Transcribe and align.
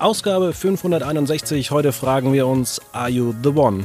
Ausgabe 0.00 0.52
561. 0.52 1.72
Heute 1.72 1.92
fragen 1.92 2.32
wir 2.32 2.46
uns, 2.46 2.80
Are 2.92 3.10
you 3.10 3.34
the 3.42 3.48
one? 3.48 3.84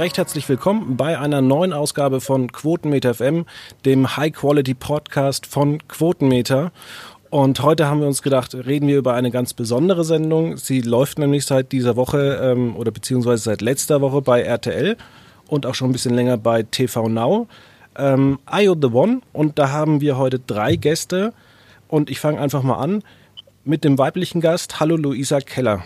Recht 0.00 0.16
herzlich 0.16 0.48
willkommen 0.48 0.96
bei 0.96 1.18
einer 1.18 1.42
neuen 1.42 1.74
Ausgabe 1.74 2.22
von 2.22 2.50
Quotenmeter 2.50 3.12
FM, 3.12 3.44
dem 3.84 4.16
High-Quality-Podcast 4.16 5.44
von 5.44 5.86
Quotenmeter. 5.88 6.72
Und 7.28 7.62
heute 7.62 7.86
haben 7.86 8.00
wir 8.00 8.06
uns 8.06 8.22
gedacht, 8.22 8.54
reden 8.54 8.88
wir 8.88 8.96
über 8.96 9.12
eine 9.12 9.30
ganz 9.30 9.52
besondere 9.52 10.04
Sendung. 10.04 10.56
Sie 10.56 10.80
läuft 10.80 11.18
nämlich 11.18 11.44
seit 11.44 11.70
dieser 11.72 11.96
Woche 11.96 12.40
ähm, 12.42 12.76
oder 12.76 12.90
beziehungsweise 12.92 13.42
seit 13.42 13.60
letzter 13.60 14.00
Woche 14.00 14.22
bei 14.22 14.40
RTL 14.40 14.96
und 15.48 15.66
auch 15.66 15.74
schon 15.74 15.90
ein 15.90 15.92
bisschen 15.92 16.14
länger 16.14 16.38
bei 16.38 16.62
TV 16.62 17.10
Now. 17.10 17.46
Ähm, 17.94 18.38
IO 18.50 18.74
The 18.80 18.88
One. 18.88 19.20
Und 19.34 19.58
da 19.58 19.70
haben 19.70 20.00
wir 20.00 20.16
heute 20.16 20.38
drei 20.38 20.76
Gäste. 20.76 21.34
Und 21.88 22.08
ich 22.08 22.20
fange 22.20 22.40
einfach 22.40 22.62
mal 22.62 22.78
an 22.78 23.02
mit 23.66 23.84
dem 23.84 23.98
weiblichen 23.98 24.40
Gast. 24.40 24.80
Hallo 24.80 24.96
Luisa 24.96 25.40
Keller. 25.40 25.84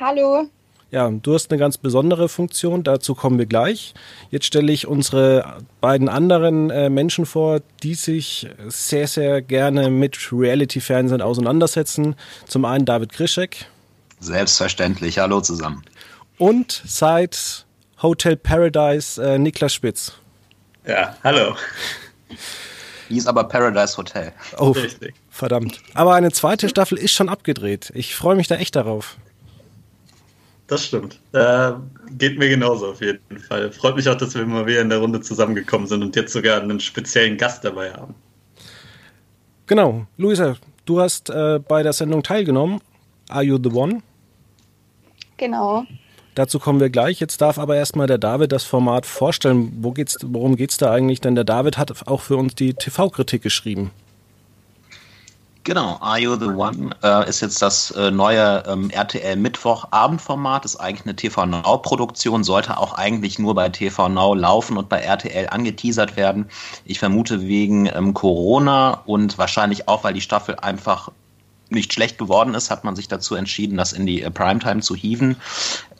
Hallo. 0.00 0.48
Ja, 0.90 1.10
du 1.10 1.34
hast 1.34 1.50
eine 1.50 1.58
ganz 1.58 1.78
besondere 1.78 2.28
Funktion, 2.28 2.84
dazu 2.84 3.16
kommen 3.16 3.38
wir 3.38 3.46
gleich. 3.46 3.92
Jetzt 4.30 4.46
stelle 4.46 4.72
ich 4.72 4.86
unsere 4.86 5.58
beiden 5.80 6.08
anderen 6.08 6.70
äh, 6.70 6.88
Menschen 6.88 7.26
vor, 7.26 7.60
die 7.82 7.94
sich 7.94 8.48
sehr, 8.68 9.08
sehr 9.08 9.42
gerne 9.42 9.90
mit 9.90 10.16
Reality-Fernsehen 10.32 11.22
auseinandersetzen. 11.22 12.14
Zum 12.46 12.64
einen 12.64 12.84
David 12.84 13.12
Grischek. 13.12 13.66
Selbstverständlich, 14.20 15.18
hallo 15.18 15.40
zusammen. 15.40 15.82
Und 16.38 16.82
seit 16.86 17.66
Hotel 18.00 18.36
Paradise 18.36 19.20
äh, 19.20 19.38
Niklas 19.38 19.74
Spitz. 19.74 20.12
Ja, 20.86 21.16
hallo. 21.24 21.56
Hieß 23.08 23.26
aber 23.26 23.44
Paradise 23.44 23.96
Hotel. 23.96 24.32
Oh, 24.58 24.70
Richtig. 24.70 25.14
verdammt. 25.30 25.80
Aber 25.94 26.14
eine 26.14 26.30
zweite 26.30 26.68
Staffel 26.68 26.98
ist 26.98 27.12
schon 27.12 27.28
abgedreht. 27.28 27.90
Ich 27.94 28.14
freue 28.14 28.36
mich 28.36 28.46
da 28.46 28.56
echt 28.56 28.76
darauf. 28.76 29.16
Das 30.66 30.84
stimmt. 30.84 31.20
Äh, 31.32 31.72
geht 32.18 32.38
mir 32.38 32.48
genauso 32.48 32.88
auf 32.88 33.00
jeden 33.00 33.38
Fall. 33.38 33.70
Freut 33.70 33.96
mich 33.96 34.08
auch, 34.08 34.16
dass 34.16 34.34
wir 34.34 34.44
mal 34.46 34.66
wieder 34.66 34.80
in 34.80 34.88
der 34.88 34.98
Runde 34.98 35.20
zusammengekommen 35.20 35.86
sind 35.86 36.02
und 36.02 36.16
jetzt 36.16 36.32
sogar 36.32 36.60
einen 36.60 36.80
speziellen 36.80 37.36
Gast 37.36 37.64
dabei 37.64 37.92
haben. 37.92 38.14
Genau. 39.66 40.06
Luisa, 40.16 40.56
du 40.84 41.00
hast 41.00 41.30
äh, 41.30 41.60
bei 41.60 41.82
der 41.82 41.92
Sendung 41.92 42.22
teilgenommen. 42.22 42.80
Are 43.28 43.44
You 43.44 43.58
the 43.62 43.70
One? 43.70 44.02
Genau. 45.36 45.84
Dazu 46.34 46.58
kommen 46.58 46.80
wir 46.80 46.90
gleich. 46.90 47.20
Jetzt 47.20 47.40
darf 47.40 47.58
aber 47.58 47.76
erstmal 47.76 48.06
der 48.06 48.18
David 48.18 48.52
das 48.52 48.64
Format 48.64 49.06
vorstellen. 49.06 49.72
Wo 49.80 49.92
geht's, 49.92 50.18
worum 50.22 50.56
geht 50.56 50.70
es 50.70 50.76
da 50.76 50.92
eigentlich? 50.92 51.20
Denn 51.20 51.34
der 51.34 51.44
David 51.44 51.78
hat 51.78 52.08
auch 52.08 52.20
für 52.20 52.36
uns 52.36 52.54
die 52.54 52.74
TV-Kritik 52.74 53.42
geschrieben. 53.42 53.90
Genau, 55.66 55.96
Are 55.98 56.16
You 56.16 56.36
the 56.36 56.46
One 56.46 56.90
äh, 57.02 57.28
ist 57.28 57.40
jetzt 57.40 57.60
das 57.60 57.90
äh, 57.90 58.12
neue 58.12 58.62
ähm, 58.68 58.88
RTL 58.88 59.34
Mittwochabendformat, 59.34 60.64
ist 60.64 60.76
eigentlich 60.76 61.06
eine 61.06 61.16
TV 61.16 61.44
Now 61.44 61.78
Produktion, 61.78 62.44
sollte 62.44 62.78
auch 62.78 62.92
eigentlich 62.92 63.40
nur 63.40 63.56
bei 63.56 63.68
TV 63.68 64.08
Now 64.08 64.32
laufen 64.34 64.76
und 64.76 64.88
bei 64.88 65.00
RTL 65.00 65.48
angeteasert 65.48 66.16
werden. 66.16 66.48
Ich 66.84 67.00
vermute 67.00 67.40
wegen 67.40 67.86
ähm, 67.86 68.14
Corona 68.14 69.02
und 69.06 69.38
wahrscheinlich 69.38 69.88
auch, 69.88 70.04
weil 70.04 70.14
die 70.14 70.20
Staffel 70.20 70.54
einfach 70.54 71.10
nicht 71.68 71.92
schlecht 71.92 72.18
geworden 72.18 72.54
ist, 72.54 72.70
hat 72.70 72.84
man 72.84 72.96
sich 72.96 73.08
dazu 73.08 73.34
entschieden, 73.34 73.76
das 73.76 73.92
in 73.92 74.06
die 74.06 74.22
äh, 74.22 74.30
Primetime 74.30 74.80
zu 74.80 74.94
hieven. 74.94 75.36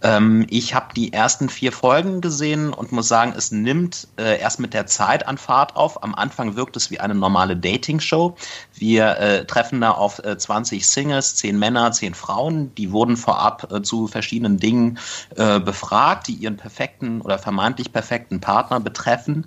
Ähm, 0.03 0.47
ich 0.51 0.75
habe 0.75 0.95
die 0.95 1.13
ersten 1.13 1.49
vier 1.49 1.73
Folgen 1.73 2.21
gesehen 2.21 2.73
und 2.73 2.93
muss 2.93 3.09
sagen, 3.09 3.33
es 3.37 3.51
nimmt 3.51 4.09
äh, 4.19 4.39
erst 4.39 4.61
mit 4.61 4.75
der 4.75 4.87
Zeit 4.87 5.27
an 5.27 5.39
Fahrt 5.39 5.75
auf. 5.75 6.03
Am 6.03 6.15
Anfang 6.15 6.55
wirkt 6.55 6.77
es 6.77 6.91
wie 6.91 7.01
eine 7.01 7.15
normale 7.15 7.57
Dating-Show. 7.57 8.37
Wir 8.75 9.19
äh, 9.19 9.45
treffen 9.47 9.81
da 9.81 9.93
auf 9.93 10.23
äh, 10.25 10.37
20 10.37 10.87
Singles, 10.87 11.37
10 11.37 11.59
Männer, 11.59 11.91
10 11.93 12.15
Frauen. 12.15 12.75
Die 12.77 12.93
wurden 12.93 13.17
vorab 13.17 13.73
äh, 13.73 13.83
zu 13.83 14.07
verschiedenen 14.07 14.59
Dingen 14.59 14.99
äh, 15.37 15.59
befragt, 15.61 16.29
die 16.29 16.35
ihren 16.35 16.57
perfekten 16.57 17.21
oder 17.21 17.39
vermeintlich 17.39 17.93
perfekten 17.93 18.41
Partner 18.41 18.81
betreffen. 18.81 19.47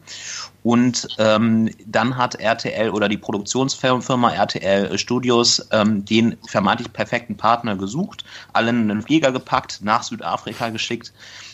Und 0.63 1.07
ähm, 1.17 1.69
dann 1.85 2.17
hat 2.17 2.35
RTL 2.35 2.89
oder 2.89 3.07
die 3.07 3.17
Produktionsfirma 3.17 4.31
RTL 4.31 4.97
Studios 4.97 5.67
ähm, 5.71 6.03
den 6.03 6.37
vermeintlich 6.47 6.91
perfekten 6.91 7.37
Partner 7.37 7.77
gesucht, 7.77 8.25
allen 8.53 8.83
in 8.83 8.91
einen 8.91 9.01
Flieger 9.01 9.31
gepackt, 9.31 9.79
nach 9.81 10.03
Südafrika 10.03 10.69
geschickt 10.69 11.13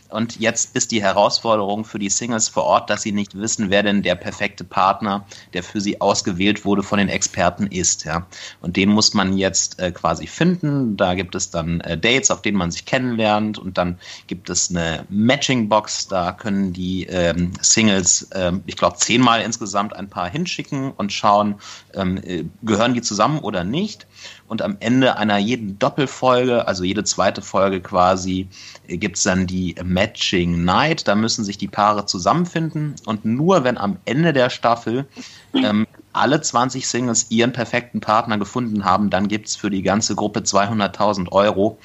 und 0.10 0.40
jetzt 0.40 0.76
ist 0.76 0.92
die 0.92 1.02
Herausforderung 1.02 1.84
für 1.84 2.00
die 2.00 2.10
Singles 2.10 2.48
vor 2.48 2.64
Ort, 2.64 2.90
dass 2.90 3.02
sie 3.02 3.12
nicht 3.12 3.38
wissen, 3.38 3.70
wer 3.70 3.82
denn 3.82 4.04
der 4.04 4.16
perfekte 4.16 4.64
Partner, 4.64 5.26
der 5.54 5.64
für 5.64 5.82
sie 5.82 6.00
ausgewählt 6.00 6.64
wurde 6.64 6.84
von 6.84 7.00
den 7.00 7.10
Experten 7.10 7.68
ist. 7.68 8.06
Ja. 8.06 8.28
Und 8.62 8.76
den 8.78 8.90
muss 8.90 9.14
man 9.14 9.38
jetzt 9.38 9.80
äh, 9.80 9.92
quasi 9.92 10.28
finden. 10.28 10.96
Da 10.96 11.16
gibt 11.16 11.34
es 11.34 11.50
dann 11.50 11.82
äh, 11.82 11.98
Dates, 11.98 12.30
auf 12.30 12.42
denen 12.42 12.58
man 12.58 12.72
sich 12.72 12.86
kennenlernt. 12.86 13.58
Und 13.58 13.78
dann 13.78 13.98
gibt 14.28 14.50
es 14.50 14.70
eine 14.70 15.06
Matching-Box. 15.10 16.08
Da 16.08 16.32
können 16.32 16.72
die 16.72 17.08
ähm, 17.08 17.54
Singles, 17.62 18.30
ähm, 18.34 18.64
ich 18.68 18.78
glaube, 18.78 18.98
zehnmal 18.98 19.42
insgesamt 19.42 19.96
ein 19.96 20.10
paar 20.10 20.30
hinschicken 20.30 20.92
und 20.92 21.14
schauen, 21.14 21.56
ähm, 21.94 22.18
äh, 22.24 22.46
gehören 22.62 22.94
die 22.94 23.02
zusammen 23.02 23.40
oder 23.40 23.64
nicht. 23.64 24.06
Und 24.48 24.62
am 24.62 24.78
Ende 24.80 25.18
einer 25.18 25.40
jeden 25.40 25.80
Doppelfolge, 25.80 26.68
also 26.68 26.84
jede 26.84 27.04
zweite 27.04 27.42
Folge 27.42 27.82
quasi, 27.82 28.48
gibt 28.88 29.18
es 29.18 29.24
dann 29.24 29.48
die 29.48 29.76
Matching 29.96 30.66
Night. 30.66 31.08
Da 31.08 31.16
müssen 31.16 31.46
sich 31.46 31.58
die 31.58 31.70
Paare 31.70 32.06
zusammenfinden. 32.06 32.96
Und 33.06 33.24
nur 33.24 33.64
wenn 33.64 33.78
am 33.78 33.98
Ende 34.04 34.34
der 34.34 34.50
Staffel 34.50 35.08
ähm, 35.54 35.88
alle 36.12 36.42
20 36.42 36.88
Singles 36.88 37.28
ihren 37.30 37.54
perfekten 37.54 38.02
Partner 38.02 38.38
gefunden 38.38 38.84
haben, 38.84 39.10
dann 39.10 39.30
gibt 39.30 39.48
es 39.48 39.56
für 39.56 39.70
die 39.70 39.82
ganze 39.82 40.16
Gruppe 40.16 40.42
200.000 40.42 41.32
Euro 41.32 41.80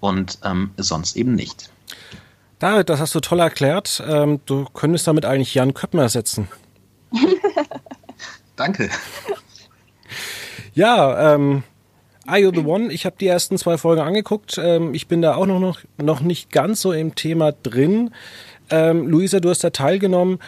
und 0.00 0.38
ähm, 0.44 0.70
sonst 0.76 1.16
eben 1.16 1.34
nicht. 1.34 1.70
David, 2.58 2.90
das 2.90 3.00
hast 3.00 3.14
du 3.14 3.20
toll 3.20 3.40
erklärt. 3.40 4.02
Ähm, 4.06 4.40
du 4.44 4.66
könntest 4.74 5.06
damit 5.06 5.24
eigentlich 5.24 5.54
Jan 5.54 5.74
Köppen 5.74 5.98
ersetzen. 5.98 6.48
Danke. 8.56 8.90
Ja, 10.74 11.34
ähm, 11.34 11.62
Are 12.26 12.38
You 12.38 12.50
the 12.54 12.64
One? 12.64 12.92
Ich 12.92 13.04
habe 13.04 13.16
die 13.20 13.26
ersten 13.26 13.58
zwei 13.58 13.76
Folgen 13.76 14.00
angeguckt. 14.00 14.58
Ähm, 14.62 14.94
ich 14.94 15.08
bin 15.08 15.20
da 15.20 15.34
auch 15.34 15.46
noch, 15.46 15.60
noch, 15.60 15.80
noch 15.98 16.20
nicht 16.20 16.50
ganz 16.50 16.80
so 16.80 16.92
im 16.92 17.14
Thema 17.14 17.52
drin. 17.52 18.10
Ähm, 18.70 19.08
Luisa, 19.08 19.40
du 19.40 19.50
hast 19.50 19.62
da 19.62 19.70
teilgenommen. 19.70 20.38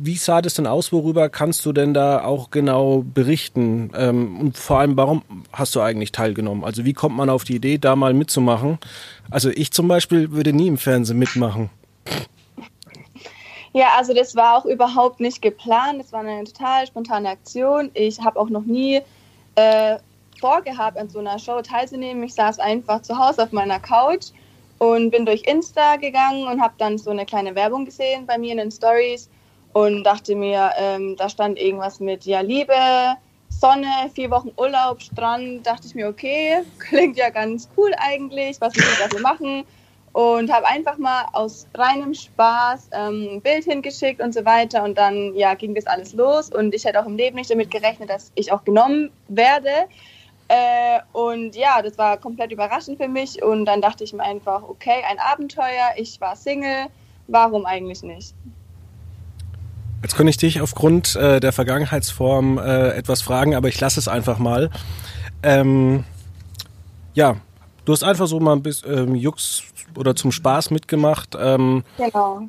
Wie 0.00 0.16
sah 0.16 0.40
das 0.40 0.54
denn 0.54 0.66
aus? 0.66 0.92
Worüber 0.92 1.28
kannst 1.28 1.66
du 1.66 1.72
denn 1.72 1.92
da 1.92 2.24
auch 2.24 2.50
genau 2.50 3.02
berichten? 3.02 3.90
Ähm, 3.96 4.40
und 4.40 4.56
vor 4.56 4.78
allem, 4.78 4.96
warum 4.96 5.22
hast 5.52 5.74
du 5.74 5.80
eigentlich 5.80 6.12
teilgenommen? 6.12 6.64
Also 6.64 6.84
wie 6.84 6.94
kommt 6.94 7.16
man 7.16 7.28
auf 7.28 7.44
die 7.44 7.56
Idee, 7.56 7.78
da 7.78 7.94
mal 7.94 8.14
mitzumachen? 8.14 8.78
Also 9.30 9.50
ich 9.50 9.72
zum 9.72 9.88
Beispiel 9.88 10.30
würde 10.32 10.52
nie 10.52 10.68
im 10.68 10.78
Fernsehen 10.78 11.18
mitmachen. 11.18 11.68
Ja, 13.74 13.88
also 13.98 14.14
das 14.14 14.34
war 14.34 14.56
auch 14.56 14.64
überhaupt 14.64 15.20
nicht 15.20 15.42
geplant. 15.42 16.00
Das 16.00 16.12
war 16.12 16.20
eine 16.20 16.44
total 16.44 16.86
spontane 16.86 17.28
Aktion. 17.28 17.90
Ich 17.92 18.20
habe 18.20 18.40
auch 18.40 18.48
noch 18.48 18.64
nie 18.64 19.02
äh, 19.56 19.98
vorgehabt, 20.38 20.96
an 20.98 21.08
so 21.08 21.18
einer 21.18 21.38
Show 21.38 21.60
teilzunehmen. 21.62 22.22
Ich 22.22 22.34
saß 22.34 22.58
einfach 22.58 23.02
zu 23.02 23.18
Hause 23.18 23.42
auf 23.42 23.52
meiner 23.52 23.80
Couch 23.80 24.26
und 24.78 25.10
bin 25.10 25.26
durch 25.26 25.42
Insta 25.44 25.96
gegangen 25.96 26.46
und 26.46 26.60
habe 26.60 26.74
dann 26.78 26.98
so 26.98 27.10
eine 27.10 27.26
kleine 27.26 27.54
Werbung 27.54 27.84
gesehen 27.84 28.26
bei 28.26 28.38
mir 28.38 28.52
in 28.52 28.58
den 28.58 28.70
Stories 28.70 29.28
und 29.72 30.04
dachte 30.04 30.34
mir, 30.34 30.70
ähm, 30.78 31.16
da 31.16 31.28
stand 31.28 31.58
irgendwas 31.58 32.00
mit 32.00 32.24
ja 32.24 32.40
Liebe, 32.40 32.74
Sonne, 33.48 34.10
vier 34.14 34.30
Wochen 34.30 34.52
Urlaub, 34.56 35.02
Strand. 35.02 35.66
Dachte 35.66 35.86
ich 35.86 35.94
mir, 35.94 36.08
okay, 36.08 36.62
klingt 36.78 37.16
ja 37.16 37.30
ganz 37.30 37.68
cool 37.76 37.92
eigentlich. 37.98 38.60
Was 38.60 38.74
muss 38.74 38.90
ich 38.92 38.98
dafür 38.98 39.20
machen? 39.20 39.64
Und 40.12 40.52
habe 40.52 40.66
einfach 40.66 40.98
mal 40.98 41.26
aus 41.32 41.66
reinem 41.74 42.14
Spaß 42.14 42.90
ähm, 42.92 43.28
ein 43.32 43.40
Bild 43.40 43.64
hingeschickt 43.64 44.20
und 44.20 44.32
so 44.34 44.44
weiter. 44.44 44.82
Und 44.82 44.98
dann 44.98 45.34
ja, 45.34 45.54
ging 45.54 45.74
das 45.74 45.86
alles 45.86 46.12
los. 46.12 46.50
Und 46.50 46.74
ich 46.74 46.84
hätte 46.84 47.00
auch 47.00 47.06
im 47.06 47.16
Leben 47.16 47.36
nicht 47.36 47.50
damit 47.50 47.70
gerechnet, 47.70 48.10
dass 48.10 48.32
ich 48.34 48.52
auch 48.52 48.64
genommen 48.64 49.10
werde. 49.28 49.70
Äh, 50.48 51.00
und 51.12 51.54
ja, 51.54 51.82
das 51.82 51.98
war 51.98 52.16
komplett 52.16 52.52
überraschend 52.52 52.98
für 52.98 53.08
mich. 53.08 53.42
Und 53.42 53.66
dann 53.66 53.80
dachte 53.80 54.04
ich 54.04 54.12
mir 54.12 54.22
einfach, 54.22 54.62
okay, 54.62 55.02
ein 55.08 55.18
Abenteuer, 55.18 55.90
ich 55.96 56.20
war 56.20 56.36
Single, 56.36 56.86
warum 57.26 57.66
eigentlich 57.66 58.02
nicht? 58.02 58.34
Jetzt 60.02 60.16
könnte 60.16 60.30
ich 60.30 60.36
dich 60.36 60.60
aufgrund 60.60 61.16
äh, 61.16 61.40
der 61.40 61.52
Vergangenheitsform 61.52 62.58
äh, 62.58 62.90
etwas 62.90 63.20
fragen, 63.20 63.54
aber 63.54 63.68
ich 63.68 63.80
lasse 63.80 63.98
es 63.98 64.08
einfach 64.08 64.38
mal. 64.38 64.70
Ähm, 65.42 66.04
ja, 67.14 67.36
du 67.84 67.92
hast 67.92 68.04
einfach 68.04 68.26
so 68.26 68.38
mal 68.38 68.52
ein 68.52 68.62
bisschen 68.62 69.08
ähm, 69.08 69.14
Jux 69.16 69.64
oder 69.96 70.14
zum 70.14 70.30
Spaß 70.30 70.70
mitgemacht. 70.70 71.36
Ähm, 71.38 71.82
genau. 71.96 72.42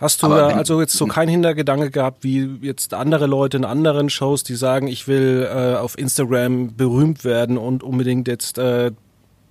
Hast 0.00 0.22
du 0.22 0.28
da 0.28 0.48
also 0.48 0.80
jetzt 0.80 0.94
so 0.94 1.06
keinen 1.06 1.28
Hintergedanke 1.28 1.90
gehabt, 1.90 2.24
wie 2.24 2.58
jetzt 2.62 2.94
andere 2.94 3.26
Leute 3.26 3.58
in 3.58 3.64
anderen 3.64 4.10
Shows, 4.10 4.42
die 4.42 4.56
sagen, 4.56 4.88
ich 4.88 5.06
will 5.06 5.48
äh, 5.48 5.76
auf 5.76 5.96
Instagram 5.96 6.74
berühmt 6.76 7.24
werden 7.24 7.56
und 7.56 7.82
unbedingt 7.84 8.26
jetzt 8.26 8.58
äh, 8.58 8.90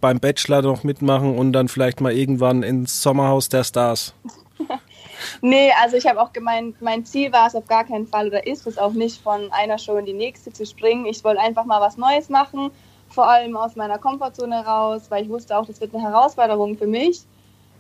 beim 0.02 0.20
Bachelor 0.20 0.62
noch 0.62 0.84
mitmachen 0.84 1.38
und 1.38 1.54
dann 1.54 1.70
vielleicht 1.70 2.02
mal 2.02 2.12
irgendwann 2.12 2.62
ins 2.62 3.02
Sommerhaus 3.02 3.48
der 3.48 3.64
Stars? 3.64 4.14
nee, 5.42 5.72
also 5.82 5.96
ich 5.96 6.06
habe 6.06 6.22
auch 6.22 6.34
gemeint, 6.34 6.82
mein 6.82 7.06
Ziel 7.06 7.32
war 7.32 7.48
es 7.48 7.56
auf 7.56 7.66
gar 7.68 7.86
keinen 7.86 8.06
Fall 8.06 8.28
oder 8.28 8.46
ist 8.46 8.68
es 8.68 8.78
auch 8.78 8.92
nicht, 8.92 9.22
von 9.22 9.50
einer 9.54 9.78
Show 9.78 9.96
in 9.96 10.06
die 10.06 10.14
nächste 10.14 10.52
zu 10.52 10.66
springen. 10.66 11.06
Ich 11.06 11.24
wollte 11.24 11.40
einfach 11.40 11.64
mal 11.64 11.80
was 11.80 11.96
Neues 11.96 12.28
machen, 12.28 12.70
vor 13.08 13.30
allem 13.30 13.56
aus 13.56 13.78
meiner 13.78 13.98
Komfortzone 13.98 14.66
raus, 14.66 15.04
weil 15.08 15.24
ich 15.24 15.30
wusste 15.30 15.58
auch, 15.58 15.66
das 15.66 15.80
wird 15.80 15.96
eine 15.96 16.04
Herausforderung 16.04 16.78
für 16.78 16.88
mich. 16.88 17.22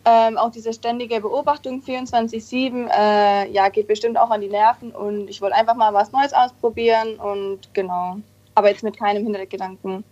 Ähm, 0.05 0.37
auch 0.37 0.51
diese 0.51 0.73
ständige 0.73 1.21
Beobachtung 1.21 1.81
24-7 1.81 2.89
äh, 2.89 3.51
ja, 3.51 3.69
geht 3.69 3.87
bestimmt 3.87 4.17
auch 4.17 4.31
an 4.31 4.41
die 4.41 4.49
Nerven 4.49 4.91
und 4.91 5.29
ich 5.29 5.41
wollte 5.41 5.55
einfach 5.55 5.75
mal 5.75 5.93
was 5.93 6.11
Neues 6.11 6.33
ausprobieren 6.33 7.15
und 7.15 7.73
genau. 7.73 8.17
Aber 8.53 8.69
jetzt 8.69 8.83
mit 8.83 8.97
keinem 8.97 9.23
Hintergedanken. 9.23 10.03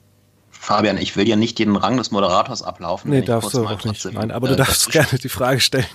Fabian, 0.49 0.97
ich 0.97 1.15
will 1.17 1.27
ja 1.27 1.35
nicht 1.35 1.59
den 1.59 1.75
Rang 1.75 1.97
des 1.97 2.11
Moderators 2.11 2.61
ablaufen. 2.61 3.11
Nee, 3.11 3.21
darfst 3.21 3.53
du 3.53 3.65
auch 3.65 3.83
nicht. 3.83 4.13
Nein, 4.13 4.31
aber 4.31 4.47
äh, 4.47 4.51
du 4.51 4.55
darfst 4.57 4.91
gerne 4.91 5.17
die 5.21 5.29
Frage 5.29 5.59
stellen. 5.59 5.85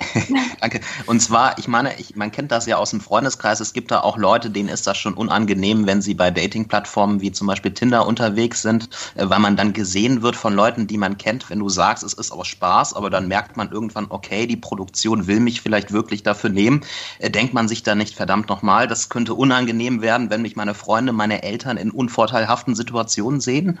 Danke. 0.60 0.80
Und 1.06 1.20
zwar, 1.20 1.58
ich 1.58 1.68
meine, 1.68 1.98
ich, 1.98 2.16
man 2.16 2.32
kennt 2.32 2.50
das 2.50 2.66
ja 2.66 2.76
aus 2.76 2.90
dem 2.90 3.00
Freundeskreis. 3.00 3.60
Es 3.60 3.72
gibt 3.72 3.90
da 3.90 4.00
auch 4.00 4.16
Leute, 4.16 4.50
denen 4.50 4.68
ist 4.68 4.86
das 4.86 4.96
schon 4.98 5.14
unangenehm, 5.14 5.86
wenn 5.86 6.02
sie 6.02 6.14
bei 6.14 6.30
Dating-Plattformen 6.30 7.20
wie 7.20 7.32
zum 7.32 7.46
Beispiel 7.46 7.72
Tinder 7.72 8.06
unterwegs 8.06 8.62
sind, 8.62 8.88
äh, 9.14 9.28
weil 9.28 9.40
man 9.40 9.56
dann 9.56 9.72
gesehen 9.72 10.22
wird 10.22 10.36
von 10.36 10.54
Leuten, 10.54 10.86
die 10.86 10.98
man 10.98 11.18
kennt, 11.18 11.50
wenn 11.50 11.58
du 11.58 11.68
sagst, 11.68 12.02
es 12.04 12.14
ist 12.14 12.32
aus 12.32 12.46
Spaß, 12.46 12.94
aber 12.94 13.10
dann 13.10 13.28
merkt 13.28 13.56
man 13.56 13.70
irgendwann, 13.70 14.06
okay, 14.08 14.46
die 14.46 14.56
Produktion 14.56 15.26
will 15.26 15.40
mich 15.40 15.60
vielleicht 15.60 15.92
wirklich 15.92 16.22
dafür 16.22 16.50
nehmen. 16.50 16.82
Äh, 17.18 17.30
denkt 17.30 17.54
man 17.54 17.68
sich 17.68 17.82
da 17.82 17.94
nicht 17.94 18.14
verdammt 18.14 18.48
nochmal, 18.48 18.86
das 18.86 19.08
könnte 19.08 19.34
unangenehm 19.34 20.02
werden, 20.02 20.30
wenn 20.30 20.42
mich 20.42 20.56
meine 20.56 20.74
Freunde, 20.74 21.12
meine 21.12 21.42
Eltern 21.42 21.76
in 21.76 21.90
unvorteilhaften 21.90 22.74
Situationen 22.74 23.40
sehen? 23.40 23.78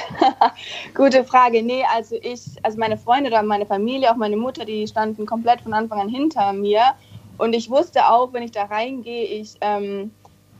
Gute 0.94 1.24
Frage. 1.24 1.62
Nee, 1.62 1.84
also 1.92 2.16
ich, 2.20 2.42
also 2.62 2.78
meine 2.78 2.96
Freunde 2.96 3.30
oder 3.30 3.42
meine 3.42 3.66
Familie, 3.66 4.10
auch 4.10 4.16
meine 4.16 4.36
Mutter, 4.36 4.64
die 4.64 4.86
standen 4.86 5.26
komplett 5.26 5.60
von 5.60 5.72
Anfang 5.72 6.00
an 6.00 6.08
hinter 6.08 6.52
mir. 6.52 6.82
Und 7.38 7.54
ich 7.54 7.70
wusste 7.70 8.08
auch, 8.08 8.32
wenn 8.32 8.42
ich 8.42 8.52
da 8.52 8.64
reingehe, 8.64 9.24
ich 9.24 9.54
ähm, 9.60 10.12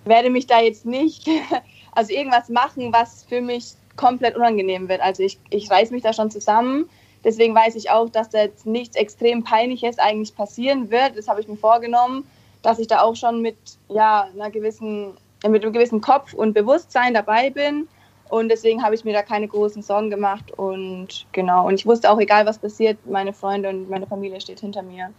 werde 0.04 0.30
mich 0.30 0.46
da 0.46 0.60
jetzt 0.60 0.86
nicht, 0.86 1.28
also 1.92 2.12
irgendwas 2.12 2.48
machen, 2.48 2.92
was 2.92 3.24
für 3.24 3.40
mich 3.40 3.74
komplett 3.96 4.36
unangenehm 4.36 4.88
wird. 4.88 5.00
Also 5.00 5.22
ich, 5.22 5.38
ich 5.50 5.70
reiß 5.70 5.90
mich 5.90 6.02
da 6.02 6.12
schon 6.12 6.30
zusammen. 6.30 6.88
Deswegen 7.24 7.54
weiß 7.54 7.76
ich 7.76 7.90
auch, 7.90 8.08
dass 8.08 8.30
da 8.30 8.40
jetzt 8.40 8.66
nichts 8.66 8.96
extrem 8.96 9.44
Peinliches 9.44 9.98
eigentlich 9.98 10.34
passieren 10.34 10.90
wird. 10.90 11.16
Das 11.16 11.28
habe 11.28 11.40
ich 11.40 11.46
mir 11.46 11.56
vorgenommen, 11.56 12.24
dass 12.62 12.78
ich 12.78 12.88
da 12.88 13.02
auch 13.02 13.14
schon 13.14 13.42
mit, 13.42 13.56
ja, 13.88 14.28
einer 14.34 14.50
gewissen, 14.50 15.14
mit 15.46 15.62
einem 15.62 15.72
gewissen 15.72 16.00
Kopf 16.00 16.32
und 16.32 16.52
Bewusstsein 16.52 17.14
dabei 17.14 17.50
bin 17.50 17.86
und 18.32 18.48
deswegen 18.48 18.82
habe 18.82 18.94
ich 18.94 19.04
mir 19.04 19.12
da 19.12 19.20
keine 19.20 19.46
großen 19.46 19.82
Sorgen 19.82 20.08
gemacht. 20.08 20.52
Und 20.56 21.26
genau, 21.32 21.66
und 21.66 21.74
ich 21.74 21.84
wusste 21.84 22.10
auch, 22.10 22.18
egal 22.18 22.46
was 22.46 22.56
passiert, 22.56 22.96
meine 23.04 23.34
Freunde 23.34 23.68
und 23.68 23.90
meine 23.90 24.06
Familie 24.06 24.40
steht 24.40 24.60
hinter 24.60 24.80
mir. 24.80 25.10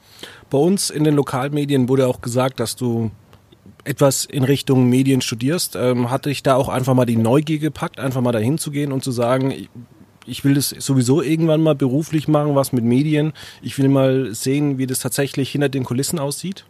Bei 0.50 0.58
uns 0.58 0.90
in 0.90 1.04
den 1.04 1.14
Lokalmedien 1.14 1.88
wurde 1.88 2.08
auch 2.08 2.22
gesagt, 2.22 2.60
dass 2.60 2.76
du 2.76 3.12
etwas 3.84 4.26
in 4.26 4.44
Richtung 4.44 4.90
Medien 4.90 5.22
studierst. 5.22 5.76
Ähm, 5.76 6.10
hatte 6.10 6.32
ich 6.32 6.42
da 6.42 6.56
auch 6.56 6.70
einfach 6.70 6.96
mal 6.96 7.06
die 7.06 7.16
Neugier 7.16 7.60
gepackt, 7.60 8.00
einfach 8.00 8.22
mal 8.22 8.32
dahin 8.32 8.58
zu 8.58 8.72
gehen 8.72 8.92
und 8.92 9.04
zu 9.04 9.12
sagen, 9.12 9.54
ich 10.26 10.44
will 10.44 10.56
das 10.56 10.70
sowieso 10.70 11.22
irgendwann 11.22 11.62
mal 11.62 11.76
beruflich 11.76 12.28
machen, 12.28 12.56
was 12.56 12.74
mit 12.74 12.84
Medien. 12.84 13.34
Ich 13.62 13.78
will 13.78 13.90
mal 13.90 14.34
sehen, 14.34 14.80
wie 14.80 14.88
das 14.88 14.98
tatsächlich 14.98 15.52
hinter 15.52 15.70
den 15.70 15.84
Kulissen 15.84 16.18
aussieht. 16.18 16.66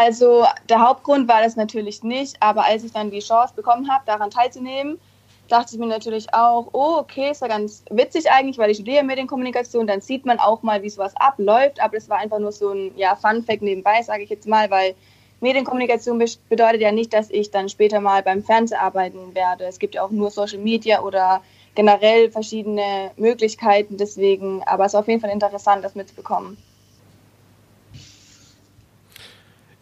Also 0.00 0.44
der 0.68 0.80
Hauptgrund 0.80 1.26
war 1.26 1.42
das 1.42 1.56
natürlich 1.56 2.04
nicht, 2.04 2.36
aber 2.38 2.64
als 2.64 2.84
ich 2.84 2.92
dann 2.92 3.10
die 3.10 3.18
Chance 3.18 3.52
bekommen 3.56 3.90
habe, 3.90 4.04
daran 4.06 4.30
teilzunehmen, 4.30 5.00
dachte 5.48 5.74
ich 5.74 5.80
mir 5.80 5.88
natürlich 5.88 6.32
auch, 6.32 6.68
oh, 6.72 6.98
okay, 7.00 7.32
ist 7.32 7.42
ja 7.42 7.48
ganz 7.48 7.82
witzig 7.90 8.30
eigentlich, 8.30 8.58
weil 8.58 8.70
ich 8.70 8.76
studiere 8.76 9.02
Medienkommunikation, 9.02 9.88
dann 9.88 10.00
sieht 10.00 10.24
man 10.24 10.38
auch 10.38 10.62
mal, 10.62 10.84
wie 10.84 10.88
sowas 10.88 11.16
abläuft, 11.16 11.82
aber 11.82 11.96
es 11.96 12.08
war 12.08 12.18
einfach 12.18 12.38
nur 12.38 12.52
so 12.52 12.70
ein 12.70 12.92
ja, 12.96 13.16
Fun-Fact 13.16 13.62
nebenbei, 13.62 14.00
sage 14.02 14.22
ich 14.22 14.30
jetzt 14.30 14.46
mal, 14.46 14.70
weil 14.70 14.94
Medienkommunikation 15.40 16.24
bedeutet 16.48 16.80
ja 16.80 16.92
nicht, 16.92 17.12
dass 17.12 17.28
ich 17.30 17.50
dann 17.50 17.68
später 17.68 17.98
mal 17.98 18.22
beim 18.22 18.44
Fernsehen 18.44 18.78
arbeiten 18.78 19.34
werde. 19.34 19.64
Es 19.64 19.80
gibt 19.80 19.96
ja 19.96 20.04
auch 20.04 20.10
nur 20.10 20.30
Social 20.30 20.58
Media 20.58 21.02
oder 21.02 21.42
generell 21.74 22.30
verschiedene 22.30 23.10
Möglichkeiten, 23.16 23.96
deswegen, 23.96 24.62
aber 24.62 24.84
es 24.84 24.94
ist 24.94 25.00
auf 25.00 25.08
jeden 25.08 25.20
Fall 25.20 25.30
interessant, 25.30 25.84
das 25.84 25.96
mitzubekommen. 25.96 26.56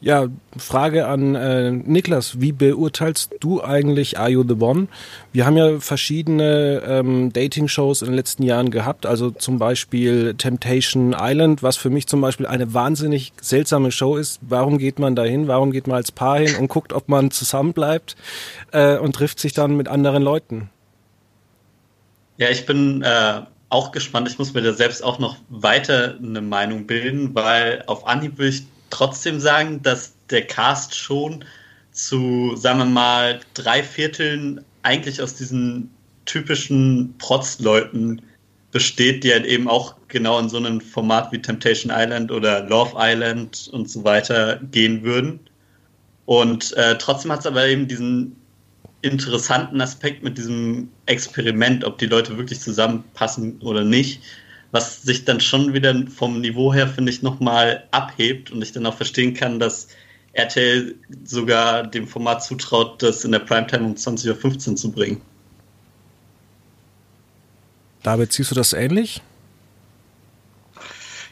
Ja, 0.06 0.29
Frage 0.56 1.08
an 1.08 1.35
äh, 1.35 1.73
Niklas. 1.73 2.41
Wie 2.41 2.53
beurteilst 2.53 3.35
du 3.41 3.61
eigentlich 3.61 4.20
Are 4.20 4.31
You 4.31 4.44
the 4.47 4.55
One? 4.55 4.87
Wir 5.32 5.47
haben 5.47 5.56
ja 5.56 5.81
verschiedene 5.81 6.81
ähm, 6.87 7.32
Dating-Shows 7.32 8.03
in 8.03 8.11
den 8.11 8.14
letzten 8.14 8.44
Jahren 8.44 8.70
gehabt. 8.70 9.05
Also 9.05 9.32
zum 9.32 9.58
Beispiel 9.58 10.35
Temptation 10.35 11.12
Island, 11.19 11.64
was 11.64 11.76
für 11.76 11.91
mich 11.91 12.06
zum 12.06 12.20
Beispiel 12.20 12.47
eine 12.47 12.73
wahnsinnig 12.73 13.32
seltsame 13.41 13.91
Show 13.91 14.14
ist. 14.14 14.38
Warum 14.43 14.79
geht 14.79 15.00
man 15.00 15.17
da 15.17 15.25
hin? 15.25 15.49
Warum 15.49 15.73
geht 15.73 15.88
man 15.88 15.97
als 15.97 16.12
Paar 16.12 16.38
hin 16.38 16.55
und 16.55 16.69
guckt, 16.69 16.93
ob 16.93 17.09
man 17.09 17.32
zusammen 17.32 17.73
bleibt 17.73 18.14
äh, 18.70 18.99
und 18.99 19.17
trifft 19.17 19.41
sich 19.41 19.55
dann 19.55 19.76
mit 19.76 19.88
anderen 19.88 20.23
Leuten? 20.23 20.70
Ja, 22.37 22.49
ich 22.49 22.64
bin 22.64 23.02
äh, 23.02 23.41
auch 23.70 23.91
gespannt. 23.91 24.29
Ich 24.29 24.38
muss 24.38 24.55
mir 24.55 24.62
da 24.62 24.73
selbst 24.73 25.02
auch 25.02 25.19
noch 25.19 25.35
weiter 25.49 26.14
eine 26.23 26.43
Meinung 26.43 26.87
bilden, 26.87 27.35
weil 27.35 27.82
auf 27.88 28.06
Anhieb 28.06 28.38
will 28.38 28.50
ich 28.50 28.67
trotzdem 28.91 29.41
sagen, 29.41 29.83
dass 29.83 30.15
der 30.31 30.47
Cast 30.47 30.94
schon 30.94 31.44
zu, 31.93 32.55
sagen 32.56 32.79
wir 32.79 32.85
mal, 32.85 33.41
drei 33.55 33.83
Vierteln 33.83 34.65
eigentlich 34.83 35.21
aus 35.23 35.35
diesen 35.35 35.91
typischen 36.27 37.15
Protzleuten 37.19 38.23
besteht, 38.73 39.25
die 39.25 39.33
halt 39.33 39.47
eben 39.47 39.69
auch 39.69 39.94
genau 40.09 40.38
in 40.38 40.49
so 40.49 40.59
einem 40.59 40.81
Format 40.81 41.33
wie 41.33 41.41
Temptation 41.41 41.93
Island 41.94 42.31
oder 42.31 42.65
Love 42.69 42.94
Island 42.99 43.71
und 43.73 43.88
so 43.88 44.05
weiter 44.05 44.61
gehen 44.71 45.03
würden. 45.03 45.41
Und 46.27 46.73
äh, 46.77 46.99
trotzdem 46.99 47.33
hat 47.33 47.40
es 47.40 47.47
aber 47.47 47.66
eben 47.66 47.88
diesen 47.88 48.37
interessanten 49.02 49.81
Aspekt 49.81 50.23
mit 50.23 50.37
diesem 50.37 50.88
Experiment, 51.07 51.85
ob 51.85 51.99
die 51.99 52.07
Leute 52.07 52.37
wirklich 52.37 52.61
zusammenpassen 52.61 53.61
oder 53.62 53.85
nicht, 53.85 54.21
was 54.76 55.00
sich 55.00 55.25
dann 55.25 55.40
schon 55.40 55.73
wieder 55.73 55.95
vom 56.14 56.42
Niveau 56.42 56.75
her, 56.75 56.87
finde 56.87 57.11
ich, 57.11 57.23
nochmal 57.23 57.85
abhebt 57.92 58.50
und 58.50 58.61
ich 58.61 58.73
dann 58.73 58.85
auch 58.85 58.95
verstehen 58.95 59.33
kann, 59.33 59.59
dass 59.59 59.88
RTL 60.35 60.95
sogar 61.25 61.87
dem 61.87 62.06
Format 62.06 62.45
zutraut, 62.45 63.02
das 63.02 63.25
in 63.25 63.33
der 63.33 63.38
Primetime 63.38 63.87
um 63.87 63.95
20.15 63.95 64.71
Uhr 64.71 64.76
zu 64.76 64.92
bringen. 64.92 65.23
David, 68.02 68.35
siehst 68.35 68.50
du 68.50 68.54
das 68.54 68.75
ähnlich? 68.75 69.23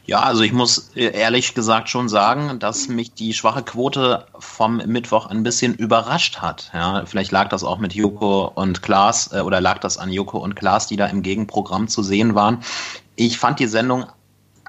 Ja, 0.07 0.21
also 0.21 0.43
ich 0.43 0.53
muss 0.53 0.91
ehrlich 0.95 1.55
gesagt 1.55 1.89
schon 1.91 2.09
sagen, 2.09 2.59
dass 2.59 2.89
mich 2.89 3.13
die 3.13 3.33
schwache 3.33 3.63
Quote 3.63 4.27
vom 4.39 4.77
Mittwoch 4.87 5.27
ein 5.27 5.43
bisschen 5.43 5.75
überrascht 5.75 6.39
hat. 6.39 6.71
Ja, 6.75 7.05
vielleicht 7.07 7.31
lag 7.31 7.49
das 7.49 7.65
auch 7.65 7.79
mit 7.79 7.95
Joko 7.95 8.51
und 8.55 8.83
Klaas 8.83 9.33
äh, 9.33 9.41
oder 9.41 9.61
lag 9.61 9.79
das 9.79 9.97
an 9.97 10.11
Joko 10.11 10.39
und 10.39 10.57
Klaas, 10.57 10.87
die 10.87 10.97
da 10.97 11.07
im 11.07 11.23
Gegenprogramm 11.23 11.89
zu 11.89 12.03
sehen 12.03 12.35
waren 12.35 12.63
ich 13.17 13.39
fand 13.39 13.59
die 13.59 13.67
Sendung 13.67 14.07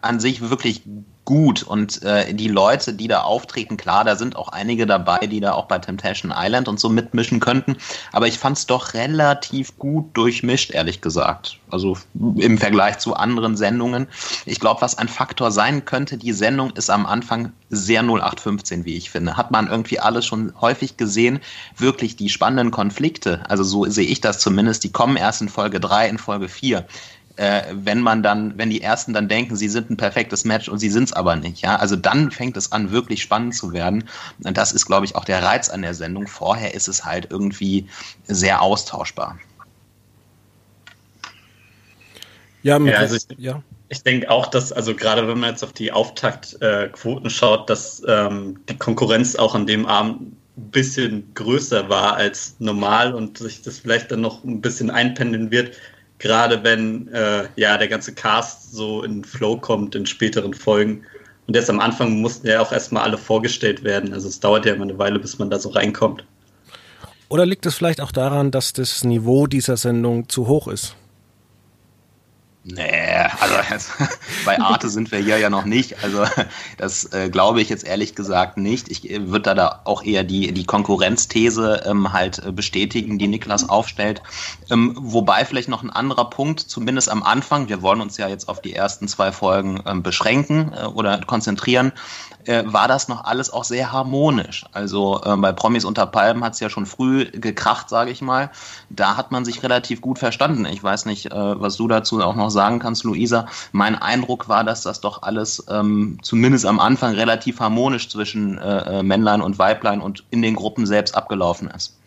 an 0.02 0.20
sich 0.20 0.50
wirklich 0.50 0.84
gut 1.26 1.64
und 1.64 2.04
äh, 2.04 2.34
die 2.34 2.48
Leute, 2.48 2.94
die 2.94 3.08
da 3.08 3.22
auftreten, 3.22 3.78
klar, 3.78 4.04
da 4.04 4.16
sind 4.16 4.36
auch 4.36 4.50
einige 4.50 4.86
dabei, 4.86 5.26
die 5.26 5.40
da 5.40 5.54
auch 5.54 5.66
bei 5.66 5.80
Temptation 5.80 6.32
Island 6.36 6.68
und 6.68 6.80
so 6.80 6.88
mitmischen 6.88 7.40
könnten, 7.40 7.78
aber 8.12 8.28
ich 8.28 8.38
fand 8.38 8.58
es 8.58 8.68
doch 8.68 8.94
relativ 8.94 9.78
gut 9.80 10.16
durchmischt, 10.16 10.72
ehrlich 10.72 11.02
gesagt. 11.02 11.58
Also 11.72 11.98
im 12.14 12.58
Vergleich 12.60 13.00
zu 13.00 13.16
anderen 13.16 13.58
Sendungen. 13.58 14.08
Ich 14.46 14.60
glaube, 14.60 14.82
was 14.82 14.98
ein 14.98 15.08
Faktor 15.08 15.52
sein 15.52 15.84
könnte, 15.84 16.18
die 16.18 16.32
Sendung 16.32 16.70
ist 16.72 16.92
am 16.92 17.06
Anfang 17.08 17.52
sehr 17.70 18.02
0815, 18.02 18.86
wie 18.86 18.96
ich 18.96 19.10
finde. 19.10 19.36
Hat 19.36 19.50
man 19.50 19.68
irgendwie 19.68 20.00
alles 20.00 20.26
schon 20.26 20.54
häufig 20.62 20.96
gesehen, 20.96 21.40
wirklich 21.76 22.16
die 22.16 22.30
spannenden 22.30 22.70
Konflikte, 22.70 23.42
also 23.50 23.64
so 23.64 23.86
sehe 23.86 24.06
ich 24.06 24.22
das 24.22 24.40
zumindest, 24.40 24.84
die 24.84 24.92
kommen 24.92 25.18
erst 25.18 25.42
in 25.42 25.50
Folge 25.50 25.80
3, 25.80 26.08
in 26.08 26.20
Folge 26.20 26.48
4 26.48 26.86
äh, 27.38 27.64
wenn 27.74 28.02
man 28.02 28.24
dann, 28.24 28.58
wenn 28.58 28.70
die 28.70 28.82
ersten 28.82 29.14
dann 29.14 29.28
denken, 29.28 29.56
sie 29.56 29.70
sind 29.70 29.90
ein 29.90 29.98
perfektes 29.98 30.46
Match 30.46 30.70
und 30.70 30.80
sie 30.80 30.90
sind 30.90 31.06
es 31.06 31.14
aber 31.14 31.36
nicht, 31.36 31.62
ja. 31.62 31.76
Also 31.76 31.96
dann 31.96 32.32
fängt 32.32 32.58
es 32.58 32.72
an, 32.72 32.92
wirklich 32.92 33.22
spannend 33.22 33.56
zu 33.56 33.74
werden. 33.74 34.06
Und 34.44 34.58
das 34.58 34.72
ist, 34.72 34.86
glaube 34.86 35.06
ich, 35.06 35.16
auch 35.16 35.26
der 35.26 35.44
Reiz 35.44 35.70
an 35.70 35.82
der 35.82 35.94
Sendung. 35.94 36.28
Vorher 36.28 36.74
ist 36.74 36.88
es 36.88 37.06
halt 37.06 37.28
irgendwie 37.30 37.88
sehr 38.26 38.62
austauschbar. 38.62 39.38
Ja, 42.64 42.80
ja, 42.80 42.98
also 42.98 43.16
ich, 43.16 43.28
ja. 43.38 43.62
Ich 43.90 44.02
denke 44.02 44.32
auch, 44.32 44.48
dass, 44.48 44.72
also 44.72 44.96
gerade 44.96 45.28
wenn 45.28 45.40
man 45.40 45.52
jetzt 45.52 45.64
auf 45.64 45.72
die 45.72 45.92
Auftaktquoten 45.92 47.28
äh, 47.28 47.30
schaut, 47.30 47.70
dass 47.70 48.02
ähm, 48.08 48.60
die 48.68 48.78
Konkurrenz 48.78 49.36
auch 49.36 49.54
an 49.54 49.68
dem 49.68 49.86
Abend 49.86 50.34
ein 50.58 50.72
bisschen 50.72 51.32
größer 51.36 51.90
war 51.90 52.16
als 52.16 52.56
normal 52.58 53.14
und 53.14 53.38
sich 53.38 53.62
das 53.62 53.78
vielleicht 53.78 54.12
dann 54.12 54.22
noch 54.22 54.44
ein 54.44 54.62
bisschen 54.62 54.90
einpendeln 54.90 55.52
wird, 55.52 55.76
gerade 56.20 56.64
wenn 56.64 57.08
äh, 57.10 57.48
ja 57.56 57.78
der 57.78 57.88
ganze 57.88 58.14
Cast 58.14 58.74
so 58.74 59.04
in 59.04 59.24
Flow 59.24 59.58
kommt 59.58 59.96
in 59.96 60.06
späteren 60.06 60.54
Folgen. 60.54 61.04
Und 61.48 61.56
jetzt 61.56 61.70
am 61.70 61.80
Anfang 61.80 62.22
mussten 62.22 62.48
ja 62.48 62.60
auch 62.60 62.72
erstmal 62.72 63.04
alle 63.04 63.18
vorgestellt 63.18 63.84
werden. 63.84 64.14
Also 64.14 64.28
es 64.28 64.40
dauert 64.40 64.66
ja 64.66 64.74
immer 64.74 64.84
eine 64.84 64.98
Weile, 64.98 65.20
bis 65.20 65.38
man 65.38 65.50
da 65.50 65.60
so 65.60 65.70
reinkommt. 65.70 66.24
Oder 67.30 67.46
liegt 67.46 67.66
es 67.66 67.76
vielleicht 67.76 68.02
auch 68.02 68.12
daran, 68.12 68.52
dass 68.52 68.74
das 68.74 69.04
Niveau 69.04 69.48
dieser 69.48 69.78
Sendung 69.78 70.30
zu 70.30 70.48
hoch 70.48 70.68
ist? 70.68 70.96
Nee, 72.68 73.16
also 73.42 73.56
bei 74.46 74.60
Arte 74.60 74.90
sind 74.90 75.12
wir 75.12 75.20
hier 75.20 75.38
ja 75.38 75.52
noch 75.52 75.66
nicht. 75.66 76.04
Also 76.04 76.26
das 76.80 77.06
äh, 77.14 77.30
glaube 77.30 77.62
ich 77.62 77.70
jetzt 77.70 77.86
ehrlich 77.86 78.16
gesagt 78.16 78.58
nicht. 78.58 78.90
Ich 78.90 79.08
äh, 79.08 79.30
würde 79.30 79.44
da, 79.44 79.54
da 79.54 79.82
auch 79.84 80.02
eher 80.02 80.24
die, 80.24 80.52
die 80.52 80.66
Konkurrenzthese 80.66 81.84
ähm, 81.86 82.12
halt 82.12 82.40
äh, 82.40 82.52
bestätigen, 82.52 83.20
die 83.20 83.28
Niklas 83.28 83.70
aufstellt. 83.70 84.24
Ähm, 84.72 84.98
wobei 85.00 85.46
vielleicht 85.46 85.70
noch 85.70 85.84
ein 85.84 85.92
anderer 85.92 86.28
Punkt, 86.32 86.60
zumindest 86.60 87.08
am 87.08 87.22
Anfang, 87.22 87.70
wir 87.70 87.84
wollen 87.84 88.02
uns 88.02 88.18
ja 88.18 88.28
jetzt 88.28 88.50
auf 88.50 88.62
die 88.64 88.74
ersten 88.74 89.08
zwei 89.08 89.32
Folgen 89.32 89.84
ähm, 89.86 90.02
beschränken 90.02 90.74
äh, 90.74 90.86
oder 90.86 91.22
konzentrieren, 91.22 91.92
äh, 92.46 92.64
war 92.66 92.88
das 92.88 93.08
noch 93.08 93.26
alles 93.26 93.52
auch 93.52 93.64
sehr 93.64 93.92
harmonisch. 93.92 94.66
Also 94.72 95.22
äh, 95.24 95.36
bei 95.38 95.52
Promis 95.52 95.86
unter 95.86 96.08
Palmen 96.08 96.44
hat 96.44 96.54
es 96.54 96.60
ja 96.60 96.70
schon 96.70 96.88
früh 96.88 97.26
gekracht, 97.26 97.90
sage 97.90 98.10
ich 98.10 98.24
mal. 98.24 98.50
Da 98.90 99.18
hat 99.18 99.32
man 99.32 99.46
sich 99.46 99.62
relativ 99.62 100.02
gut 100.02 100.18
verstanden. 100.18 100.66
Ich 100.66 100.84
weiß 100.84 101.06
nicht, 101.06 101.28
äh, 101.28 101.62
was 101.62 101.76
du 101.76 101.88
dazu 101.88 102.24
auch 102.24 102.36
noch 102.36 102.55
sagen 102.56 102.80
kannst, 102.80 103.04
Luisa. 103.04 103.46
Mein 103.72 103.94
Eindruck 103.94 104.50
war, 104.50 104.64
dass 104.64 104.82
das 104.82 105.00
doch 105.00 105.22
alles 105.22 105.64
ähm, 105.70 106.18
zumindest 106.24 106.66
am 106.66 106.80
Anfang 106.80 107.14
relativ 107.14 107.60
harmonisch 107.60 108.10
zwischen 108.10 108.58
äh, 108.58 109.00
äh, 109.00 109.04
Männlein 109.04 109.42
und 109.42 109.60
Weiblein 109.60 110.02
und 110.02 110.24
in 110.32 110.42
den 110.42 110.56
Gruppen 110.56 110.88
selbst 110.88 111.16
abgelaufen 111.16 111.70
ist. 111.70 112.00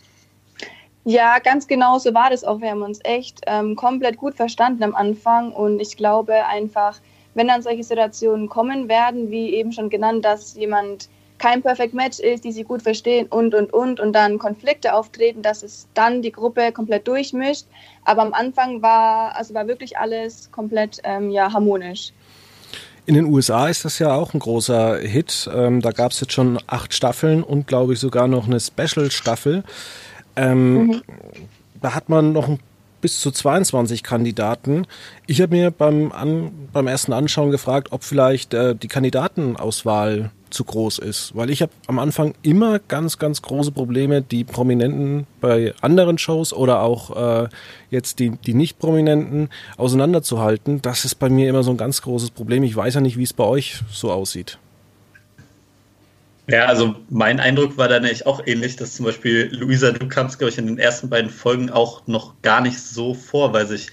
Ja, 1.05 1.39
ganz 1.39 1.67
genau 1.67 1.99
so 1.99 2.13
war 2.13 2.31
das 2.31 2.45
auch. 2.45 2.61
Wir 2.61 2.71
haben 2.71 2.83
uns 2.83 2.99
echt 3.05 3.41
ähm, 3.47 3.77
komplett 3.77 4.19
gut 4.19 4.35
verstanden 4.35 4.83
am 4.83 4.95
Anfang 4.95 5.53
und 5.53 5.81
ich 5.81 5.97
glaube 5.97 6.35
einfach, 6.45 6.99
wenn 7.35 7.49
dann 7.49 7.63
solche 7.63 7.85
Situationen 7.85 8.49
kommen 8.49 8.89
werden, 8.89 9.31
wie 9.31 9.55
eben 9.55 9.73
schon 9.73 9.89
genannt, 9.89 10.25
dass 10.25 10.55
jemand 10.55 11.09
kein 11.39 11.63
Perfect 11.63 11.95
Match 11.95 12.19
ist, 12.19 12.45
die 12.45 12.53
sie 12.53 12.65
gut 12.65 12.83
verstehen 12.83 13.27
und, 13.27 13.55
und, 13.55 13.73
und, 13.73 14.01
und 14.01 14.13
dann 14.13 14.39
Konflikte 14.39 14.95
auftreten, 14.95 15.43
dass 15.43 15.63
es 15.63 15.89
dann 15.95 16.23
die 16.23 16.33
Gruppe 16.33 16.73
komplett 16.73 17.07
durchmischt. 17.07 17.67
Aber 18.05 18.23
am 18.23 18.33
Anfang 18.33 18.83
war, 18.83 19.37
also 19.37 19.55
war 19.55 19.67
wirklich 19.69 19.99
alles 19.99 20.51
komplett 20.51 21.01
ähm, 21.05 21.31
ja, 21.31 21.53
harmonisch. 21.53 22.13
In 23.07 23.15
den 23.15 23.25
USA 23.25 23.69
ist 23.69 23.85
das 23.85 23.99
ja 23.99 24.13
auch 24.13 24.35
ein 24.35 24.39
großer 24.39 24.99
Hit. 24.99 25.49
Ähm, 25.55 25.81
da 25.81 25.93
gab 25.93 26.13
es 26.13 26.21
jetzt 26.21 26.33
schon 26.33 26.59
acht 26.67 26.93
Staffeln 26.93 27.43
und 27.43 27.67
glaube 27.67 27.95
ich 27.95 28.01
sogar 28.01 28.29
noch 28.29 28.47
eine 28.47 28.61
Special-Staffel. 28.61 29.65
Ähm, 30.37 30.75
mhm. 30.75 31.03
Da 31.81 31.95
hat 31.95 32.09
man 32.09 32.33
noch 32.33 32.49
ein 32.49 32.61
bis 33.01 33.21
zu 33.21 33.31
22 33.31 34.03
Kandidaten. 34.03 34.87
Ich 35.27 35.41
habe 35.41 35.55
mir 35.57 35.71
beim, 35.71 36.13
An, 36.13 36.69
beim 36.73 36.87
ersten 36.87 37.13
Anschauen 37.13 37.51
gefragt, 37.51 37.89
ob 37.93 38.03
vielleicht 38.03 38.55
äh, 38.55 38.75
die 38.75 38.89
Kandidatenauswahl 38.89 40.31
zu 40.51 40.65
groß 40.65 40.99
ist, 40.99 41.35
weil 41.35 41.51
ich 41.51 41.63
habe 41.63 41.73
am 41.87 41.99
Anfang 41.99 42.35
immer 42.43 42.79
ganz, 42.79 43.19
ganz 43.19 43.43
große 43.43 43.73
Probleme, 43.73 44.23
die 44.23 44.45
Prominenten 44.45 45.27
bei 45.41 45.75
anderen 45.81 46.19
Shows 46.19 46.53
oder 46.53 46.83
auch 46.83 47.45
äh, 47.45 47.49
jetzt 47.91 48.19
die, 48.19 48.31
die 48.31 48.55
Nicht-Prominenten 48.55 49.51
auseinanderzuhalten. 49.77 50.83
Das 50.83 51.05
ist 51.05 51.17
bei 51.17 51.29
mir 51.29 51.49
immer 51.49 51.63
so 51.63 51.71
ein 51.71 51.77
ganz 51.77 52.03
großes 52.03 52.31
Problem. 52.31 52.63
Ich 52.63 52.77
weiß 52.77 52.95
ja 52.95 53.01
nicht, 53.01 53.17
wie 53.17 53.23
es 53.23 53.33
bei 53.33 53.45
euch 53.45 53.81
so 53.91 54.11
aussieht. 54.11 54.59
Ja, 56.49 56.65
also 56.65 56.95
mein 57.11 57.41
Eindruck 57.41 57.77
war 57.77 57.89
dann 57.89 58.05
eigentlich 58.05 58.27
auch 58.27 58.47
ähnlich, 58.47 58.77
dass 58.77 58.95
zum 58.95 59.05
Beispiel 59.05 59.51
Luisa, 59.53 59.93
du 59.93 60.09
kamst, 60.09 60.39
glaube 60.39 60.51
ich, 60.51 60.57
in 60.57 60.67
den 60.67 60.79
ersten 60.79 61.11
beiden 61.11 61.29
Folgen 61.29 61.69
auch 61.69 62.07
noch 62.07 62.41
gar 62.41 62.63
nicht 62.63 62.81
so 62.81 63.13
vor, 63.13 63.53
weil 63.53 63.67
sich 63.67 63.89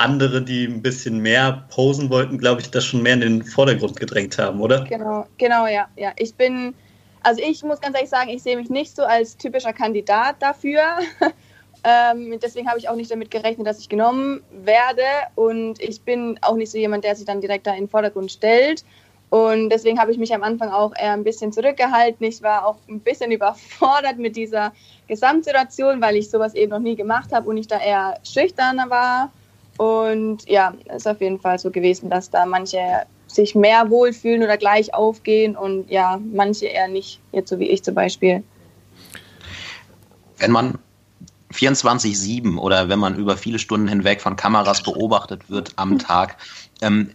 andere, 0.00 0.42
die 0.42 0.64
ein 0.64 0.82
bisschen 0.82 1.18
mehr 1.20 1.64
posen 1.70 2.10
wollten, 2.10 2.38
glaube 2.38 2.60
ich, 2.60 2.70
das 2.70 2.84
schon 2.84 3.02
mehr 3.02 3.14
in 3.14 3.20
den 3.20 3.44
Vordergrund 3.44 3.98
gedrängt 3.98 4.38
haben, 4.38 4.60
oder? 4.60 4.84
Genau, 4.84 5.26
genau, 5.38 5.66
ja. 5.66 5.88
ja. 5.96 6.12
Ich 6.18 6.34
bin, 6.34 6.74
also 7.22 7.40
ich 7.42 7.62
muss 7.62 7.80
ganz 7.80 7.94
ehrlich 7.94 8.10
sagen, 8.10 8.30
ich 8.30 8.42
sehe 8.42 8.56
mich 8.56 8.70
nicht 8.70 8.96
so 8.96 9.02
als 9.02 9.36
typischer 9.36 9.72
Kandidat 9.72 10.36
dafür. 10.40 10.80
ähm, 11.84 12.38
deswegen 12.42 12.68
habe 12.68 12.78
ich 12.78 12.88
auch 12.88 12.96
nicht 12.96 13.10
damit 13.10 13.30
gerechnet, 13.30 13.66
dass 13.66 13.78
ich 13.78 13.88
genommen 13.88 14.42
werde. 14.64 15.02
Und 15.34 15.80
ich 15.80 16.00
bin 16.00 16.38
auch 16.42 16.56
nicht 16.56 16.70
so 16.70 16.78
jemand, 16.78 17.04
der 17.04 17.14
sich 17.14 17.26
dann 17.26 17.40
direkt 17.40 17.66
da 17.66 17.72
in 17.72 17.84
den 17.84 17.88
Vordergrund 17.88 18.32
stellt. 18.32 18.84
Und 19.30 19.70
deswegen 19.70 20.00
habe 20.00 20.10
ich 20.10 20.18
mich 20.18 20.34
am 20.34 20.42
Anfang 20.42 20.70
auch 20.70 20.92
eher 20.98 21.12
ein 21.12 21.22
bisschen 21.22 21.52
zurückgehalten. 21.52 22.26
Ich 22.26 22.42
war 22.42 22.66
auch 22.66 22.78
ein 22.88 23.00
bisschen 23.00 23.30
überfordert 23.30 24.18
mit 24.18 24.34
dieser 24.34 24.72
Gesamtsituation, 25.06 26.00
weil 26.00 26.16
ich 26.16 26.30
sowas 26.30 26.54
eben 26.54 26.70
noch 26.72 26.80
nie 26.80 26.96
gemacht 26.96 27.32
habe 27.32 27.48
und 27.48 27.56
ich 27.56 27.68
da 27.68 27.78
eher 27.78 28.18
schüchterner 28.24 28.90
war. 28.90 29.30
Und 29.80 30.46
ja, 30.46 30.74
ist 30.94 31.08
auf 31.08 31.22
jeden 31.22 31.40
Fall 31.40 31.58
so 31.58 31.70
gewesen, 31.70 32.10
dass 32.10 32.28
da 32.28 32.44
manche 32.44 33.06
sich 33.28 33.54
mehr 33.54 33.88
wohlfühlen 33.88 34.42
oder 34.42 34.58
gleich 34.58 34.92
aufgehen 34.92 35.56
und 35.56 35.90
ja, 35.90 36.20
manche 36.34 36.66
eher 36.66 36.86
nicht, 36.86 37.18
jetzt 37.32 37.48
so 37.48 37.58
wie 37.58 37.70
ich 37.70 37.82
zum 37.82 37.94
Beispiel. 37.94 38.44
Wenn 40.36 40.50
man 40.50 40.78
24-7 41.54 42.58
oder 42.58 42.90
wenn 42.90 42.98
man 42.98 43.16
über 43.16 43.38
viele 43.38 43.58
Stunden 43.58 43.88
hinweg 43.88 44.20
von 44.20 44.36
Kameras 44.36 44.82
beobachtet 44.82 45.48
wird 45.48 45.72
am 45.76 45.98
Tag, 45.98 46.36
ähm, 46.82 47.14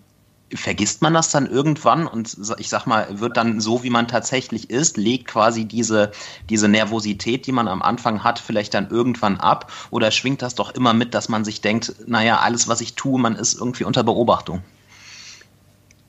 vergisst 0.55 1.01
man 1.01 1.13
das 1.13 1.29
dann 1.29 1.47
irgendwann 1.49 2.07
und 2.07 2.37
ich 2.57 2.69
sag 2.69 2.85
mal, 2.85 3.19
wird 3.19 3.37
dann 3.37 3.59
so, 3.59 3.83
wie 3.83 3.89
man 3.89 4.07
tatsächlich 4.07 4.69
ist, 4.69 4.97
legt 4.97 5.27
quasi 5.27 5.65
diese, 5.65 6.11
diese 6.49 6.67
Nervosität, 6.67 7.45
die 7.47 7.51
man 7.51 7.67
am 7.67 7.81
Anfang 7.81 8.23
hat, 8.23 8.39
vielleicht 8.39 8.73
dann 8.73 8.89
irgendwann 8.89 9.39
ab 9.39 9.71
oder 9.91 10.11
schwingt 10.11 10.41
das 10.41 10.55
doch 10.55 10.73
immer 10.73 10.93
mit, 10.93 11.13
dass 11.13 11.29
man 11.29 11.45
sich 11.45 11.61
denkt, 11.61 11.95
naja, 12.07 12.39
alles, 12.39 12.67
was 12.67 12.81
ich 12.81 12.95
tue, 12.95 13.19
man 13.19 13.35
ist 13.35 13.55
irgendwie 13.55 13.83
unter 13.83 14.03
Beobachtung? 14.03 14.61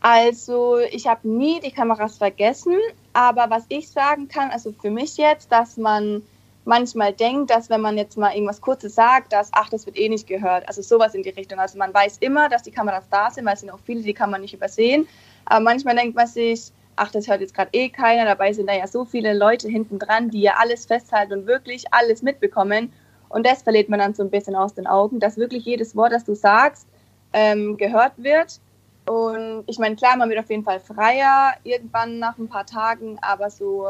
Also 0.00 0.78
ich 0.92 1.06
habe 1.08 1.28
nie 1.28 1.60
die 1.60 1.72
Kameras 1.72 2.18
vergessen, 2.18 2.76
aber 3.12 3.50
was 3.50 3.64
ich 3.68 3.90
sagen 3.90 4.28
kann, 4.28 4.50
also 4.50 4.72
für 4.80 4.90
mich 4.90 5.16
jetzt, 5.16 5.50
dass 5.50 5.76
man 5.76 6.22
manchmal 6.66 7.12
denkt, 7.12 7.50
dass 7.50 7.70
wenn 7.70 7.80
man 7.80 7.96
jetzt 7.96 8.18
mal 8.18 8.35
irgendwas 8.35 8.61
Kurzes 8.61 8.94
sagt, 8.94 9.32
dass, 9.32 9.50
ach, 9.52 9.68
das 9.70 9.87
wird 9.87 9.96
eh 9.96 10.08
nicht 10.08 10.26
gehört. 10.26 10.66
Also 10.68 10.82
sowas 10.82 11.14
in 11.14 11.23
die 11.23 11.30
Richtung. 11.30 11.58
Also 11.58 11.78
man 11.78 11.94
weiß 11.94 12.18
immer, 12.18 12.49
dass 12.49 12.62
die 12.62 12.70
Kameras 12.70 13.04
da 13.11 13.30
sind, 13.30 13.46
weil 13.46 13.54
es 13.54 13.61
sind 13.61 13.70
auch 13.70 13.78
viele, 13.85 14.02
die 14.02 14.14
kann 14.14 14.30
man 14.30 14.40
nicht 14.40 14.54
übersehen. 14.54 15.06
Aber 15.44 15.61
manchmal 15.61 15.96
denkt 15.96 16.16
man 16.16 16.26
sich, 16.26 16.73
ach, 16.96 17.11
das 17.12 17.28
hört 17.28 17.40
jetzt 17.40 17.54
gerade 17.54 17.70
eh 17.73 17.88
keiner. 17.88 18.25
Dabei 18.25 18.52
sind 18.52 18.68
da 18.68 18.75
ja 18.75 18.87
so 18.87 19.04
viele 19.04 19.32
Leute 19.32 19.68
hinten 19.68 19.99
dran, 19.99 20.30
die 20.30 20.42
ja 20.42 20.54
alles 20.58 20.87
festhalten 20.87 21.32
und 21.32 21.46
wirklich 21.46 21.85
alles 21.92 22.23
mitbekommen. 22.23 22.92
Und 23.28 23.46
das 23.46 23.62
verliert 23.62 23.88
man 23.88 24.00
dann 24.00 24.14
so 24.14 24.23
ein 24.23 24.30
bisschen 24.30 24.56
aus 24.56 24.75
den 24.75 24.87
Augen, 24.87 25.20
dass 25.20 25.37
wirklich 25.37 25.64
jedes 25.64 25.94
Wort, 25.94 26.12
das 26.12 26.25
du 26.25 26.35
sagst, 26.35 26.87
ähm, 27.32 27.76
gehört 27.76 28.12
wird. 28.16 28.61
Und 29.06 29.62
ich 29.66 29.78
meine, 29.78 29.94
klar, 29.94 30.16
man 30.16 30.28
wird 30.28 30.40
auf 30.40 30.50
jeden 30.50 30.64
Fall 30.64 30.80
freier 30.80 31.54
irgendwann 31.62 32.18
nach 32.18 32.38
ein 32.38 32.49
paar 32.49 32.66
Tagen, 32.66 33.18
aber 33.23 33.50
so 33.50 33.87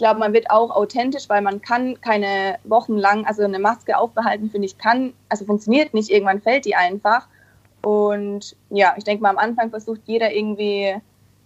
glaube, 0.00 0.18
man 0.18 0.32
wird 0.32 0.50
auch 0.50 0.70
authentisch, 0.70 1.28
weil 1.28 1.42
man 1.42 1.62
kann 1.62 2.00
keine 2.00 2.58
Wochen 2.64 2.96
lang, 2.96 3.24
also 3.26 3.44
eine 3.44 3.60
Maske 3.60 3.96
aufbehalten, 3.96 4.50
finde 4.50 4.66
ich, 4.66 4.78
kann, 4.78 5.12
also 5.28 5.44
funktioniert 5.44 5.94
nicht, 5.94 6.10
irgendwann 6.10 6.40
fällt 6.40 6.64
die 6.64 6.74
einfach. 6.74 7.28
Und 7.82 8.56
ja, 8.70 8.94
ich 8.96 9.04
denke 9.04 9.22
mal, 9.22 9.30
am 9.30 9.38
Anfang 9.38 9.70
versucht 9.70 10.00
jeder 10.06 10.32
irgendwie 10.32 10.96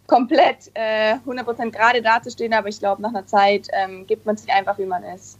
komplett 0.06 0.70
äh, 0.74 1.14
100% 1.26 1.70
gerade 1.70 2.00
dazustehen, 2.00 2.54
aber 2.54 2.68
ich 2.68 2.78
glaube, 2.78 3.02
nach 3.02 3.10
einer 3.10 3.26
Zeit 3.26 3.68
ähm, 3.72 4.06
gibt 4.06 4.24
man 4.24 4.36
sich 4.36 4.50
einfach, 4.52 4.78
wie 4.78 4.86
man 4.86 5.02
ist. 5.02 5.38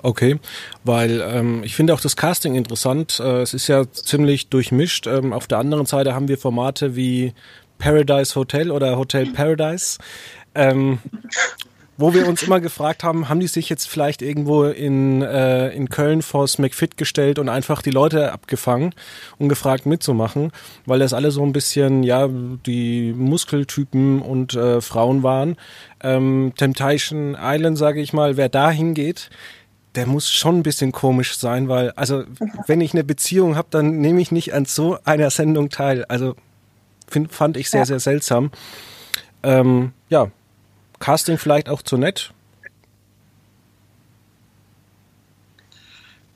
Okay, 0.00 0.38
weil 0.84 1.20
ähm, 1.20 1.64
ich 1.64 1.74
finde 1.74 1.92
auch 1.92 2.00
das 2.00 2.16
Casting 2.16 2.54
interessant. 2.54 3.18
Äh, 3.20 3.42
es 3.42 3.52
ist 3.52 3.66
ja 3.66 3.90
ziemlich 3.90 4.48
durchmischt. 4.48 5.08
Ähm, 5.08 5.32
auf 5.32 5.48
der 5.48 5.58
anderen 5.58 5.86
Seite 5.86 6.14
haben 6.14 6.28
wir 6.28 6.38
Formate 6.38 6.94
wie 6.94 7.34
Paradise 7.78 8.36
Hotel 8.36 8.70
oder 8.70 8.96
Hotel 8.96 9.26
Paradise. 9.32 9.98
Ähm, 10.54 11.00
wo 11.98 12.14
wir 12.14 12.28
uns 12.28 12.44
immer 12.44 12.60
gefragt 12.60 13.02
haben, 13.02 13.28
haben 13.28 13.40
die 13.40 13.48
sich 13.48 13.68
jetzt 13.68 13.88
vielleicht 13.88 14.22
irgendwo 14.22 14.64
in, 14.64 15.20
äh, 15.20 15.70
in 15.70 15.90
Köln 15.90 16.22
vors 16.22 16.58
McFit 16.58 16.96
gestellt 16.96 17.40
und 17.40 17.48
einfach 17.48 17.82
die 17.82 17.90
Leute 17.90 18.32
abgefangen 18.32 18.94
und 19.38 19.48
gefragt 19.48 19.84
mitzumachen, 19.84 20.52
weil 20.86 21.00
das 21.00 21.12
alle 21.12 21.32
so 21.32 21.42
ein 21.42 21.52
bisschen, 21.52 22.04
ja, 22.04 22.28
die 22.66 23.12
Muskeltypen 23.12 24.22
und 24.22 24.54
äh, 24.54 24.80
Frauen 24.80 25.24
waren. 25.24 25.56
Ähm, 26.00 26.52
Temptation 26.56 27.36
Island, 27.38 27.76
sage 27.76 28.00
ich 28.00 28.12
mal, 28.12 28.36
wer 28.36 28.48
da 28.48 28.70
hingeht, 28.70 29.28
der 29.96 30.06
muss 30.06 30.30
schon 30.30 30.58
ein 30.58 30.62
bisschen 30.62 30.92
komisch 30.92 31.36
sein, 31.36 31.68
weil, 31.68 31.90
also, 31.92 32.22
wenn 32.68 32.80
ich 32.80 32.94
eine 32.94 33.02
Beziehung 33.02 33.56
habe, 33.56 33.68
dann 33.72 33.98
nehme 33.98 34.20
ich 34.20 34.30
nicht 34.30 34.54
an 34.54 34.64
so 34.64 34.98
einer 35.02 35.30
Sendung 35.30 35.70
teil. 35.70 36.04
Also, 36.04 36.36
find, 37.08 37.32
fand 37.32 37.56
ich 37.56 37.68
sehr, 37.70 37.80
ja. 37.80 37.86
sehr 37.86 38.00
seltsam. 38.00 38.52
Ähm, 39.42 39.92
ja, 40.08 40.30
Casting 40.98 41.38
vielleicht 41.38 41.68
auch 41.68 41.82
zu 41.82 41.96
nett? 41.96 42.32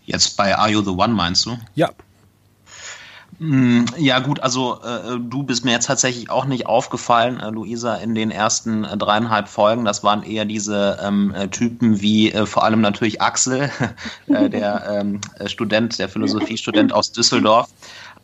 Jetzt 0.05 0.37
bei 0.37 0.57
Are 0.57 0.71
You 0.71 0.83
the 0.83 0.91
One 0.91 1.15
meinst 1.15 1.47
du? 1.47 1.59
Ja. 1.75 1.91
Mm, 3.39 3.87
ja 3.97 4.19
gut, 4.19 4.41
also 4.41 4.81
äh, 4.83 5.19
du 5.19 5.43
bist 5.43 5.65
mir 5.65 5.73
jetzt 5.73 5.87
tatsächlich 5.87 6.31
auch 6.31 6.45
nicht 6.45 6.67
aufgefallen, 6.67 7.41
äh, 7.41 7.51
Luisa, 7.51 7.97
in 7.97 8.15
den 8.15 8.31
ersten 8.31 8.85
äh, 8.85 8.97
dreieinhalb 8.97 9.49
Folgen. 9.49 9.85
Das 9.85 10.05
waren 10.05 10.23
eher 10.23 10.45
diese 10.45 10.99
ähm, 11.03 11.35
äh, 11.35 11.49
Typen 11.49 12.01
wie 12.01 12.31
äh, 12.33 12.47
vor 12.47 12.65
allem 12.65 12.81
natürlich 12.81 13.21
Axel, 13.21 13.71
äh, 14.27 14.51
der 14.51 14.85
ähm, 14.89 15.21
Student, 15.47 15.99
der 15.99 16.09
Philosophiestudent 16.09 16.93
aus 16.93 17.13
Düsseldorf 17.13 17.69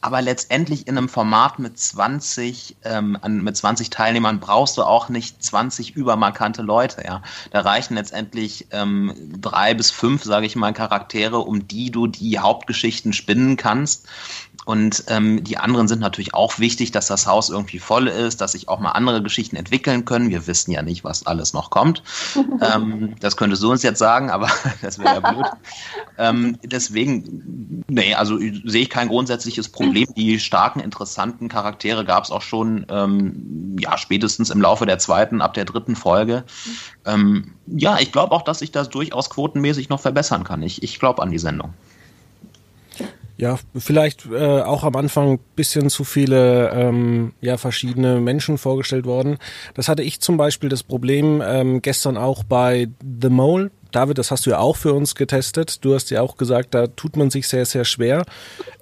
aber 0.01 0.23
letztendlich 0.23 0.87
in 0.87 0.97
einem 0.97 1.09
Format 1.09 1.59
mit 1.59 1.79
20, 1.79 2.77
ähm, 2.85 3.19
mit 3.27 3.57
20 3.57 3.91
Teilnehmern 3.91 4.41
brauchst 4.41 4.79
du 4.79 4.83
auch 4.83 5.09
nicht 5.09 5.43
20 5.43 5.97
übermarkante 5.97 6.63
Leute. 6.63 7.03
Ja, 7.05 7.23
da 7.51 7.61
reichen 7.61 7.95
letztendlich 7.95 8.67
ähm, 8.71 9.15
drei 9.41 9.75
bis 9.75 9.91
fünf, 9.91 10.25
sage 10.25 10.47
ich 10.47 10.57
mal, 10.57 10.73
Charaktere, 10.73 11.39
um 11.39 11.67
die 11.67 11.91
du 11.91 12.07
die 12.07 12.39
Hauptgeschichten 12.39 13.13
spinnen 13.13 13.57
kannst. 13.57 14.07
Und 14.69 15.05
ähm, 15.09 15.43
die 15.45 15.57
anderen 15.57 15.89
sind 15.89 16.01
natürlich 16.01 16.35
auch 16.35 16.59
wichtig, 16.59 16.93
dass 16.93 17.07
das 17.07 17.27
Haus 17.27 17.49
irgendwie 17.49 17.79
voll 17.79 18.07
ist, 18.07 18.43
dass 18.43 18.53
sich 18.53 18.69
auch 18.69 18.81
mal 18.81 18.91
andere 18.91 19.23
Geschichten 19.23 19.57
entwickeln 19.57 20.05
können. 20.05 20.29
Wir 20.29 20.47
wissen 20.47 20.73
ja 20.73 20.83
nicht, 20.83 21.05
was 21.05 21.25
alles 21.27 21.55
noch 21.55 21.71
kommt. 21.71 22.03
ähm, 22.61 23.15
das 23.19 23.39
könntest 23.39 23.63
du 23.63 23.71
uns 23.71 23.83
jetzt 23.83 23.99
sagen, 23.99 24.29
aber 24.29 24.51
das 24.83 24.99
wäre 24.99 25.23
ja 25.23 25.33
blöd. 25.33 25.47
ähm, 26.19 26.59
deswegen, 26.63 27.83
nee, 27.89 28.13
also 28.13 28.37
sehe 28.37 28.83
ich 28.83 28.91
kein 28.91 29.09
grundsätzliches 29.09 29.71
Problem. 29.71 30.07
Die 30.15 30.39
starken, 30.39 30.81
interessanten 30.81 31.49
Charaktere 31.49 32.05
gab 32.05 32.25
es 32.25 32.31
auch 32.31 32.43
schon, 32.43 32.85
ähm, 32.91 33.75
ja, 33.81 33.97
spätestens 33.97 34.51
im 34.51 34.61
Laufe 34.61 34.85
der 34.85 34.99
zweiten, 34.99 35.41
ab 35.41 35.55
der 35.55 35.65
dritten 35.65 35.97
Folge. 35.97 36.45
Ähm, 37.07 37.55
ja, 37.69 38.01
ich 38.01 38.13
glaube 38.13 38.35
auch, 38.35 38.43
dass 38.43 38.61
ich 38.61 38.71
das 38.71 38.91
durchaus 38.91 39.31
quotenmäßig 39.31 39.89
noch 39.89 40.01
verbessern 40.01 40.45
kann. 40.45 40.63
Ich, 40.63 40.83
ich 40.83 40.99
glaube 40.99 41.23
an 41.23 41.31
die 41.31 41.39
Sendung. 41.39 41.73
Ja, 43.39 43.57
vielleicht 43.77 44.27
äh, 44.27 44.63
auch 44.63 44.83
am 44.83 44.97
Anfang 44.97 45.39
bisschen 45.55 45.91
zu 45.91 46.03
viele 46.03 46.71
ähm, 46.71 47.35
ja, 47.41 47.57
verschiedene 47.57 48.21
Menschen 48.21 48.59
vorgestellt 48.59 49.07
worden. 49.07 49.39
Das 49.75 49.89
hatte 49.89 50.03
ich 50.03 50.21
zum 50.21 50.37
Beispiel 50.37 50.69
das 50.69 50.83
Problem 50.83 51.41
ähm, 51.45 51.81
gestern 51.81 52.17
auch 52.17 52.43
bei 52.43 52.89
The 53.23 53.29
Mole. 53.29 53.71
David, 53.93 54.19
das 54.19 54.33
hast 54.33 54.45
du 54.45 54.51
ja 54.51 54.59
auch 54.59 54.77
für 54.77 54.93
uns 54.93 55.15
getestet. 55.15 55.85
Du 55.85 55.95
hast 55.95 56.11
ja 56.11 56.21
auch 56.21 56.37
gesagt, 56.37 56.75
da 56.75 56.89
tut 56.89 57.17
man 57.17 57.31
sich 57.31 57.47
sehr, 57.47 57.65
sehr 57.65 57.85
schwer. 57.85 58.25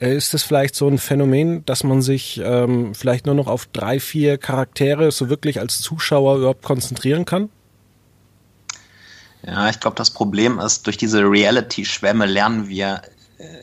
Äh, 0.01 0.17
ist 0.17 0.33
es 0.33 0.43
vielleicht 0.43 0.75
so 0.75 0.89
ein 0.89 0.97
Phänomen, 0.97 1.63
dass 1.67 1.85
man 1.85 2.01
sich 2.01 2.41
ähm, 2.43 2.95
vielleicht 2.95 3.27
nur 3.27 3.35
noch 3.35 3.49
auf 3.49 3.67
drei, 3.67 4.01
vier 4.01 4.39
Charaktere 4.39 5.13
so 5.13 5.29
wirklich 5.29 5.61
als 5.61 5.83
Zuschauer 5.83 6.39
überhaupt 6.39 6.63
konzentrieren 6.63 7.27
kann? 7.27 7.51
Ja, 9.47 9.69
ich 9.69 9.81
glaube, 9.81 9.97
das 9.97 10.11
Problem 10.11 10.59
ist, 10.59 10.87
durch 10.87 10.97
diese 10.97 11.21
Reality-Schwämme 11.21 12.25
lernen 12.25 12.69
wir 12.69 13.03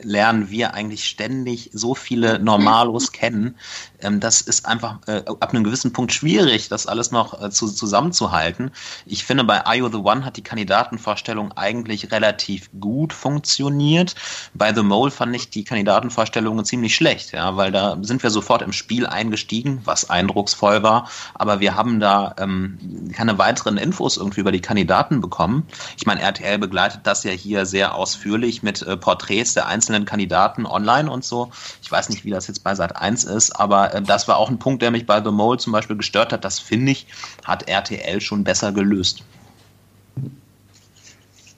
lernen 0.04 0.50
wir 0.50 0.74
eigentlich 0.74 1.06
ständig 1.06 1.70
so 1.74 1.96
viele 1.96 2.40
Normalos 2.40 3.12
kennen. 3.12 3.56
Ähm, 4.00 4.20
das 4.20 4.42
ist 4.42 4.66
einfach 4.66 5.00
äh, 5.08 5.24
ab 5.26 5.52
einem 5.52 5.64
gewissen 5.64 5.94
Punkt 5.94 6.14
schwierig, 6.14 6.70
das 6.70 6.86
alles 6.88 7.12
noch 7.12 7.42
äh, 7.42 7.50
zu, 7.50 7.68
zusammenzuhalten. 7.68 8.72
Ich 9.06 9.24
finde, 9.24 9.44
bei 9.44 9.64
IO 9.66 9.90
The 9.90 9.98
One 9.98 10.26
hat 10.26 10.38
die 10.38 10.44
Kandidatenvorstellung 10.44 11.54
eigentlich 11.54 12.12
relativ 12.12 12.70
gut 12.80 13.14
funktioniert. 13.14 14.16
Bei 14.54 14.74
The 14.74 14.84
Mole 14.84 15.12
fand 15.12 15.36
ich 15.36 15.50
die 15.50 15.64
Kandidatenvorstellungen 15.64 16.66
ziemlich 16.66 16.96
schlecht, 16.96 17.32
ja, 17.32 17.56
weil 17.56 17.72
da 17.72 17.98
sind 18.02 18.22
wir 18.22 18.30
sofort 18.30 18.62
im 18.62 18.74
Spiel 18.74 19.08
eingestiegen, 19.08 19.82
was 19.86 20.10
eindrucksvoll 20.10 20.84
war, 20.84 21.10
aber 21.34 21.60
wir 21.60 21.76
haben 21.76 22.00
da 22.00 22.36
ähm, 22.38 23.12
keine 23.14 23.38
weiteren 23.38 23.78
Infos 23.78 24.18
irgendwie 24.18 24.42
über 24.42 24.52
die 24.52 24.62
Kandidaten 24.62 25.22
bekommen. 25.22 25.66
Ich 25.98 26.06
meine, 26.06 26.22
RTL 26.22 26.60
begleitet 26.60 27.02
das 27.04 27.24
ja 27.24 27.32
hier 27.32 27.66
sehr 27.66 27.96
ausführlich 27.96 28.64
mit 28.64 28.82
äh, 28.82 28.98
Porträts 28.98 29.54
der 29.54 29.63
der 29.64 29.70
einzelnen 29.70 30.06
Kandidaten 30.06 30.66
online 30.66 31.10
und 31.10 31.24
so. 31.24 31.52
Ich 31.82 31.92
weiß 31.92 32.10
nicht, 32.10 32.26
wie 32.26 32.30
das 32.30 32.48
jetzt 32.48 32.64
bei 32.64 32.76
Sat 32.76 32.98
1 32.98 33.24
ist, 33.24 33.52
aber 33.52 33.94
äh, 33.94 34.02
das 34.02 34.28
war 34.28 34.38
auch 34.38 34.50
ein 34.50 34.60
Punkt, 34.60 34.82
der 34.82 34.92
mich 34.92 35.06
bei 35.06 35.24
The 35.24 35.32
Mole 35.32 35.58
zum 35.58 35.74
Beispiel 35.74 35.96
gestört 35.96 36.34
hat. 36.34 36.44
Das 36.44 36.60
finde 36.60 36.92
ich, 36.92 37.08
hat 37.46 37.68
RTL 37.68 38.22
schon 38.22 38.44
besser 38.44 38.72
gelöst. 38.72 39.24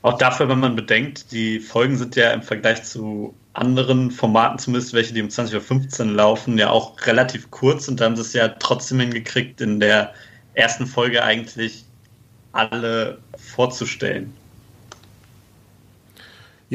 Auch 0.03 0.17
dafür, 0.19 0.47
wenn 0.49 0.59
man 0.59 0.75
bedenkt, 0.75 1.31
die 1.31 1.59
Folgen 1.59 1.97
sind 1.97 2.15
ja 2.15 2.31
im 2.31 2.43
Vergleich 2.43 2.83
zu 2.83 3.33
anderen 3.53 4.11
Formaten, 4.11 4.59
zumindest 4.59 4.93
welche, 4.93 5.13
die 5.13 5.21
um 5.21 5.29
20.15 5.29 5.99
Uhr 5.99 6.11
laufen, 6.13 6.57
ja 6.59 6.69
auch 6.69 6.95
relativ 7.07 7.49
kurz 7.49 7.87
und 7.87 7.99
da 7.99 8.05
haben 8.05 8.15
sie 8.15 8.21
es 8.21 8.33
ja 8.33 8.49
trotzdem 8.49 8.99
hingekriegt, 8.99 9.61
in 9.61 9.79
der 9.79 10.13
ersten 10.53 10.85
Folge 10.85 11.23
eigentlich 11.23 11.85
alle 12.51 13.17
vorzustellen. 13.37 14.33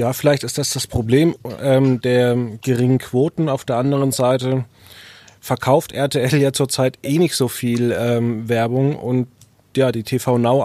Ja, 0.01 0.15
vielleicht 0.15 0.45
ist 0.45 0.57
das 0.57 0.71
das 0.71 0.87
Problem 0.87 1.37
ähm, 1.61 2.01
der 2.01 2.35
geringen 2.63 2.97
Quoten. 2.97 3.51
Auf 3.51 3.67
der 3.67 3.77
anderen 3.77 4.13
Seite 4.13 4.65
verkauft 5.43 5.93
RTL 5.93 6.41
ja 6.41 6.55
zurzeit 6.55 6.99
eh 7.03 7.19
nicht 7.19 7.35
so 7.35 7.49
viel 7.49 7.95
ähm, 7.95 8.49
Werbung 8.49 8.97
und 8.97 9.29
ja, 9.77 9.93
die 9.93 10.03
TV 10.03 10.39
Now 10.39 10.63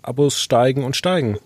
Abos 0.00 0.40
steigen 0.40 0.84
und 0.84 0.96
steigen. 0.96 1.36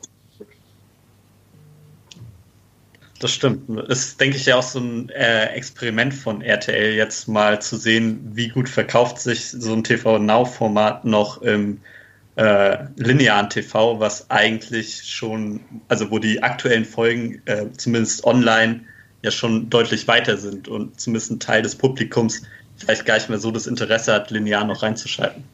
Das 3.19 3.33
stimmt. 3.33 3.69
Das 3.89 3.99
ist, 3.99 4.21
denke 4.21 4.37
ich, 4.37 4.47
ja 4.47 4.55
auch 4.55 4.63
so 4.63 4.79
ein 4.79 5.09
äh, 5.09 5.47
Experiment 5.47 6.15
von 6.15 6.43
RTL, 6.43 6.95
jetzt 6.95 7.27
mal 7.27 7.61
zu 7.61 7.77
sehen, 7.77 8.21
wie 8.35 8.51
gut 8.51 8.69
verkauft 8.69 9.19
sich 9.19 9.51
so 9.51 9.73
ein 9.73 9.83
TV 9.83 10.21
Now-Format 10.21 11.05
noch 11.05 11.43
im 11.43 11.81
äh, 12.37 12.87
linearen 12.97 13.51
TV, 13.51 14.01
was 14.01 14.31
eigentlich 14.31 15.03
schon, 15.05 15.61
also 15.88 16.11
wo 16.11 16.18
die 16.18 16.42
aktuellen 16.42 16.85
Folgen 16.85 17.42
äh, 17.45 17.66
zumindest 17.77 18.25
online 18.25 18.83
ja 19.23 19.31
schon 19.31 19.71
deutlich 19.71 20.09
weiter 20.09 20.37
sind 20.37 20.68
und 20.68 21.01
zumindest 21.01 21.31
ein 21.31 21.40
Teil 21.40 21.62
des 21.62 21.77
Publikums 21.77 22.42
vielleicht 22.77 23.05
gar 23.05 23.14
nicht 23.14 23.29
mehr 23.29 23.38
so 23.38 23.51
das 23.51 23.66
Interesse 23.66 24.12
hat, 24.12 24.31
linear 24.31 24.64
noch 24.64 24.83
reinzuschalten. 24.83 25.45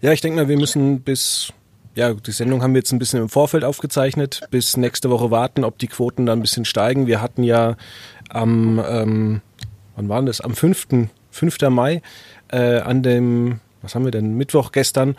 Ja, 0.00 0.12
ich 0.12 0.20
denke 0.20 0.36
mal, 0.36 0.48
wir 0.48 0.56
müssen 0.56 1.00
bis, 1.00 1.52
ja, 1.94 2.14
die 2.14 2.32
Sendung 2.32 2.62
haben 2.62 2.72
wir 2.72 2.78
jetzt 2.78 2.92
ein 2.92 2.98
bisschen 2.98 3.20
im 3.20 3.28
Vorfeld 3.28 3.64
aufgezeichnet, 3.64 4.42
bis 4.50 4.76
nächste 4.76 5.10
Woche 5.10 5.30
warten, 5.30 5.64
ob 5.64 5.78
die 5.78 5.88
Quoten 5.88 6.24
dann 6.24 6.38
ein 6.38 6.42
bisschen 6.42 6.64
steigen. 6.64 7.06
Wir 7.06 7.20
hatten 7.20 7.42
ja 7.42 7.76
am, 8.28 8.82
ähm, 8.88 9.40
wann 9.96 10.08
war 10.08 10.22
das? 10.22 10.40
Am 10.40 10.54
5. 10.54 11.08
5. 11.30 11.58
Mai 11.70 12.02
äh, 12.50 12.78
an 12.80 13.02
dem, 13.02 13.60
was 13.82 13.94
haben 13.94 14.04
wir 14.04 14.12
denn, 14.12 14.36
Mittwoch 14.36 14.72
gestern, 14.72 15.16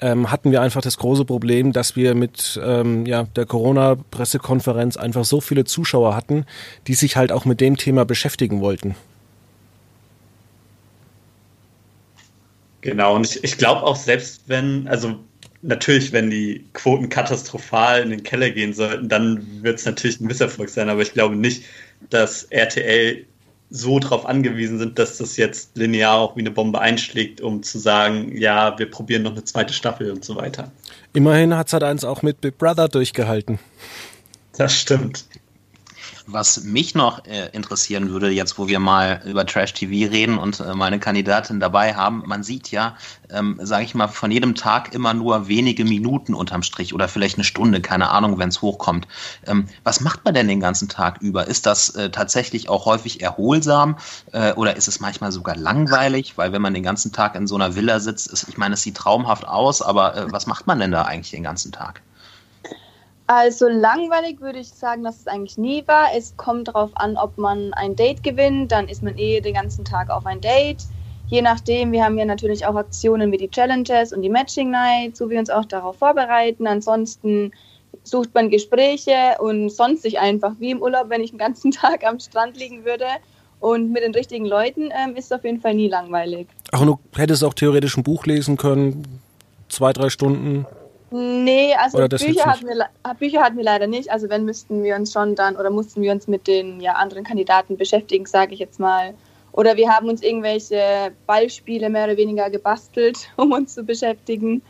ähm, 0.00 0.30
hatten 0.30 0.50
wir 0.50 0.60
einfach 0.60 0.82
das 0.82 0.98
große 0.98 1.24
Problem, 1.24 1.72
dass 1.72 1.96
wir 1.96 2.14
mit 2.14 2.60
ähm, 2.62 3.06
ja, 3.06 3.24
der 3.36 3.46
Corona-Pressekonferenz 3.46 4.96
einfach 4.96 5.24
so 5.24 5.40
viele 5.40 5.64
Zuschauer 5.64 6.14
hatten, 6.16 6.46
die 6.86 6.94
sich 6.94 7.16
halt 7.16 7.32
auch 7.32 7.44
mit 7.44 7.60
dem 7.60 7.76
Thema 7.76 8.04
beschäftigen 8.04 8.60
wollten. 8.60 8.96
Genau, 12.80 13.16
und 13.16 13.26
ich, 13.26 13.42
ich 13.42 13.56
glaube 13.56 13.82
auch, 13.82 13.96
selbst 13.96 14.42
wenn, 14.46 14.88
also 14.88 15.16
natürlich, 15.62 16.12
wenn 16.12 16.28
die 16.28 16.66
Quoten 16.74 17.08
katastrophal 17.08 18.02
in 18.02 18.10
den 18.10 18.22
Keller 18.22 18.50
gehen 18.50 18.74
sollten, 18.74 19.08
dann 19.08 19.62
wird 19.62 19.78
es 19.78 19.86
natürlich 19.86 20.20
ein 20.20 20.26
Misserfolg 20.26 20.68
sein, 20.68 20.90
aber 20.90 21.00
ich 21.00 21.14
glaube 21.14 21.36
nicht, 21.36 21.64
dass 22.10 22.44
RTL 22.44 23.24
so 23.76 23.98
darauf 23.98 24.24
angewiesen 24.24 24.78
sind, 24.78 25.00
dass 25.00 25.18
das 25.18 25.36
jetzt 25.36 25.76
linear 25.76 26.14
auch 26.14 26.36
wie 26.36 26.40
eine 26.40 26.52
Bombe 26.52 26.80
einschlägt, 26.80 27.40
um 27.40 27.64
zu 27.64 27.80
sagen, 27.80 28.36
ja, 28.36 28.78
wir 28.78 28.88
probieren 28.88 29.24
noch 29.24 29.32
eine 29.32 29.42
zweite 29.42 29.74
Staffel 29.74 30.12
und 30.12 30.24
so 30.24 30.36
weiter. 30.36 30.70
Immerhin 31.12 31.56
hat 31.56 31.70
Sat1 31.70 32.06
auch 32.06 32.22
mit 32.22 32.40
Big 32.40 32.56
Brother 32.56 32.88
durchgehalten. 32.88 33.58
Das 34.56 34.78
stimmt. 34.78 35.24
Was 36.26 36.64
mich 36.64 36.94
noch 36.94 37.24
äh, 37.26 37.48
interessieren 37.52 38.10
würde, 38.10 38.30
jetzt 38.30 38.58
wo 38.58 38.68
wir 38.68 38.78
mal 38.78 39.22
über 39.26 39.44
Trash 39.46 39.74
TV 39.74 40.10
reden 40.10 40.38
und 40.38 40.60
äh, 40.60 40.74
meine 40.74 40.98
Kandidatin 40.98 41.60
dabei 41.60 41.94
haben, 41.94 42.22
man 42.26 42.42
sieht 42.42 42.70
ja, 42.70 42.96
ähm, 43.30 43.58
sage 43.62 43.84
ich 43.84 43.94
mal, 43.94 44.08
von 44.08 44.30
jedem 44.30 44.54
Tag 44.54 44.94
immer 44.94 45.14
nur 45.14 45.48
wenige 45.48 45.84
Minuten 45.84 46.34
unterm 46.34 46.62
Strich 46.62 46.94
oder 46.94 47.08
vielleicht 47.08 47.36
eine 47.36 47.44
Stunde, 47.44 47.80
keine 47.80 48.10
Ahnung, 48.10 48.38
wenn 48.38 48.48
es 48.48 48.62
hochkommt. 48.62 49.06
Ähm, 49.46 49.66
was 49.82 50.00
macht 50.00 50.24
man 50.24 50.34
denn 50.34 50.48
den 50.48 50.60
ganzen 50.60 50.88
Tag 50.88 51.20
über? 51.20 51.46
Ist 51.46 51.66
das 51.66 51.90
äh, 51.90 52.10
tatsächlich 52.10 52.68
auch 52.68 52.86
häufig 52.86 53.20
erholsam 53.20 53.96
äh, 54.32 54.52
oder 54.52 54.76
ist 54.76 54.88
es 54.88 55.00
manchmal 55.00 55.32
sogar 55.32 55.56
langweilig? 55.56 56.36
Weil 56.36 56.52
wenn 56.52 56.62
man 56.62 56.74
den 56.74 56.82
ganzen 56.82 57.12
Tag 57.12 57.34
in 57.34 57.46
so 57.46 57.54
einer 57.54 57.74
Villa 57.74 58.00
sitzt, 58.00 58.28
ist, 58.28 58.48
ich 58.48 58.56
meine, 58.56 58.74
es 58.74 58.82
sieht 58.82 58.96
traumhaft 58.96 59.46
aus, 59.46 59.82
aber 59.82 60.16
äh, 60.16 60.32
was 60.32 60.46
macht 60.46 60.66
man 60.66 60.78
denn 60.78 60.90
da 60.90 61.02
eigentlich 61.02 61.30
den 61.30 61.42
ganzen 61.42 61.72
Tag? 61.72 62.02
Also 63.26 63.68
langweilig 63.68 64.40
würde 64.40 64.58
ich 64.58 64.68
sagen, 64.68 65.02
dass 65.02 65.20
es 65.20 65.26
eigentlich 65.26 65.56
nie 65.56 65.82
war. 65.86 66.08
Es 66.14 66.36
kommt 66.36 66.68
darauf 66.68 66.90
an, 66.94 67.16
ob 67.16 67.38
man 67.38 67.72
ein 67.72 67.96
Date 67.96 68.22
gewinnt, 68.22 68.70
dann 68.70 68.86
ist 68.86 69.02
man 69.02 69.16
eh 69.16 69.40
den 69.40 69.54
ganzen 69.54 69.84
Tag 69.84 70.10
auf 70.10 70.26
ein 70.26 70.40
Date. 70.40 70.84
Je 71.28 71.40
nachdem, 71.40 71.92
wir 71.92 72.04
haben 72.04 72.18
ja 72.18 72.26
natürlich 72.26 72.66
auch 72.66 72.74
Aktionen 72.74 73.32
wie 73.32 73.38
die 73.38 73.48
Challenges 73.48 74.12
und 74.12 74.20
die 74.20 74.28
Matching 74.28 74.70
Night, 74.70 75.16
so 75.16 75.26
wie 75.26 75.32
wir 75.32 75.38
uns 75.38 75.48
auch 75.48 75.64
darauf 75.64 75.96
vorbereiten. 75.96 76.66
Ansonsten 76.66 77.52
sucht 78.02 78.34
man 78.34 78.50
Gespräche 78.50 79.36
und 79.38 79.70
sonst 79.70 80.02
sich 80.02 80.18
einfach 80.18 80.52
wie 80.58 80.72
im 80.72 80.82
Urlaub, 80.82 81.08
wenn 81.08 81.22
ich 81.22 81.30
den 81.30 81.38
ganzen 81.38 81.70
Tag 81.72 82.04
am 82.06 82.20
Strand 82.20 82.58
liegen 82.58 82.84
würde. 82.84 83.06
Und 83.58 83.92
mit 83.92 84.02
den 84.02 84.12
richtigen 84.12 84.44
Leuten 84.44 84.90
ähm, 84.92 85.16
ist 85.16 85.26
es 85.26 85.32
auf 85.32 85.44
jeden 85.44 85.62
Fall 85.62 85.72
nie 85.72 85.88
langweilig. 85.88 86.48
Ach, 86.72 86.82
und 86.82 86.88
du 86.88 86.98
hättest 87.16 87.42
auch 87.42 87.54
theoretisch 87.54 87.96
ein 87.96 88.02
Buch 88.02 88.26
lesen 88.26 88.58
können, 88.58 89.22
zwei, 89.70 89.94
drei 89.94 90.10
Stunden. 90.10 90.66
Nee, 91.16 91.76
also 91.76 91.98
Bücher 92.08 92.44
hatten, 92.44 92.66
wir, 92.66 92.88
Bücher 93.20 93.40
hatten 93.40 93.56
wir 93.56 93.62
leider 93.62 93.86
nicht. 93.86 94.10
Also 94.10 94.28
wenn 94.30 94.44
müssten 94.44 94.82
wir 94.82 94.96
uns 94.96 95.12
schon 95.12 95.36
dann 95.36 95.54
oder 95.54 95.70
mussten 95.70 96.02
wir 96.02 96.10
uns 96.10 96.26
mit 96.26 96.48
den 96.48 96.80
ja, 96.80 96.94
anderen 96.94 97.22
Kandidaten 97.22 97.76
beschäftigen, 97.76 98.26
sage 98.26 98.52
ich 98.52 98.58
jetzt 98.58 98.80
mal. 98.80 99.14
Oder 99.52 99.76
wir 99.76 99.90
haben 99.90 100.08
uns 100.08 100.22
irgendwelche 100.22 101.12
Ballspiele 101.28 101.88
mehr 101.88 102.06
oder 102.06 102.16
weniger 102.16 102.50
gebastelt, 102.50 103.28
um 103.36 103.52
uns 103.52 103.74
zu 103.74 103.84
beschäftigen. 103.84 104.60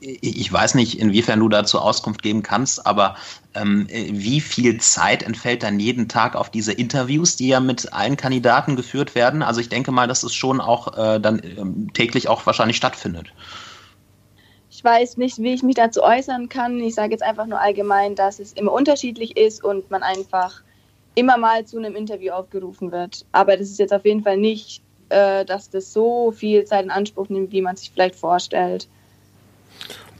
Ich 0.00 0.52
weiß 0.52 0.74
nicht, 0.74 0.98
inwiefern 0.98 1.38
du 1.38 1.48
dazu 1.48 1.78
Auskunft 1.78 2.24
geben 2.24 2.42
kannst, 2.42 2.84
aber 2.84 3.14
ähm, 3.54 3.86
wie 3.90 4.40
viel 4.40 4.80
Zeit 4.80 5.22
entfällt 5.22 5.62
dann 5.62 5.78
jeden 5.78 6.08
Tag 6.08 6.34
auf 6.34 6.50
diese 6.50 6.72
Interviews, 6.72 7.36
die 7.36 7.46
ja 7.46 7.60
mit 7.60 7.92
allen 7.92 8.16
Kandidaten 8.16 8.74
geführt 8.74 9.14
werden? 9.14 9.44
Also 9.44 9.60
ich 9.60 9.68
denke 9.68 9.92
mal, 9.92 10.08
dass 10.08 10.24
es 10.24 10.34
schon 10.34 10.60
auch 10.60 10.98
äh, 10.98 11.20
dann 11.20 11.40
ähm, 11.44 11.92
täglich 11.92 12.28
auch 12.28 12.44
wahrscheinlich 12.44 12.76
stattfindet. 12.76 13.32
Ich 14.78 14.84
weiß 14.84 15.16
nicht, 15.16 15.38
wie 15.38 15.54
ich 15.54 15.64
mich 15.64 15.74
dazu 15.74 16.04
äußern 16.04 16.48
kann. 16.48 16.78
Ich 16.78 16.94
sage 16.94 17.10
jetzt 17.10 17.24
einfach 17.24 17.46
nur 17.46 17.60
allgemein, 17.60 18.14
dass 18.14 18.38
es 18.38 18.52
immer 18.52 18.70
unterschiedlich 18.70 19.36
ist 19.36 19.64
und 19.64 19.90
man 19.90 20.04
einfach 20.04 20.62
immer 21.16 21.36
mal 21.36 21.64
zu 21.64 21.78
einem 21.78 21.96
Interview 21.96 22.30
aufgerufen 22.30 22.92
wird. 22.92 23.26
Aber 23.32 23.56
das 23.56 23.70
ist 23.70 23.80
jetzt 23.80 23.92
auf 23.92 24.04
jeden 24.04 24.22
Fall 24.22 24.36
nicht, 24.36 24.80
äh, 25.08 25.44
dass 25.44 25.68
das 25.68 25.92
so 25.92 26.30
viel 26.30 26.64
Zeit 26.64 26.84
in 26.84 26.92
Anspruch 26.92 27.28
nimmt, 27.28 27.50
wie 27.50 27.60
man 27.60 27.74
sich 27.74 27.90
vielleicht 27.90 28.14
vorstellt. 28.14 28.86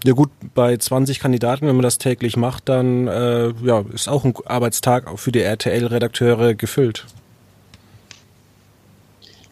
Ja 0.02 0.12
gut, 0.12 0.30
bei 0.56 0.76
20 0.76 1.20
Kandidaten, 1.20 1.68
wenn 1.68 1.76
man 1.76 1.84
das 1.84 1.98
täglich 1.98 2.36
macht, 2.36 2.68
dann 2.68 3.06
äh, 3.06 3.52
ja, 3.62 3.84
ist 3.94 4.08
auch 4.08 4.24
ein 4.24 4.34
Arbeitstag 4.44 5.20
für 5.20 5.30
die 5.30 5.42
RTL-Redakteure 5.42 6.54
gefüllt. 6.54 7.06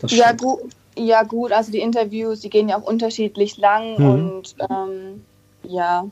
Ja 0.08 0.32
gut, 0.32 0.72
ja 0.96 1.22
gut, 1.22 1.52
also 1.52 1.70
die 1.70 1.80
Interviews, 1.80 2.40
die 2.40 2.50
gehen 2.50 2.68
ja 2.68 2.78
auch 2.78 2.86
unterschiedlich 2.86 3.56
lang 3.58 3.98
mhm. 3.98 4.10
und 4.10 4.56
ähm, 4.70 5.24
ja, 5.62 6.06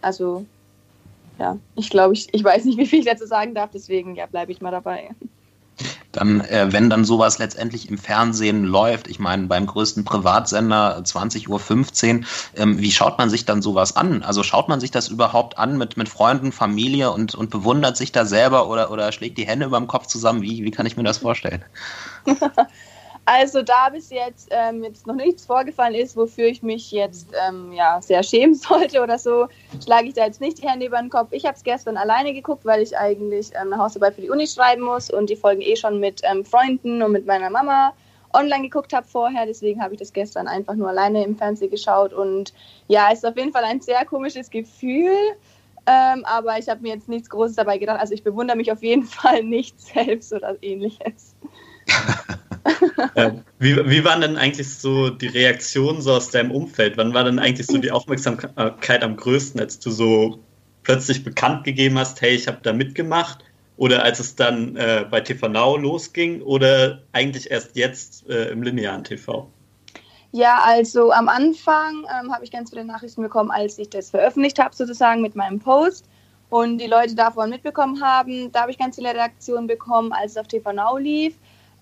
also 0.00 0.44
ja, 1.38 1.58
ich 1.76 1.90
glaube, 1.90 2.14
ich, 2.14 2.28
ich 2.32 2.44
weiß 2.44 2.64
nicht, 2.64 2.78
wie 2.78 2.86
viel 2.86 3.00
ich 3.00 3.06
dazu 3.06 3.26
sagen 3.26 3.54
darf, 3.54 3.70
deswegen 3.72 4.14
ja, 4.14 4.26
bleibe 4.26 4.52
ich 4.52 4.60
mal 4.60 4.70
dabei. 4.70 5.10
Dann, 6.12 6.42
äh, 6.42 6.68
wenn 6.70 6.90
dann 6.90 7.04
sowas 7.04 7.38
letztendlich 7.38 7.88
im 7.88 7.96
Fernsehen 7.96 8.64
läuft, 8.64 9.08
ich 9.08 9.18
meine, 9.18 9.46
beim 9.46 9.66
größten 9.66 10.04
Privatsender 10.04 10.98
20.15 10.98 11.48
Uhr, 11.48 12.24
ähm, 12.56 12.78
wie 12.78 12.92
schaut 12.92 13.16
man 13.16 13.30
sich 13.30 13.46
dann 13.46 13.62
sowas 13.62 13.96
an? 13.96 14.22
Also 14.22 14.42
schaut 14.42 14.68
man 14.68 14.78
sich 14.78 14.90
das 14.90 15.08
überhaupt 15.08 15.56
an 15.56 15.78
mit, 15.78 15.96
mit 15.96 16.10
Freunden, 16.10 16.52
Familie 16.52 17.10
und, 17.10 17.34
und 17.34 17.48
bewundert 17.48 17.96
sich 17.96 18.12
da 18.12 18.26
selber 18.26 18.68
oder, 18.68 18.90
oder 18.90 19.10
schlägt 19.10 19.38
die 19.38 19.46
Hände 19.46 19.64
über 19.64 19.78
dem 19.78 19.86
Kopf 19.86 20.06
zusammen? 20.06 20.42
Wie, 20.42 20.62
wie 20.62 20.70
kann 20.70 20.84
ich 20.84 20.98
mir 20.98 21.04
das 21.04 21.18
vorstellen? 21.18 21.64
Also 23.24 23.62
da 23.62 23.88
bis 23.90 24.10
jetzt 24.10 24.48
ähm, 24.50 24.82
jetzt 24.82 25.06
noch 25.06 25.14
nichts 25.14 25.46
vorgefallen 25.46 25.94
ist, 25.94 26.16
wofür 26.16 26.46
ich 26.46 26.62
mich 26.62 26.90
jetzt 26.90 27.28
ähm, 27.48 27.72
ja, 27.72 28.02
sehr 28.02 28.22
schämen 28.22 28.54
sollte 28.56 29.00
oder 29.00 29.16
so, 29.18 29.46
schlage 29.82 30.08
ich 30.08 30.14
da 30.14 30.24
jetzt 30.26 30.40
nicht 30.40 30.60
die 30.60 30.68
Hände 30.68 30.86
über 30.86 30.98
den 30.98 31.08
Kopf. 31.08 31.28
Ich 31.30 31.44
habe 31.44 31.56
es 31.56 31.62
gestern 31.62 31.96
alleine 31.96 32.34
geguckt, 32.34 32.64
weil 32.64 32.82
ich 32.82 32.98
eigentlich 32.98 33.50
ähm, 33.52 33.72
eine 33.72 33.78
Hausarbeit 33.78 34.16
für 34.16 34.22
die 34.22 34.30
Uni 34.30 34.46
schreiben 34.46 34.82
muss 34.82 35.08
und 35.08 35.30
die 35.30 35.36
Folgen 35.36 35.60
eh 35.60 35.76
schon 35.76 36.00
mit 36.00 36.20
ähm, 36.24 36.44
Freunden 36.44 37.00
und 37.02 37.12
mit 37.12 37.24
meiner 37.24 37.48
Mama 37.48 37.92
online 38.34 38.62
geguckt 38.62 38.92
habe 38.92 39.06
vorher. 39.06 39.46
Deswegen 39.46 39.80
habe 39.80 39.94
ich 39.94 40.00
das 40.00 40.12
gestern 40.12 40.48
einfach 40.48 40.74
nur 40.74 40.88
alleine 40.88 41.22
im 41.24 41.36
Fernsehen 41.36 41.70
geschaut 41.70 42.12
und 42.12 42.52
ja, 42.88 43.08
es 43.12 43.18
ist 43.18 43.26
auf 43.26 43.36
jeden 43.36 43.52
Fall 43.52 43.64
ein 43.64 43.80
sehr 43.80 44.04
komisches 44.04 44.50
Gefühl. 44.50 45.16
Ähm, 45.86 46.24
aber 46.24 46.58
ich 46.58 46.68
habe 46.68 46.80
mir 46.80 46.94
jetzt 46.94 47.08
nichts 47.08 47.28
Großes 47.30 47.56
dabei 47.56 47.78
gedacht. 47.78 48.00
Also 48.00 48.14
ich 48.14 48.24
bewundere 48.24 48.56
mich 48.56 48.72
auf 48.72 48.82
jeden 48.82 49.02
Fall 49.04 49.44
nicht 49.44 49.80
selbst 49.80 50.32
oder 50.32 50.56
ähnliches. 50.60 51.36
wie, 53.58 53.76
wie 53.76 54.04
waren 54.04 54.20
denn 54.20 54.36
eigentlich 54.36 54.72
so 54.74 55.10
die 55.10 55.26
Reaktionen 55.26 56.00
so 56.00 56.12
aus 56.12 56.30
deinem 56.30 56.50
Umfeld? 56.50 56.96
Wann 56.96 57.14
war 57.14 57.24
denn 57.24 57.38
eigentlich 57.38 57.66
so 57.66 57.78
die 57.78 57.90
Aufmerksamkeit 57.90 59.02
am 59.02 59.16
größten, 59.16 59.60
als 59.60 59.78
du 59.78 59.90
so 59.90 60.38
plötzlich 60.82 61.24
bekannt 61.24 61.64
gegeben 61.64 61.98
hast, 61.98 62.20
hey, 62.20 62.34
ich 62.34 62.46
habe 62.48 62.58
da 62.62 62.72
mitgemacht? 62.72 63.44
Oder 63.76 64.04
als 64.04 64.20
es 64.20 64.36
dann 64.36 64.76
äh, 64.76 65.06
bei 65.10 65.20
TV 65.20 65.48
Now 65.48 65.76
losging? 65.76 66.42
Oder 66.42 67.02
eigentlich 67.12 67.50
erst 67.50 67.74
jetzt 67.76 68.28
äh, 68.28 68.50
im 68.50 68.62
linearen 68.62 69.02
TV? 69.02 69.48
Ja, 70.30 70.60
also 70.64 71.12
am 71.12 71.28
Anfang 71.28 72.04
ähm, 72.04 72.32
habe 72.32 72.44
ich 72.44 72.50
ganz 72.50 72.70
viele 72.70 72.84
Nachrichten 72.84 73.22
bekommen, 73.22 73.50
als 73.50 73.78
ich 73.78 73.90
das 73.90 74.10
veröffentlicht 74.10 74.58
habe, 74.58 74.74
sozusagen 74.74 75.20
mit 75.20 75.36
meinem 75.36 75.58
Post 75.58 76.06
und 76.48 76.78
die 76.78 76.86
Leute 76.86 77.14
davon 77.14 77.50
mitbekommen 77.50 78.02
haben. 78.02 78.52
Da 78.52 78.62
habe 78.62 78.70
ich 78.70 78.78
ganz 78.78 78.96
viele 78.96 79.14
Reaktionen 79.14 79.66
bekommen, 79.66 80.12
als 80.12 80.32
es 80.32 80.36
auf 80.38 80.48
TV 80.48 80.72
Now 80.72 80.96
lief. 80.96 81.34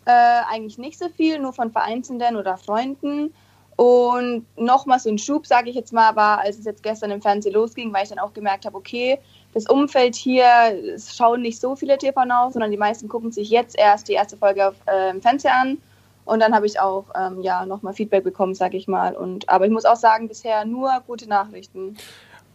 Äh, 0.07 0.11
eigentlich 0.51 0.79
nicht 0.79 0.99
so 0.99 1.09
viel, 1.09 1.39
nur 1.39 1.53
von 1.53 1.71
Vereinzelnden 1.71 2.37
oder 2.37 2.57
Freunden. 2.57 3.35
Und 3.77 4.45
nochmal 4.57 4.99
so 4.99 5.09
ein 5.09 5.17
Schub, 5.17 5.47
sage 5.47 5.71
ich 5.71 5.77
jetzt 5.77 5.93
mal, 5.93 6.15
war, 6.15 6.41
als 6.41 6.59
es 6.59 6.67
jetzt 6.67 6.83
gestern 6.83 7.11
im 7.11 7.23
Fernsehen 7.23 7.55
losging, 7.55 7.93
weil 7.95 8.03
ich 8.03 8.11
dann 8.11 8.19
auch 8.19 8.35
gemerkt 8.35 8.67
habe, 8.67 8.77
okay, 8.77 9.19
das 9.55 9.67
Umfeld 9.67 10.15
hier, 10.15 10.47
es 10.95 11.17
schauen 11.17 11.41
nicht 11.41 11.59
so 11.59 11.75
viele 11.75 11.97
TV 11.97 12.25
Now, 12.27 12.51
sondern 12.51 12.71
die 12.71 12.77
meisten 12.77 13.09
gucken 13.09 13.33
sich 13.33 13.49
jetzt 13.49 13.79
erst 13.79 14.09
die 14.09 14.13
erste 14.13 14.37
Folge 14.37 14.69
auf, 14.69 14.75
äh, 14.87 15.11
im 15.11 15.23
Fernsehen 15.23 15.53
an. 15.55 15.79
Und 16.27 16.41
dann 16.41 16.55
habe 16.55 16.67
ich 16.67 16.79
auch 16.79 17.07
ähm, 17.19 17.41
ja, 17.41 17.65
nochmal 17.65 17.95
Feedback 17.95 18.23
bekommen, 18.23 18.55
sage 18.55 18.77
ich 18.77 18.87
mal. 18.87 19.17
Und, 19.17 19.49
aber 19.49 19.65
ich 19.65 19.73
muss 19.73 19.87
auch 19.87 19.97
sagen, 19.97 20.29
bisher 20.29 20.65
nur 20.65 21.03
gute 21.07 21.27
Nachrichten. 21.27 21.97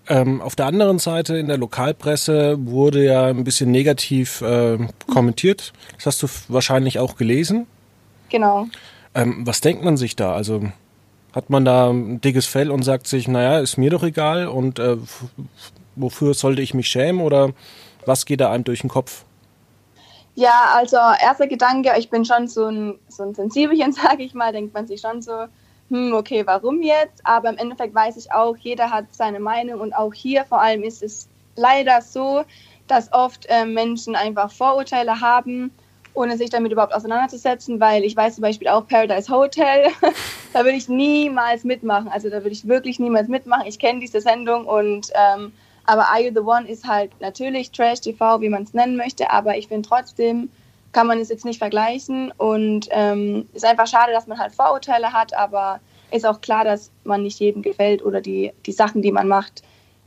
Ähm, 0.08 0.42
auf 0.42 0.56
der 0.56 0.68
anderen 0.68 1.00
Seite 1.00 1.38
in 1.38 1.48
der 1.48 1.58
Lokalpresse 1.58 2.58
wurde 2.60 3.04
ja 3.04 3.26
ein 3.26 3.44
bisschen 3.44 3.72
negativ 3.72 4.42
äh, 4.42 4.78
kommentiert. 5.08 5.74
Das 5.96 6.06
hast 6.06 6.24
du 6.24 6.28
wahrscheinlich 6.48 7.00
auch 7.00 7.16
gelesen. 7.16 7.66
Genau. 8.30 8.68
Ähm, 9.16 9.42
was 9.46 9.62
denkt 9.62 9.84
man 9.84 9.98
sich 9.98 10.16
da? 10.16 10.36
Also 10.36 10.64
hat 11.34 11.50
man 11.50 11.66
da 11.66 11.90
ein 11.90 12.22
dickes 12.22 12.46
Fell 12.46 12.72
und 12.72 12.84
sagt 12.84 13.08
sich, 13.08 13.28
naja, 13.28 13.60
ist 13.60 13.78
mir 13.78 13.90
doch 13.90 14.04
egal 14.04 14.48
und 14.48 14.80
äh, 14.80 14.98
wofür 15.96 16.34
sollte 16.34 16.62
ich 16.62 16.74
mich 16.74 16.88
schämen 16.88 17.22
oder 17.22 17.52
was 18.06 18.26
geht 18.26 18.42
da 18.42 18.52
einem 18.52 18.64
durch 18.64 18.82
den 18.82 18.90
Kopf? 18.90 19.26
Ja, 20.36 20.74
also 20.74 20.98
erster 20.98 21.48
Gedanke, 21.48 21.94
ich 21.98 22.10
bin 22.10 22.26
schon 22.26 22.48
so 22.48 22.66
ein, 22.68 23.00
so 23.08 23.24
ein 23.24 23.34
Sensibelchen, 23.34 23.92
sage 23.94 24.24
ich 24.24 24.34
mal, 24.34 24.52
denkt 24.52 24.74
man 24.74 24.86
sich 24.86 25.02
schon 25.02 25.22
so, 25.22 25.46
hm, 25.90 26.14
okay, 26.14 26.46
warum 26.46 26.82
jetzt? 26.82 27.22
Aber 27.24 27.50
im 27.50 27.58
Endeffekt 27.58 27.94
weiß 27.94 28.18
ich 28.18 28.32
auch, 28.32 28.58
jeder 28.58 28.90
hat 28.90 29.06
seine 29.12 29.40
Meinung 29.40 29.82
und 29.82 29.94
auch 29.94 30.14
hier 30.14 30.46
vor 30.46 30.62
allem 30.62 30.84
ist 30.84 31.04
es 31.04 31.30
leider 31.56 32.02
so, 32.02 32.44
dass 32.88 33.14
oft 33.14 33.46
äh, 33.50 33.66
Menschen 33.66 34.16
einfach 34.16 34.52
Vorurteile 34.52 35.22
haben, 35.22 35.72
ohne 36.14 36.38
sich 36.38 36.50
damit 36.50 36.72
überhaupt 36.72 36.94
auseinanderzusetzen, 36.94 37.80
weil 37.80 38.04
ich 38.04 38.16
weiß 38.16 38.36
zum 38.36 38.42
Beispiel 38.42 38.68
auch 38.68 38.88
Paradise 38.88 39.32
Hotel, 39.32 39.88
da 40.54 40.64
würde 40.64 40.78
ich 40.78 40.88
niemals 40.88 41.64
mitmachen. 41.64 42.08
Also 42.08 42.30
da 42.30 42.38
würde 42.38 42.52
ich 42.52 42.68
wirklich 42.68 43.00
niemals 43.00 43.28
mitmachen. 43.28 43.68
Ich 43.68 43.80
kenne 43.80 44.00
diese 44.00 44.22
Sendung 44.22 44.66
und 44.66 45.12
ähm, 45.14 45.52
aber 45.86 46.10
Are 46.10 46.22
You 46.22 46.32
the 46.34 46.40
One 46.40 46.68
ist 46.68 46.88
halt 46.88 47.12
natürlich 47.22 47.72
Trash 47.72 48.02
TV, 48.02 48.42
wie 48.42 48.50
man 48.50 48.64
es 48.64 48.74
nennen 48.74 48.96
möchte, 48.96 49.30
aber 49.30 49.56
ich 49.58 49.68
finde 49.68 49.88
trotzdem, 49.88 50.50
kann 50.96 51.08
man 51.08 51.20
es 51.20 51.28
jetzt 51.28 51.44
nicht 51.44 51.60
vergleichen. 51.60 52.32
Und 52.38 52.88
ähm, 52.92 53.50
ist 53.54 53.66
einfach 53.66 53.86
schade, 53.86 54.14
dass 54.14 54.28
man 54.28 54.40
halt 54.40 54.54
Vorurteile 54.54 55.12
hat, 55.12 55.36
aber 55.36 55.82
ist 56.10 56.26
auch 56.26 56.40
klar, 56.40 56.64
dass 56.64 56.90
man 57.04 57.24
nicht 57.24 57.38
jedem 57.38 57.62
gefällt 57.62 58.04
oder 58.04 58.22
die, 58.22 58.54
die 58.66 58.72
Sachen, 58.72 59.02
die 59.02 59.12
man 59.12 59.28
macht, 59.28 59.62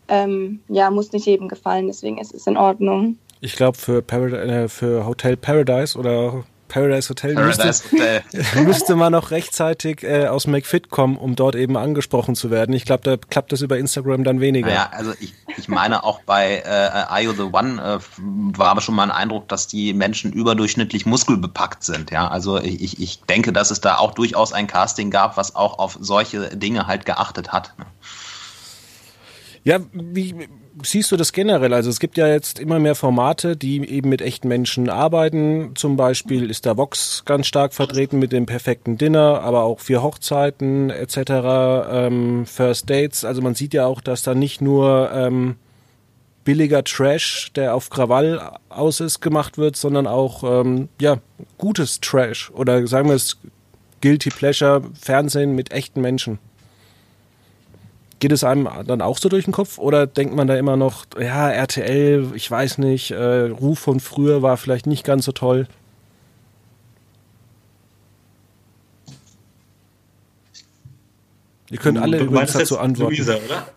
ähm, 0.09 0.61
ja, 0.68 0.90
muss 0.90 1.12
nicht 1.12 1.27
jedem 1.27 1.46
gefallen. 1.46 1.88
Deswegen 1.88 2.16
ist 2.16 2.33
es 2.33 2.46
in 2.46 2.57
Ordnung. 2.57 3.18
Ich 3.42 3.55
glaube, 3.55 3.77
für, 3.77 3.98
äh, 3.98 4.68
für 4.68 5.05
Hotel 5.05 5.37
Paradise 5.37 5.98
oder 5.98 6.44
Paradise 6.68 7.09
Hotel, 7.09 7.35
Paradise 7.35 7.66
müsste, 7.66 7.92
Hotel. 7.92 8.22
müsste 8.64 8.96
man 8.96 9.12
noch 9.12 9.31
rechtzeitig 9.31 10.02
äh, 10.02 10.26
aus 10.26 10.46
McFit 10.46 10.90
kommen, 10.90 11.16
um 11.16 11.35
dort 11.35 11.57
eben 11.57 11.76
angesprochen 11.76 12.35
zu 12.35 12.50
werden. 12.50 12.74
Ich 12.74 12.85
glaube, 12.85 13.02
da 13.02 13.16
klappt 13.16 13.52
das 13.52 13.62
über 13.62 13.78
Instagram 13.78 14.24
dann 14.24 14.40
weniger. 14.40 14.72
Ja, 14.72 14.90
also 14.92 15.12
ich, 15.18 15.35
ich 15.57 15.68
meine 15.68 16.04
auch 16.04 16.20
bei 16.22 16.62
äh, 16.64 17.24
IO 17.24 17.33
The 17.33 17.42
One 17.42 17.81
äh, 17.83 17.98
war 18.59 18.68
aber 18.68 18.81
schon 18.81 18.94
mal 18.94 19.04
ein 19.04 19.11
Eindruck, 19.11 19.48
dass 19.48 19.66
die 19.66 19.92
Menschen 19.94 20.33
überdurchschnittlich 20.33 21.07
muskelbepackt 21.07 21.83
sind. 21.83 22.11
Ja, 22.11 22.28
also 22.28 22.59
ich, 22.59 23.00
ich 23.00 23.22
denke, 23.22 23.52
dass 23.52 23.70
es 23.70 23.81
da 23.81 23.96
auch 23.96 24.12
durchaus 24.12 24.52
ein 24.52 24.66
Casting 24.66 25.11
gab, 25.11 25.37
was 25.37 25.54
auch 25.57 25.78
auf 25.78 25.98
solche 26.00 26.57
Dinge 26.57 26.87
halt 26.87 27.07
geachtet 27.07 27.52
hat. 27.52 27.74
Ne? 27.78 27.87
Ja, 29.64 29.81
wie 29.92 30.48
siehst 30.83 31.12
du 31.12 31.17
das 31.17 31.33
generell? 31.33 31.73
Also 31.73 31.91
es 31.91 32.01
gibt 32.01 32.17
ja 32.17 32.29
jetzt 32.29 32.59
immer 32.59 32.79
mehr 32.79 32.95
Formate, 32.95 33.57
die 33.57 33.88
eben 33.88 34.09
mit 34.09 34.23
echten 34.23 34.49
Menschen 34.49 34.88
arbeiten. 34.88 35.73
Zum 35.75 35.97
Beispiel 35.97 36.51
ist 36.51 36.67
da 36.67 36.77
Vox 36.77 37.23
ganz 37.25 37.47
stark 37.47 37.75
vertreten 37.75 38.19
mit 38.19 38.33
dem 38.33 38.47
perfekten 38.47 38.99
Dinner, 38.99 39.41
aber 39.43 39.64
auch 39.64 39.81
für 39.81 40.03
Hochzeiten 40.03 40.91
etc., 40.91 41.17
ähm, 41.91 42.47
First 42.47 42.91
Dates. 42.91 43.25
Also 43.25 43.43
man 43.43 43.55
sieht 43.55 43.75
ja 43.75 43.87
auch, 43.87 44.01
dass 44.01 44.23
da 44.23 44.35
nicht 44.35 44.61
nur 44.61 45.11
ähm, 45.12 45.57
billiger 46.45 46.83
Trash, 46.83 47.53
der 47.55 47.75
auf 47.75 47.91
Krawall 47.91 48.53
aus 48.69 49.01
ist, 49.01 49.21
gemacht 49.21 49.59
wird, 49.59 49.77
sondern 49.77 50.07
auch 50.07 50.43
ähm, 50.45 50.88
ja 51.01 51.19
gutes 51.59 52.01
Trash 52.01 52.51
oder 52.53 52.87
sagen 52.87 53.09
wir 53.09 53.17
es 53.17 53.37
Guilty 54.01 54.31
Pleasure 54.31 54.83
Fernsehen 54.99 55.55
mit 55.55 55.73
echten 55.73 56.01
Menschen. 56.01 56.38
Geht 58.20 58.33
es 58.33 58.42
einem 58.42 58.68
dann 58.87 59.00
auch 59.00 59.18
so 59.18 59.28
durch 59.28 59.44
den 59.44 59.52
Kopf 59.52 59.78
oder 59.78 60.07
denkt 60.07 60.35
man 60.35 60.48
da 60.48 60.57
immer 60.57 60.76
noch, 60.76 61.07
ja, 61.20 61.50
RTL, 61.50 62.33
ich 62.35 62.50
weiß 62.50 62.78
nicht, 62.78 63.12
äh, 63.12 63.42
Ruf 63.50 63.78
von 63.78 64.00
früher 64.00 64.42
war 64.42 64.57
vielleicht 64.57 64.87
nicht 64.87 65.04
ganz 65.04 65.24
so 65.24 65.33
toll? 65.33 65.68
Ihr 71.70 71.78
könnt 71.78 71.98
alle 71.98 72.16
du 72.16 72.24
übrigens 72.24 72.54
meinst 72.54 72.54
dazu 72.54 72.78
antworten. 72.78 73.14
Luisa, 73.14 73.37
oder? 73.37 73.68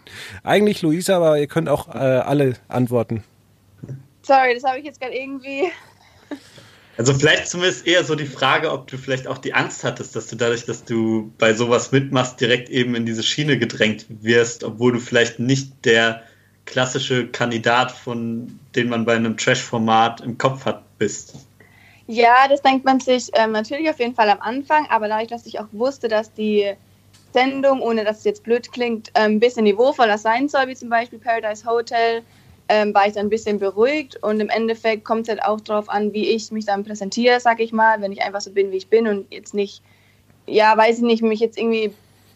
Eigentlich 0.43 0.81
Luisa, 0.81 1.17
aber 1.17 1.39
ihr 1.39 1.47
könnt 1.47 1.67
auch 1.67 1.93
äh, 1.93 1.97
alle 1.97 2.55
antworten. 2.67 3.23
Sorry, 4.21 4.53
das 4.53 4.63
habe 4.63 4.79
ich 4.79 4.85
jetzt 4.85 5.01
gerade 5.01 5.15
irgendwie. 5.15 5.71
Also 7.01 7.15
vielleicht 7.15 7.47
zumindest 7.47 7.87
eher 7.87 8.03
so 8.03 8.13
die 8.13 8.27
Frage, 8.27 8.71
ob 8.71 8.85
du 8.85 8.95
vielleicht 8.95 9.25
auch 9.25 9.39
die 9.39 9.55
Angst 9.55 9.83
hattest, 9.83 10.15
dass 10.15 10.27
du 10.27 10.35
dadurch, 10.35 10.65
dass 10.65 10.85
du 10.85 11.31
bei 11.39 11.55
sowas 11.55 11.91
mitmachst, 11.91 12.39
direkt 12.39 12.69
eben 12.69 12.93
in 12.93 13.07
diese 13.07 13.23
Schiene 13.23 13.57
gedrängt 13.57 14.05
wirst, 14.07 14.63
obwohl 14.63 14.91
du 14.91 14.99
vielleicht 14.99 15.39
nicht 15.39 15.83
der 15.83 16.21
klassische 16.65 17.27
Kandidat, 17.27 17.91
von 17.91 18.59
den 18.75 18.87
man 18.87 19.05
bei 19.05 19.15
einem 19.15 19.35
Trash-Format 19.35 20.21
im 20.21 20.37
Kopf 20.37 20.65
hat, 20.65 20.83
bist. 20.99 21.33
Ja, 22.05 22.47
das 22.47 22.61
denkt 22.61 22.85
man 22.85 22.99
sich 22.99 23.31
ähm, 23.33 23.51
natürlich 23.51 23.89
auf 23.89 23.97
jeden 23.97 24.13
Fall 24.13 24.29
am 24.29 24.39
Anfang, 24.39 24.85
aber 24.91 25.07
dadurch, 25.07 25.29
dass 25.29 25.47
ich 25.47 25.59
auch 25.59 25.69
wusste, 25.71 26.07
dass 26.07 26.31
die 26.31 26.71
Sendung, 27.33 27.81
ohne 27.81 28.05
dass 28.05 28.19
es 28.19 28.25
jetzt 28.25 28.43
blöd 28.43 28.71
klingt, 28.71 29.09
ähm, 29.15 29.37
ein 29.37 29.39
bisschen 29.39 29.63
niveauvoller 29.63 30.19
sein 30.19 30.47
soll, 30.47 30.67
wie 30.67 30.75
zum 30.75 30.89
Beispiel 30.89 31.17
Paradise 31.17 31.65
Hotel, 31.65 32.21
ähm, 32.71 32.93
war 32.93 33.05
ich 33.05 33.13
dann 33.13 33.25
ein 33.25 33.29
bisschen 33.29 33.59
beruhigt 33.59 34.17
und 34.23 34.39
im 34.39 34.47
Endeffekt 34.47 35.03
kommt 35.03 35.23
es 35.23 35.29
halt 35.29 35.43
auch 35.43 35.59
darauf 35.59 35.89
an, 35.89 36.13
wie 36.13 36.29
ich 36.29 36.51
mich 36.51 36.65
dann 36.65 36.85
präsentiere, 36.85 37.41
sag 37.41 37.59
ich 37.59 37.73
mal, 37.73 38.01
wenn 38.01 38.13
ich 38.13 38.21
einfach 38.21 38.39
so 38.39 38.51
bin, 38.51 38.71
wie 38.71 38.77
ich 38.77 38.87
bin 38.87 39.07
und 39.07 39.27
jetzt 39.29 39.53
nicht, 39.53 39.81
ja, 40.47 40.75
weiß 40.77 40.97
ich 40.97 41.03
nicht, 41.03 41.21
mich 41.21 41.41
jetzt 41.41 41.57
irgendwie 41.57 41.91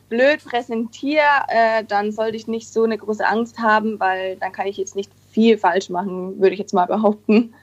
blöd 0.09 0.43
präsentiere, 0.43 1.23
äh, 1.47 1.85
dann 1.85 2.11
sollte 2.11 2.35
ich 2.35 2.47
nicht 2.47 2.67
so 2.67 2.83
eine 2.83 2.97
große 2.97 3.25
Angst 3.25 3.59
haben, 3.59 3.97
weil 3.97 4.35
dann 4.35 4.51
kann 4.51 4.67
ich 4.67 4.75
jetzt 4.75 4.97
nicht 4.97 5.09
viel 5.31 5.57
falsch 5.57 5.89
machen, 5.89 6.37
würde 6.41 6.53
ich 6.53 6.59
jetzt 6.59 6.73
mal 6.73 6.85
behaupten. 6.85 7.53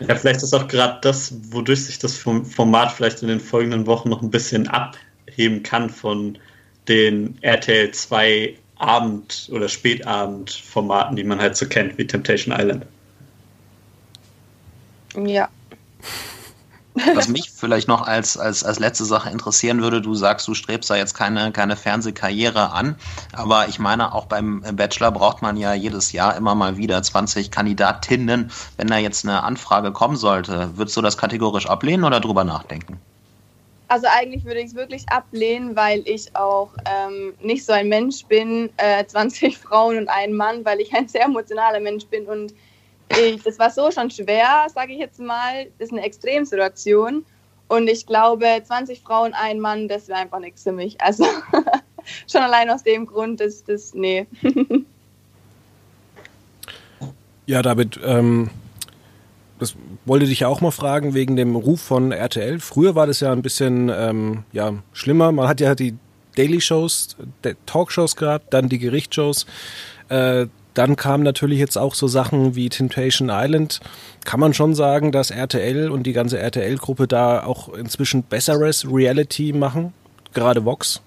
Ja, 0.00 0.14
vielleicht 0.14 0.42
ist 0.42 0.54
auch 0.54 0.66
gerade 0.66 0.98
das, 1.02 1.34
wodurch 1.50 1.84
sich 1.84 1.98
das 1.98 2.16
Form- 2.16 2.46
Format 2.46 2.90
vielleicht 2.90 3.20
in 3.20 3.28
den 3.28 3.38
folgenden 3.40 3.86
Wochen 3.86 4.08
noch 4.08 4.22
ein 4.22 4.30
bisschen 4.30 4.66
abheben 4.66 5.62
kann 5.62 5.90
von 5.90 6.38
den 6.88 7.36
RTL 7.42 7.92
2 7.92 8.56
Abend- 8.82 9.48
oder 9.52 9.68
Spätabend-Formaten, 9.68 11.16
die 11.16 11.24
man 11.24 11.40
halt 11.40 11.56
so 11.56 11.66
kennt, 11.66 11.96
wie 11.98 12.06
Temptation 12.06 12.54
Island. 12.58 12.84
Ja. 15.16 15.48
Was 17.14 17.28
mich 17.28 17.50
vielleicht 17.50 17.88
noch 17.88 18.02
als, 18.02 18.36
als, 18.36 18.64
als 18.64 18.78
letzte 18.78 19.06
Sache 19.06 19.30
interessieren 19.30 19.80
würde, 19.80 20.02
du 20.02 20.14
sagst, 20.14 20.46
du 20.46 20.52
strebst 20.52 20.90
da 20.90 20.96
jetzt 20.96 21.14
keine, 21.14 21.50
keine 21.50 21.76
Fernsehkarriere 21.76 22.72
an, 22.72 22.96
aber 23.32 23.68
ich 23.68 23.78
meine, 23.78 24.14
auch 24.14 24.26
beim 24.26 24.60
Bachelor 24.72 25.10
braucht 25.10 25.40
man 25.40 25.56
ja 25.56 25.72
jedes 25.72 26.12
Jahr 26.12 26.36
immer 26.36 26.54
mal 26.54 26.76
wieder 26.76 27.02
20 27.02 27.50
Kandidatinnen. 27.50 28.50
Wenn 28.76 28.88
da 28.88 28.98
jetzt 28.98 29.24
eine 29.24 29.42
Anfrage 29.42 29.92
kommen 29.92 30.16
sollte, 30.16 30.76
würdest 30.76 30.96
du 30.96 31.00
das 31.00 31.16
kategorisch 31.16 31.66
ablehnen 31.66 32.04
oder 32.04 32.20
drüber 32.20 32.44
nachdenken? 32.44 33.00
Also 33.92 34.06
eigentlich 34.10 34.46
würde 34.46 34.60
ich 34.60 34.68
es 34.68 34.74
wirklich 34.74 35.06
ablehnen, 35.10 35.76
weil 35.76 36.02
ich 36.08 36.34
auch 36.34 36.70
ähm, 36.86 37.34
nicht 37.42 37.62
so 37.62 37.74
ein 37.74 37.90
Mensch 37.90 38.24
bin, 38.24 38.70
äh, 38.78 39.04
20 39.06 39.58
Frauen 39.58 39.98
und 39.98 40.08
ein 40.08 40.32
Mann, 40.32 40.64
weil 40.64 40.80
ich 40.80 40.94
ein 40.94 41.08
sehr 41.08 41.26
emotionaler 41.26 41.78
Mensch 41.78 42.06
bin 42.06 42.24
und 42.24 42.54
ich, 43.20 43.42
das 43.42 43.58
war 43.58 43.68
so 43.68 43.90
schon 43.90 44.10
schwer, 44.10 44.66
sage 44.74 44.94
ich 44.94 44.98
jetzt 44.98 45.20
mal. 45.20 45.66
Das 45.78 45.88
ist 45.88 45.92
eine 45.92 46.00
Extremsituation 46.06 47.26
und 47.68 47.86
ich 47.86 48.06
glaube, 48.06 48.46
20 48.64 49.02
Frauen, 49.02 49.34
ein 49.34 49.60
Mann, 49.60 49.88
das 49.88 50.08
wäre 50.08 50.20
einfach 50.20 50.40
nichts 50.40 50.62
für 50.62 50.72
mich. 50.72 50.98
Also 50.98 51.26
schon 52.26 52.40
allein 52.40 52.70
aus 52.70 52.82
dem 52.84 53.04
Grund, 53.04 53.40
dass 53.40 53.62
das, 53.62 53.92
nee. 53.92 54.26
Ja, 57.44 57.60
David, 57.60 58.00
ähm, 58.02 58.48
das 59.58 59.76
wollte 60.04 60.26
dich 60.26 60.40
ja 60.40 60.48
auch 60.48 60.60
mal 60.60 60.70
fragen 60.70 61.14
wegen 61.14 61.36
dem 61.36 61.56
Ruf 61.56 61.80
von 61.80 62.12
RTL. 62.12 62.60
Früher 62.60 62.94
war 62.94 63.06
das 63.06 63.20
ja 63.20 63.32
ein 63.32 63.42
bisschen 63.42 63.90
ähm, 63.94 64.44
ja, 64.52 64.74
schlimmer. 64.92 65.32
Man 65.32 65.48
hat 65.48 65.60
ja 65.60 65.74
die 65.74 65.96
Daily 66.36 66.60
Shows, 66.60 67.16
die 67.44 67.54
Talkshows 67.66 68.16
gehabt, 68.16 68.52
dann 68.52 68.68
die 68.68 68.78
Gerichtsshows. 68.78 69.46
Äh, 70.08 70.46
dann 70.74 70.96
kamen 70.96 71.22
natürlich 71.22 71.58
jetzt 71.58 71.76
auch 71.76 71.94
so 71.94 72.06
Sachen 72.08 72.54
wie 72.54 72.70
Temptation 72.70 73.28
Island. 73.30 73.80
Kann 74.24 74.40
man 74.40 74.54
schon 74.54 74.74
sagen, 74.74 75.12
dass 75.12 75.30
RTL 75.30 75.90
und 75.90 76.04
die 76.04 76.14
ganze 76.14 76.38
RTL-Gruppe 76.38 77.06
da 77.06 77.44
auch 77.44 77.74
inzwischen 77.74 78.22
besseres 78.22 78.86
Reality 78.90 79.52
machen? 79.52 79.92
Gerade 80.32 80.64
Vox? 80.64 81.02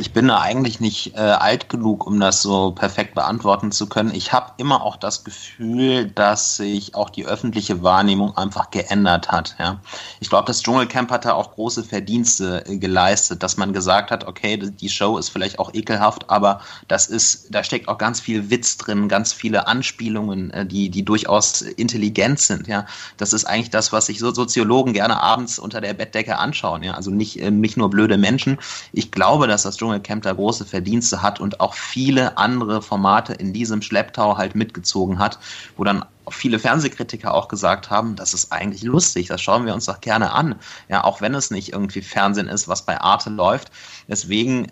Ich 0.00 0.12
bin 0.12 0.28
da 0.28 0.38
eigentlich 0.38 0.80
nicht 0.80 1.14
äh, 1.14 1.20
alt 1.20 1.70
genug, 1.70 2.06
um 2.06 2.20
das 2.20 2.42
so 2.42 2.72
perfekt 2.72 3.14
beantworten 3.14 3.72
zu 3.72 3.88
können. 3.88 4.14
Ich 4.14 4.30
habe 4.30 4.52
immer 4.58 4.82
auch 4.82 4.96
das 4.96 5.24
Gefühl, 5.24 6.10
dass 6.10 6.56
sich 6.56 6.94
auch 6.94 7.08
die 7.08 7.24
öffentliche 7.24 7.82
Wahrnehmung 7.82 8.36
einfach 8.36 8.70
geändert 8.70 9.32
hat. 9.32 9.56
Ja? 9.58 9.80
Ich 10.20 10.28
glaube, 10.28 10.44
das 10.44 10.62
Dschungelcamp 10.62 11.10
hat 11.10 11.24
da 11.24 11.32
auch 11.32 11.52
große 11.52 11.84
Verdienste 11.84 12.66
äh, 12.66 12.76
geleistet, 12.76 13.42
dass 13.42 13.56
man 13.56 13.72
gesagt 13.72 14.10
hat, 14.10 14.26
okay, 14.26 14.58
die 14.58 14.90
Show 14.90 15.16
ist 15.16 15.30
vielleicht 15.30 15.58
auch 15.58 15.72
ekelhaft, 15.72 16.28
aber 16.28 16.60
das 16.88 17.06
ist, 17.06 17.46
da 17.54 17.64
steckt 17.64 17.88
auch 17.88 17.96
ganz 17.96 18.20
viel 18.20 18.50
Witz 18.50 18.76
drin, 18.76 19.08
ganz 19.08 19.32
viele 19.32 19.68
Anspielungen, 19.68 20.50
äh, 20.50 20.66
die, 20.66 20.90
die 20.90 21.02
durchaus 21.02 21.62
intelligent 21.62 22.40
sind. 22.40 22.66
Ja? 22.66 22.84
Das 23.16 23.32
ist 23.32 23.46
eigentlich 23.46 23.70
das, 23.70 23.90
was 23.90 24.04
sich 24.04 24.18
so 24.18 24.34
Soziologen 24.34 24.92
gerne 24.92 25.22
abends 25.22 25.58
unter 25.58 25.80
der 25.80 25.94
Bettdecke 25.94 26.36
anschauen. 26.36 26.82
Ja? 26.82 26.92
Also 26.92 27.10
nicht, 27.10 27.40
äh, 27.40 27.50
nicht 27.50 27.78
nur 27.78 27.88
blöde 27.88 28.18
Menschen. 28.18 28.58
Ich 28.92 29.10
glaube, 29.10 29.46
dass 29.46 29.61
das 29.62 29.76
Dschungelcamp 29.76 30.22
da 30.22 30.32
große 30.32 30.64
Verdienste 30.64 31.22
hat 31.22 31.40
und 31.40 31.60
auch 31.60 31.74
viele 31.74 32.38
andere 32.38 32.82
Formate 32.82 33.32
in 33.32 33.52
diesem 33.52 33.82
Schlepptau 33.82 34.36
halt 34.36 34.54
mitgezogen 34.54 35.18
hat, 35.18 35.38
wo 35.76 35.84
dann 35.84 36.04
viele 36.30 36.58
Fernsehkritiker 36.58 37.34
auch 37.34 37.48
gesagt 37.48 37.90
haben, 37.90 38.14
das 38.16 38.34
ist 38.34 38.52
eigentlich 38.52 38.82
lustig, 38.82 39.26
das 39.26 39.40
schauen 39.40 39.66
wir 39.66 39.74
uns 39.74 39.86
doch 39.86 40.00
gerne 40.00 40.32
an. 40.32 40.54
Ja, 40.88 41.04
auch 41.04 41.20
wenn 41.20 41.34
es 41.34 41.50
nicht 41.50 41.72
irgendwie 41.72 42.02
Fernsehen 42.02 42.48
ist, 42.48 42.68
was 42.68 42.82
bei 42.82 43.00
Arte 43.00 43.30
läuft. 43.30 43.70
Deswegen, 44.08 44.68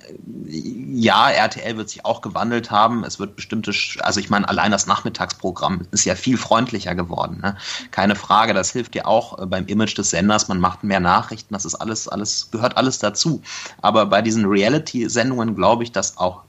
ja, 0.46 1.30
RTL 1.30 1.76
wird 1.76 1.88
sich 1.88 2.04
auch 2.04 2.20
gewandelt 2.20 2.70
haben. 2.70 3.04
Es 3.04 3.18
wird 3.18 3.36
bestimmte, 3.36 3.72
also 4.00 4.20
ich 4.20 4.30
meine, 4.30 4.48
allein 4.48 4.70
das 4.70 4.86
Nachmittagsprogramm 4.86 5.82
ist 5.90 6.04
ja 6.04 6.14
viel 6.14 6.36
freundlicher 6.36 6.94
geworden. 6.94 7.40
Ne? 7.42 7.56
Keine 7.90 8.14
Frage, 8.14 8.54
das 8.54 8.70
hilft 8.70 8.94
ja 8.94 9.06
auch 9.06 9.44
beim 9.46 9.66
Image 9.66 9.98
des 9.98 10.10
Senders. 10.10 10.48
Man 10.48 10.60
macht 10.60 10.84
mehr 10.84 11.00
Nachrichten, 11.00 11.54
das 11.54 11.64
ist 11.64 11.74
alles, 11.74 12.06
alles, 12.06 12.50
gehört 12.50 12.76
alles 12.76 12.98
dazu. 12.98 13.42
Aber 13.82 14.06
bei 14.06 14.22
diesen 14.22 14.44
Reality-Sendungen 14.44 15.56
glaube 15.56 15.82
ich, 15.82 15.92
dass 15.92 16.16
auch 16.16 16.42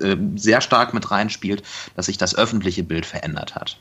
äh, 0.00 0.16
sehr 0.36 0.60
stark 0.60 0.94
mit 0.94 1.10
reinspielt, 1.10 1.64
dass 1.96 2.06
sich 2.06 2.18
das 2.18 2.36
öffentliche 2.36 2.84
Bild 2.84 3.06
verändert 3.06 3.54
hat. 3.54 3.78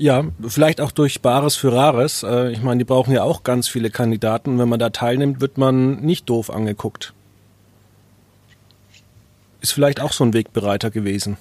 Ja, 0.00 0.24
vielleicht 0.48 0.80
auch 0.80 0.92
durch 0.92 1.20
Bares 1.20 1.56
für 1.56 1.74
Rares. 1.74 2.22
Äh, 2.22 2.52
Ich 2.52 2.62
meine, 2.62 2.78
die 2.78 2.86
brauchen 2.86 3.12
ja 3.12 3.22
auch 3.22 3.42
ganz 3.42 3.68
viele 3.68 3.90
Kandidaten. 3.90 4.58
Wenn 4.58 4.70
man 4.70 4.78
da 4.78 4.88
teilnimmt, 4.88 5.42
wird 5.42 5.58
man 5.58 6.00
nicht 6.00 6.30
doof 6.30 6.48
angeguckt. 6.48 7.12
Ist 9.60 9.72
vielleicht 9.72 10.00
auch 10.00 10.12
so 10.12 10.24
ein 10.24 10.32
Wegbereiter 10.32 10.90
gewesen. 10.90 11.36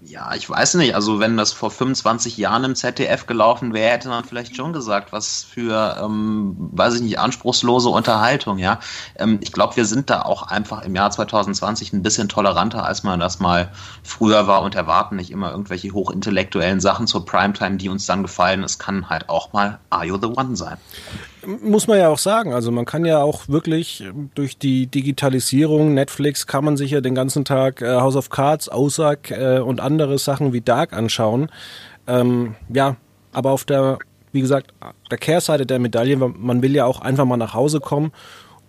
Ja, 0.00 0.32
ich 0.34 0.48
weiß 0.48 0.74
nicht. 0.74 0.94
Also 0.94 1.18
wenn 1.18 1.36
das 1.36 1.52
vor 1.52 1.72
25 1.72 2.36
Jahren 2.36 2.62
im 2.62 2.76
ZDF 2.76 3.26
gelaufen 3.26 3.74
wäre, 3.74 3.92
hätte 3.92 4.08
man 4.08 4.24
vielleicht 4.24 4.54
schon 4.54 4.72
gesagt, 4.72 5.12
was 5.12 5.42
für, 5.42 5.96
ähm, 6.00 6.54
weiß 6.56 6.94
ich 6.94 7.00
nicht, 7.02 7.18
anspruchslose 7.18 7.88
Unterhaltung. 7.88 8.58
Ja, 8.58 8.78
ähm, 9.16 9.40
ich 9.42 9.50
glaube, 9.50 9.74
wir 9.74 9.84
sind 9.84 10.08
da 10.08 10.22
auch 10.22 10.42
einfach 10.42 10.82
im 10.82 10.94
Jahr 10.94 11.10
2020 11.10 11.92
ein 11.92 12.02
bisschen 12.02 12.28
toleranter, 12.28 12.84
als 12.84 13.02
man 13.02 13.18
das 13.18 13.40
mal 13.40 13.72
früher 14.04 14.46
war 14.46 14.62
und 14.62 14.76
erwarten 14.76 15.16
nicht 15.16 15.32
immer 15.32 15.50
irgendwelche 15.50 15.90
hochintellektuellen 15.90 16.80
Sachen 16.80 17.08
zur 17.08 17.26
Primetime, 17.26 17.76
die 17.76 17.88
uns 17.88 18.06
dann 18.06 18.22
gefallen. 18.22 18.62
Es 18.62 18.78
kann 18.78 19.08
halt 19.08 19.28
auch 19.28 19.52
mal 19.52 19.80
Are 19.90 20.04
You 20.04 20.16
the 20.16 20.28
One 20.28 20.56
sein. 20.56 20.76
Muss 21.46 21.86
man 21.86 21.98
ja 21.98 22.08
auch 22.08 22.18
sagen. 22.18 22.52
Also 22.52 22.70
man 22.70 22.84
kann 22.84 23.04
ja 23.04 23.22
auch 23.22 23.48
wirklich 23.48 24.04
durch 24.34 24.58
die 24.58 24.86
Digitalisierung, 24.86 25.94
Netflix, 25.94 26.46
kann 26.46 26.64
man 26.64 26.76
sich 26.76 26.90
ja 26.90 27.00
den 27.00 27.14
ganzen 27.14 27.44
Tag 27.44 27.82
äh, 27.82 27.96
House 28.00 28.16
of 28.16 28.30
Cards, 28.30 28.70
Ozark 28.70 29.30
äh, 29.30 29.58
und 29.58 29.80
andere 29.80 30.18
Sachen 30.18 30.52
wie 30.52 30.60
Dark 30.60 30.92
anschauen. 30.92 31.50
Ähm, 32.06 32.54
ja, 32.72 32.96
aber 33.32 33.52
auf 33.52 33.64
der, 33.64 33.98
wie 34.32 34.40
gesagt, 34.40 34.72
der 35.10 35.18
Kehrseite 35.18 35.66
der 35.66 35.78
Medaille, 35.78 36.16
man 36.16 36.62
will 36.62 36.74
ja 36.74 36.86
auch 36.86 37.00
einfach 37.00 37.24
mal 37.24 37.36
nach 37.36 37.54
Hause 37.54 37.80
kommen 37.80 38.12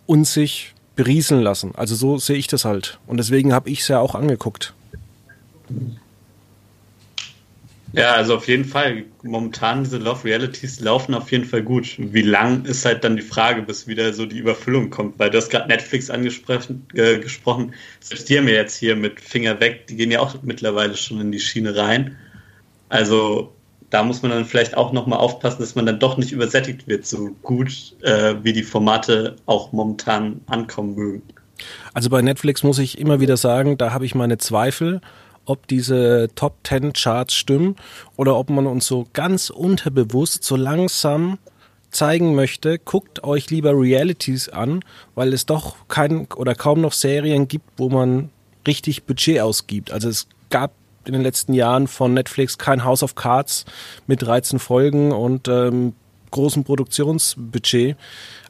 und 0.05 0.25
sich 0.25 0.73
berieseln 0.95 1.41
lassen. 1.41 1.73
Also 1.75 1.95
so 1.95 2.17
sehe 2.17 2.35
ich 2.35 2.47
das 2.47 2.65
halt. 2.65 2.99
Und 3.07 3.17
deswegen 3.17 3.53
habe 3.53 3.69
ich 3.69 3.81
es 3.81 3.87
ja 3.87 3.99
auch 3.99 4.15
angeguckt. 4.15 4.73
Ja, 7.93 8.13
also 8.13 8.35
auf 8.35 8.47
jeden 8.47 8.65
Fall. 8.65 9.05
Momentan 9.23 9.83
diese 9.83 9.97
Love 9.97 10.23
Realities 10.25 10.79
laufen 10.79 11.15
auf 11.15 11.31
jeden 11.31 11.45
Fall 11.45 11.63
gut. 11.63 11.95
Wie 11.97 12.21
lang 12.21 12.65
ist 12.65 12.85
halt 12.85 13.03
dann 13.03 13.15
die 13.15 13.23
Frage, 13.23 13.63
bis 13.63 13.87
wieder 13.87 14.13
so 14.13 14.25
die 14.25 14.37
Überfüllung 14.37 14.89
kommt? 14.89 15.17
Weil 15.17 15.31
du 15.31 15.37
hast 15.37 15.49
gerade 15.49 15.67
Netflix 15.67 16.09
angesprochen. 16.09 16.85
Äh, 16.93 17.19
gesprochen. 17.19 17.73
Selbst 17.99 18.29
die 18.29 18.37
haben 18.37 18.47
ja 18.47 18.55
jetzt 18.55 18.77
hier 18.77 18.95
mit 18.95 19.19
Finger 19.19 19.59
weg, 19.59 19.87
die 19.87 19.95
gehen 19.95 20.11
ja 20.11 20.19
auch 20.19 20.35
mittlerweile 20.43 20.95
schon 20.95 21.19
in 21.19 21.31
die 21.31 21.39
Schiene 21.39 21.75
rein. 21.75 22.15
Also 22.89 23.53
da 23.89 24.03
muss 24.03 24.21
man 24.21 24.31
dann 24.31 24.45
vielleicht 24.45 24.77
auch 24.77 24.91
nochmal 24.91 25.19
aufpassen, 25.19 25.61
dass 25.61 25.75
man 25.75 25.85
dann 25.85 25.99
doch 25.99 26.17
nicht 26.17 26.31
übersättigt 26.31 26.87
wird, 26.87 27.05
so 27.05 27.31
gut 27.41 27.95
äh, 28.01 28.35
wie 28.43 28.53
die 28.53 28.63
Formate 28.63 29.35
auch 29.47 29.71
momentan 29.71 30.41
ankommen 30.45 30.95
mögen. 30.95 31.21
Also 31.93 32.09
bei 32.09 32.21
Netflix 32.21 32.63
muss 32.63 32.79
ich 32.79 32.99
immer 32.99 33.19
wieder 33.19 33.35
sagen, 33.35 33.77
da 33.77 33.91
habe 33.91 34.05
ich 34.05 34.15
meine 34.15 34.37
Zweifel 34.37 35.01
ob 35.49 35.67
diese 35.67 36.29
Top 36.35 36.57
10 36.63 36.93
Charts 36.93 37.33
stimmen 37.33 37.75
oder 38.15 38.37
ob 38.37 38.49
man 38.49 38.67
uns 38.67 38.85
so 38.85 39.07
ganz 39.13 39.49
unterbewusst 39.49 40.43
so 40.43 40.55
langsam 40.55 41.37
zeigen 41.91 42.35
möchte, 42.35 42.77
guckt 42.77 43.23
euch 43.23 43.49
lieber 43.49 43.71
Realities 43.71 44.49
an, 44.49 44.81
weil 45.15 45.33
es 45.33 45.45
doch 45.45 45.75
kein 45.87 46.27
oder 46.35 46.53
kaum 46.53 46.81
noch 46.81 46.93
Serien 46.93 47.47
gibt, 47.47 47.65
wo 47.77 47.89
man 47.89 48.29
richtig 48.67 49.03
Budget 49.03 49.39
ausgibt. 49.39 49.91
Also 49.91 50.09
es 50.09 50.27
gab 50.49 50.71
in 51.05 51.13
den 51.13 51.23
letzten 51.23 51.53
Jahren 51.53 51.87
von 51.87 52.13
Netflix 52.13 52.57
kein 52.57 52.83
House 52.83 53.01
of 53.01 53.15
Cards 53.15 53.65
mit 54.05 54.21
13 54.21 54.59
Folgen 54.59 55.11
und 55.11 55.47
ähm, 55.47 55.93
großem 56.29 56.63
Produktionsbudget. 56.63 57.97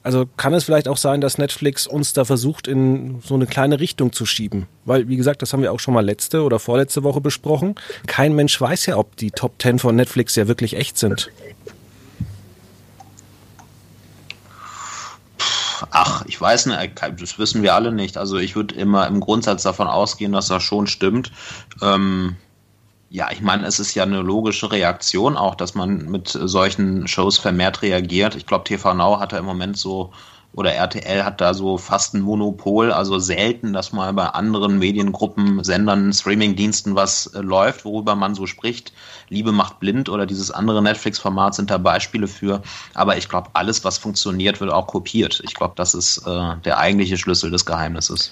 Also 0.09 0.27
kann 0.37 0.55
es 0.55 0.63
vielleicht 0.63 0.87
auch 0.87 0.97
sein, 0.97 1.21
dass 1.21 1.37
Netflix 1.37 1.85
uns 1.85 2.13
da 2.13 2.25
versucht, 2.25 2.67
in 2.67 3.21
so 3.23 3.35
eine 3.35 3.45
kleine 3.45 3.79
Richtung 3.79 4.11
zu 4.11 4.25
schieben? 4.25 4.65
Weil, 4.83 5.07
wie 5.07 5.17
gesagt, 5.17 5.43
das 5.43 5.53
haben 5.53 5.61
wir 5.61 5.71
auch 5.71 5.79
schon 5.79 5.93
mal 5.93 6.03
letzte 6.03 6.41
oder 6.41 6.57
vorletzte 6.57 7.03
Woche 7.03 7.21
besprochen. 7.21 7.75
Kein 8.07 8.33
Mensch 8.33 8.59
weiß 8.59 8.87
ja, 8.87 8.97
ob 8.97 9.17
die 9.17 9.29
Top 9.29 9.61
10 9.61 9.77
von 9.77 9.95
Netflix 9.95 10.35
ja 10.35 10.47
wirklich 10.47 10.75
echt 10.75 10.97
sind. 10.97 11.29
Ach, 15.91 16.25
ich 16.25 16.41
weiß 16.41 16.65
nicht, 16.65 16.99
das 17.19 17.37
wissen 17.37 17.61
wir 17.61 17.75
alle 17.75 17.91
nicht. 17.91 18.17
Also 18.17 18.37
ich 18.37 18.55
würde 18.55 18.73
immer 18.73 19.05
im 19.05 19.19
Grundsatz 19.19 19.61
davon 19.61 19.85
ausgehen, 19.85 20.31
dass 20.31 20.47
das 20.47 20.63
schon 20.63 20.87
stimmt. 20.87 21.31
Ähm, 21.83 22.35
ja, 23.09 23.31
ich 23.31 23.41
meine, 23.41 23.65
es 23.65 23.79
ist 23.79 23.95
ja 23.95 24.03
eine 24.03 24.21
logische 24.21 24.71
Reaktion 24.71 25.35
auch, 25.35 25.55
dass 25.55 25.73
man 25.73 26.09
mit 26.09 26.27
solchen 26.27 27.07
Shows 27.07 27.39
vermehrt 27.39 27.81
reagiert. 27.81 28.35
Ich 28.35 28.45
glaube, 28.45 28.65
TV 28.65 28.93
Now 28.93 29.19
hat 29.19 29.33
da 29.33 29.37
im 29.37 29.45
Moment 29.45 29.77
so 29.77 30.11
oder 30.53 30.73
RTL 30.73 31.23
hat 31.23 31.41
da 31.41 31.53
so 31.53 31.77
fast 31.77 32.15
ein 32.15 32.21
Monopol, 32.21 32.91
also 32.91 33.19
selten, 33.19 33.71
dass 33.71 33.93
mal 33.93 34.11
bei 34.13 34.25
anderen 34.25 34.79
Mediengruppen, 34.79 35.63
Sendern, 35.63 36.11
Streamingdiensten 36.11 36.95
was 36.95 37.27
äh, 37.27 37.39
läuft, 37.39 37.85
worüber 37.85 38.15
man 38.15 38.33
so 38.33 38.47
spricht. 38.47 38.91
Liebe 39.29 39.51
macht 39.51 39.79
blind 39.79 40.09
oder 40.09 40.25
dieses 40.25 40.49
andere 40.49 40.81
Netflix-Format 40.81 41.53
sind 41.53 41.69
da 41.69 41.77
Beispiele 41.77 42.27
für. 42.27 42.63
Aber 42.95 43.17
ich 43.17 43.29
glaube, 43.29 43.49
alles, 43.53 43.83
was 43.83 43.99
funktioniert, 43.99 44.59
wird 44.59 44.71
auch 44.71 44.87
kopiert. 44.87 45.41
Ich 45.45 45.53
glaube, 45.53 45.73
das 45.75 45.93
ist 45.93 46.25
äh, 46.25 46.55
der 46.65 46.79
eigentliche 46.79 47.17
Schlüssel 47.17 47.51
des 47.51 47.65
Geheimnisses. 47.65 48.31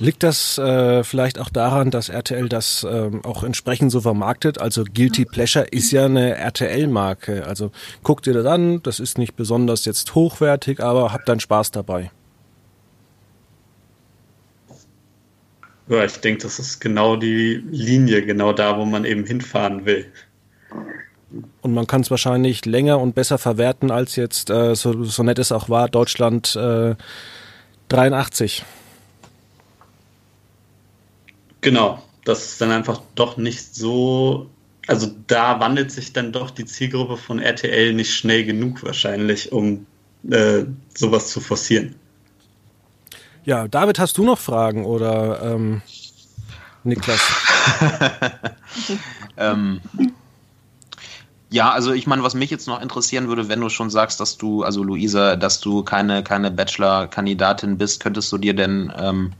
Liegt 0.00 0.22
das 0.22 0.56
äh, 0.56 1.04
vielleicht 1.04 1.38
auch 1.38 1.50
daran, 1.50 1.90
dass 1.90 2.08
RTL 2.08 2.48
das 2.48 2.86
ähm, 2.90 3.22
auch 3.22 3.44
entsprechend 3.44 3.92
so 3.92 4.00
vermarktet? 4.00 4.58
Also 4.58 4.84
Guilty 4.84 5.26
Pleasure 5.26 5.66
ist 5.66 5.92
ja 5.92 6.06
eine 6.06 6.36
RTL-Marke. 6.36 7.46
Also 7.46 7.70
guckt 8.02 8.26
ihr 8.26 8.32
das 8.32 8.46
an, 8.46 8.82
das 8.82 8.98
ist 8.98 9.18
nicht 9.18 9.36
besonders 9.36 9.84
jetzt 9.84 10.14
hochwertig, 10.14 10.80
aber 10.82 11.12
habt 11.12 11.28
dann 11.28 11.38
Spaß 11.38 11.72
dabei. 11.72 12.10
Ja, 15.88 16.02
ich 16.02 16.18
denke, 16.20 16.44
das 16.44 16.58
ist 16.58 16.80
genau 16.80 17.16
die 17.16 17.62
Linie, 17.70 18.24
genau 18.24 18.54
da, 18.54 18.78
wo 18.78 18.86
man 18.86 19.04
eben 19.04 19.26
hinfahren 19.26 19.84
will. 19.84 20.06
Und 21.60 21.74
man 21.74 21.86
kann 21.86 22.00
es 22.00 22.10
wahrscheinlich 22.10 22.64
länger 22.64 22.98
und 23.00 23.14
besser 23.14 23.36
verwerten, 23.36 23.90
als 23.90 24.16
jetzt, 24.16 24.48
äh, 24.48 24.74
so, 24.74 25.04
so 25.04 25.22
nett 25.22 25.38
es 25.38 25.52
auch 25.52 25.68
war, 25.68 25.90
Deutschland 25.90 26.56
äh, 26.56 26.94
83. 27.88 28.64
Genau, 31.60 32.02
das 32.24 32.52
ist 32.52 32.60
dann 32.60 32.70
einfach 32.70 33.00
doch 33.14 33.36
nicht 33.36 33.74
so. 33.74 34.48
Also 34.86 35.08
da 35.26 35.60
wandelt 35.60 35.92
sich 35.92 36.12
dann 36.12 36.32
doch 36.32 36.50
die 36.50 36.64
Zielgruppe 36.64 37.16
von 37.16 37.38
RTL 37.38 37.92
nicht 37.92 38.14
schnell 38.14 38.44
genug 38.44 38.82
wahrscheinlich, 38.82 39.52
um 39.52 39.86
äh, 40.28 40.64
sowas 40.94 41.28
zu 41.28 41.40
forcieren. 41.40 41.94
Ja, 43.44 43.68
David, 43.68 43.98
hast 43.98 44.18
du 44.18 44.24
noch 44.24 44.38
Fragen 44.38 44.84
oder 44.84 45.42
ähm, 45.42 45.82
Niklas? 46.84 47.20
ähm, 49.36 49.80
ja, 51.50 51.72
also 51.72 51.92
ich 51.92 52.06
meine, 52.06 52.22
was 52.22 52.34
mich 52.34 52.50
jetzt 52.50 52.68
noch 52.68 52.80
interessieren 52.80 53.28
würde, 53.28 53.48
wenn 53.48 53.60
du 53.60 53.68
schon 53.68 53.90
sagst, 53.90 54.20
dass 54.20 54.36
du, 54.38 54.62
also 54.62 54.84
Luisa, 54.84 55.36
dass 55.36 55.60
du 55.60 55.82
keine, 55.82 56.22
keine 56.22 56.50
Bachelor-Kandidatin 56.50 57.76
bist, 57.76 58.00
könntest 58.00 58.30
du 58.30 58.38
dir 58.38 58.54
denn 58.54 58.92
ähm, 58.96 59.32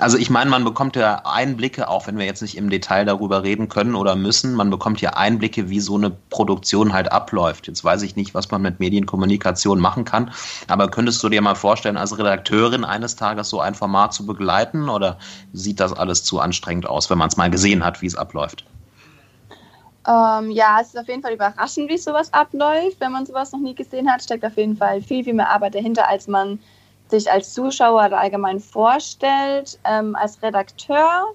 also 0.00 0.16
ich 0.16 0.30
meine, 0.30 0.50
man 0.50 0.64
bekommt 0.64 0.94
ja 0.96 1.22
Einblicke, 1.24 1.88
auch 1.88 2.06
wenn 2.06 2.18
wir 2.18 2.26
jetzt 2.26 2.42
nicht 2.42 2.56
im 2.56 2.70
Detail 2.70 3.04
darüber 3.04 3.42
reden 3.42 3.68
können 3.68 3.94
oder 3.94 4.14
müssen, 4.14 4.54
man 4.54 4.70
bekommt 4.70 5.00
ja 5.00 5.10
Einblicke, 5.10 5.70
wie 5.70 5.80
so 5.80 5.96
eine 5.96 6.10
Produktion 6.10 6.92
halt 6.92 7.10
abläuft. 7.10 7.66
Jetzt 7.66 7.84
weiß 7.84 8.02
ich 8.02 8.14
nicht, 8.14 8.34
was 8.34 8.50
man 8.50 8.62
mit 8.62 8.78
Medienkommunikation 8.78 9.80
machen 9.80 10.04
kann, 10.04 10.30
aber 10.68 10.88
könntest 10.88 11.22
du 11.22 11.28
dir 11.28 11.42
mal 11.42 11.56
vorstellen, 11.56 11.96
als 11.96 12.16
Redakteurin 12.16 12.84
eines 12.84 13.16
Tages 13.16 13.48
so 13.48 13.60
ein 13.60 13.74
Format 13.74 14.14
zu 14.14 14.24
begleiten 14.24 14.88
oder 14.88 15.18
sieht 15.52 15.80
das 15.80 15.92
alles 15.92 16.22
zu 16.22 16.38
anstrengend 16.38 16.86
aus, 16.88 17.10
wenn 17.10 17.18
man 17.18 17.28
es 17.28 17.36
mal 17.36 17.50
gesehen 17.50 17.84
hat, 17.84 18.00
wie 18.00 18.06
es 18.06 18.14
abläuft? 18.14 18.64
Ähm, 20.06 20.50
ja, 20.52 20.78
es 20.80 20.88
ist 20.88 20.98
auf 20.98 21.08
jeden 21.08 21.22
Fall 21.22 21.34
überraschend, 21.34 21.90
wie 21.90 21.98
sowas 21.98 22.32
abläuft. 22.32 22.98
Wenn 23.00 23.12
man 23.12 23.26
sowas 23.26 23.52
noch 23.52 23.60
nie 23.60 23.74
gesehen 23.74 24.10
hat, 24.10 24.22
steckt 24.22 24.44
auf 24.44 24.56
jeden 24.56 24.76
Fall 24.76 25.02
viel, 25.02 25.24
viel 25.24 25.34
mehr 25.34 25.50
Arbeit 25.50 25.74
dahinter, 25.74 26.08
als 26.08 26.28
man 26.28 26.60
sich 27.10 27.30
als 27.30 27.54
Zuschauer 27.54 28.12
allgemein 28.12 28.60
vorstellt. 28.60 29.78
Ähm, 29.84 30.14
als 30.16 30.42
Redakteur 30.42 31.34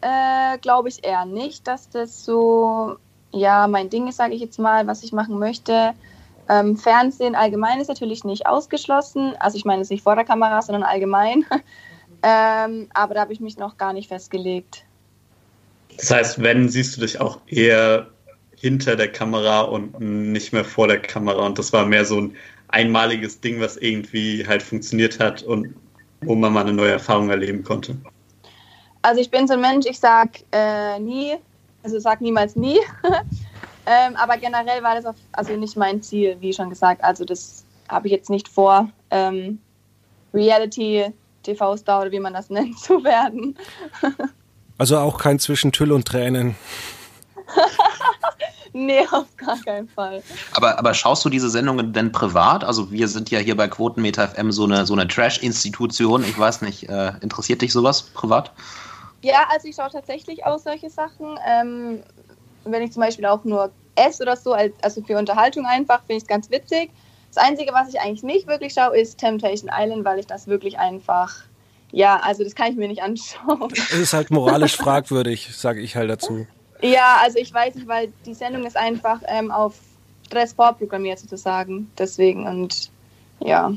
äh, 0.00 0.58
glaube 0.58 0.88
ich 0.88 1.04
eher 1.04 1.24
nicht, 1.24 1.66
dass 1.66 1.88
das 1.88 2.24
so 2.24 2.96
ja 3.32 3.66
mein 3.66 3.90
Ding 3.90 4.08
ist, 4.08 4.16
sage 4.16 4.34
ich 4.34 4.40
jetzt 4.40 4.58
mal, 4.58 4.86
was 4.86 5.02
ich 5.02 5.12
machen 5.12 5.38
möchte. 5.38 5.94
Ähm, 6.48 6.76
Fernsehen 6.76 7.34
allgemein 7.34 7.80
ist 7.80 7.88
natürlich 7.88 8.24
nicht 8.24 8.46
ausgeschlossen. 8.46 9.34
Also 9.40 9.56
ich 9.56 9.64
meine 9.64 9.82
es 9.82 9.90
nicht 9.90 10.02
vor 10.02 10.14
der 10.14 10.24
Kamera, 10.24 10.60
sondern 10.62 10.82
allgemein. 10.82 11.44
ähm, 12.22 12.88
aber 12.92 13.14
da 13.14 13.20
habe 13.20 13.32
ich 13.32 13.40
mich 13.40 13.56
noch 13.56 13.78
gar 13.78 13.92
nicht 13.92 14.08
festgelegt. 14.08 14.84
Das 15.96 16.10
heißt, 16.10 16.42
wenn 16.42 16.68
siehst 16.68 16.96
du 16.96 17.00
dich 17.00 17.20
auch 17.20 17.38
eher 17.46 18.08
hinter 18.56 18.96
der 18.96 19.12
Kamera 19.12 19.62
und 19.62 20.00
nicht 20.00 20.52
mehr 20.52 20.64
vor 20.64 20.88
der 20.88 21.00
Kamera. 21.00 21.44
Und 21.44 21.58
das 21.58 21.72
war 21.72 21.84
mehr 21.84 22.04
so 22.04 22.20
ein 22.20 22.36
einmaliges 22.74 23.40
Ding, 23.40 23.60
was 23.60 23.76
irgendwie 23.76 24.46
halt 24.46 24.62
funktioniert 24.62 25.20
hat 25.20 25.42
und 25.42 25.74
wo 26.22 26.34
man 26.34 26.52
mal 26.52 26.62
eine 26.62 26.72
neue 26.72 26.92
Erfahrung 26.92 27.30
erleben 27.30 27.62
konnte? 27.62 27.96
Also 29.02 29.20
ich 29.20 29.30
bin 29.30 29.46
so 29.46 29.54
ein 29.54 29.60
Mensch, 29.60 29.86
ich 29.86 29.98
sag 29.98 30.30
äh, 30.52 30.98
nie, 30.98 31.36
also 31.82 31.98
sag 32.00 32.20
niemals 32.20 32.56
nie. 32.56 32.80
ähm, 33.86 34.16
aber 34.16 34.36
generell 34.38 34.82
war 34.82 34.94
das 34.94 35.06
auf, 35.06 35.16
also 35.32 35.54
nicht 35.56 35.76
mein 35.76 36.02
Ziel, 36.02 36.36
wie 36.40 36.52
schon 36.52 36.70
gesagt. 36.70 37.04
Also 37.04 37.24
das 37.24 37.64
habe 37.88 38.08
ich 38.08 38.12
jetzt 38.12 38.30
nicht 38.30 38.48
vor, 38.48 38.88
ähm, 39.10 39.58
Reality 40.32 41.06
TV-Star 41.44 42.02
oder 42.02 42.12
wie 42.12 42.20
man 42.20 42.32
das 42.32 42.50
nennt, 42.50 42.78
zu 42.78 43.04
werden. 43.04 43.56
also 44.78 44.98
auch 44.98 45.18
kein 45.18 45.38
zwischen 45.38 45.70
Tüll 45.70 45.92
und 45.92 46.06
Tränen. 46.06 46.56
Nee, 48.74 49.06
auf 49.12 49.34
gar 49.36 49.56
keinen 49.62 49.88
Fall. 49.88 50.22
Aber, 50.52 50.78
aber 50.78 50.92
schaust 50.92 51.24
du 51.24 51.30
diese 51.30 51.48
Sendungen 51.48 51.92
denn 51.92 52.12
privat? 52.12 52.64
Also 52.64 52.90
wir 52.90 53.08
sind 53.08 53.30
ja 53.30 53.38
hier 53.38 53.56
bei 53.56 53.68
Quotenmeter 53.68 54.28
FM 54.28 54.50
so 54.50 54.64
eine, 54.64 54.84
so 54.84 54.94
eine 54.94 55.06
Trash-Institution. 55.06 56.24
Ich 56.24 56.36
weiß 56.36 56.60
nicht, 56.62 56.88
äh, 56.88 57.12
interessiert 57.20 57.62
dich 57.62 57.72
sowas 57.72 58.02
privat? 58.02 58.52
Ja, 59.22 59.46
also 59.50 59.68
ich 59.68 59.76
schaue 59.76 59.90
tatsächlich 59.90 60.44
auch 60.44 60.58
solche 60.58 60.90
Sachen. 60.90 61.38
Ähm, 61.48 62.02
wenn 62.64 62.82
ich 62.82 62.92
zum 62.92 63.00
Beispiel 63.00 63.24
auch 63.26 63.44
nur 63.44 63.70
esse 63.94 64.24
oder 64.24 64.36
so, 64.36 64.52
also 64.52 65.02
für 65.02 65.18
Unterhaltung 65.18 65.66
einfach, 65.66 66.00
finde 66.00 66.14
ich 66.14 66.22
es 66.24 66.26
ganz 66.28 66.50
witzig. 66.50 66.90
Das 67.32 67.42
Einzige, 67.44 67.72
was 67.72 67.88
ich 67.88 68.00
eigentlich 68.00 68.24
nicht 68.24 68.48
wirklich 68.48 68.74
schaue, 68.74 68.98
ist 68.98 69.18
Temptation 69.18 69.70
Island, 69.72 70.04
weil 70.04 70.18
ich 70.18 70.26
das 70.26 70.48
wirklich 70.48 70.78
einfach, 70.78 71.32
ja, 71.92 72.18
also 72.24 72.42
das 72.42 72.56
kann 72.56 72.72
ich 72.72 72.76
mir 72.76 72.88
nicht 72.88 73.02
anschauen. 73.02 73.72
Es 73.72 73.92
ist 73.92 74.12
halt 74.12 74.32
moralisch 74.32 74.76
fragwürdig, 74.76 75.56
sage 75.56 75.80
ich 75.80 75.94
halt 75.94 76.10
dazu. 76.10 76.46
Ja, 76.84 77.20
also 77.22 77.38
ich 77.38 77.52
weiß 77.52 77.76
nicht, 77.76 77.88
weil 77.88 78.12
die 78.26 78.34
Sendung 78.34 78.66
ist 78.66 78.76
einfach 78.76 79.20
ähm, 79.26 79.50
auf 79.50 79.74
Stress 80.26 80.52
vorprogrammiert 80.52 81.18
sozusagen. 81.18 81.90
Deswegen 81.96 82.46
und 82.46 82.90
ja. 83.40 83.72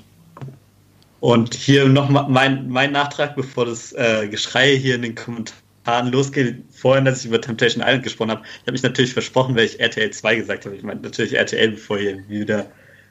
Und 1.22 1.54
hier 1.54 1.88
noch 1.88 2.10
mal 2.10 2.28
mein, 2.28 2.68
mein 2.68 2.92
Nachtrag, 2.92 3.38
bevor 3.38 3.66
das 3.66 3.94
äh, 3.94 4.28
Geschrei 4.28 4.76
hier 4.76 4.96
in 4.96 5.04
den 5.04 5.16
Kommentaren 5.16 6.12
losgeht. 6.12 6.64
Vorhin, 6.70 7.08
als 7.08 7.22
ich 7.22 7.28
über 7.28 7.40
Temptation 7.40 7.82
Island 7.82 8.04
gesprochen 8.04 8.32
habe, 8.32 8.44
habe 8.66 8.76
ich 8.76 8.84
natürlich 8.84 9.14
versprochen, 9.14 9.56
weil 9.56 9.66
ich 9.66 9.80
RTL 9.80 10.12
2 10.12 10.36
gesagt 10.36 10.66
habe. 10.66 10.76
Ich 10.76 10.84
meine 10.84 11.00
natürlich 11.00 11.34
RTL, 11.34 11.72
bevor 11.72 11.98
hier 11.98 12.28
wieder. 12.28 12.68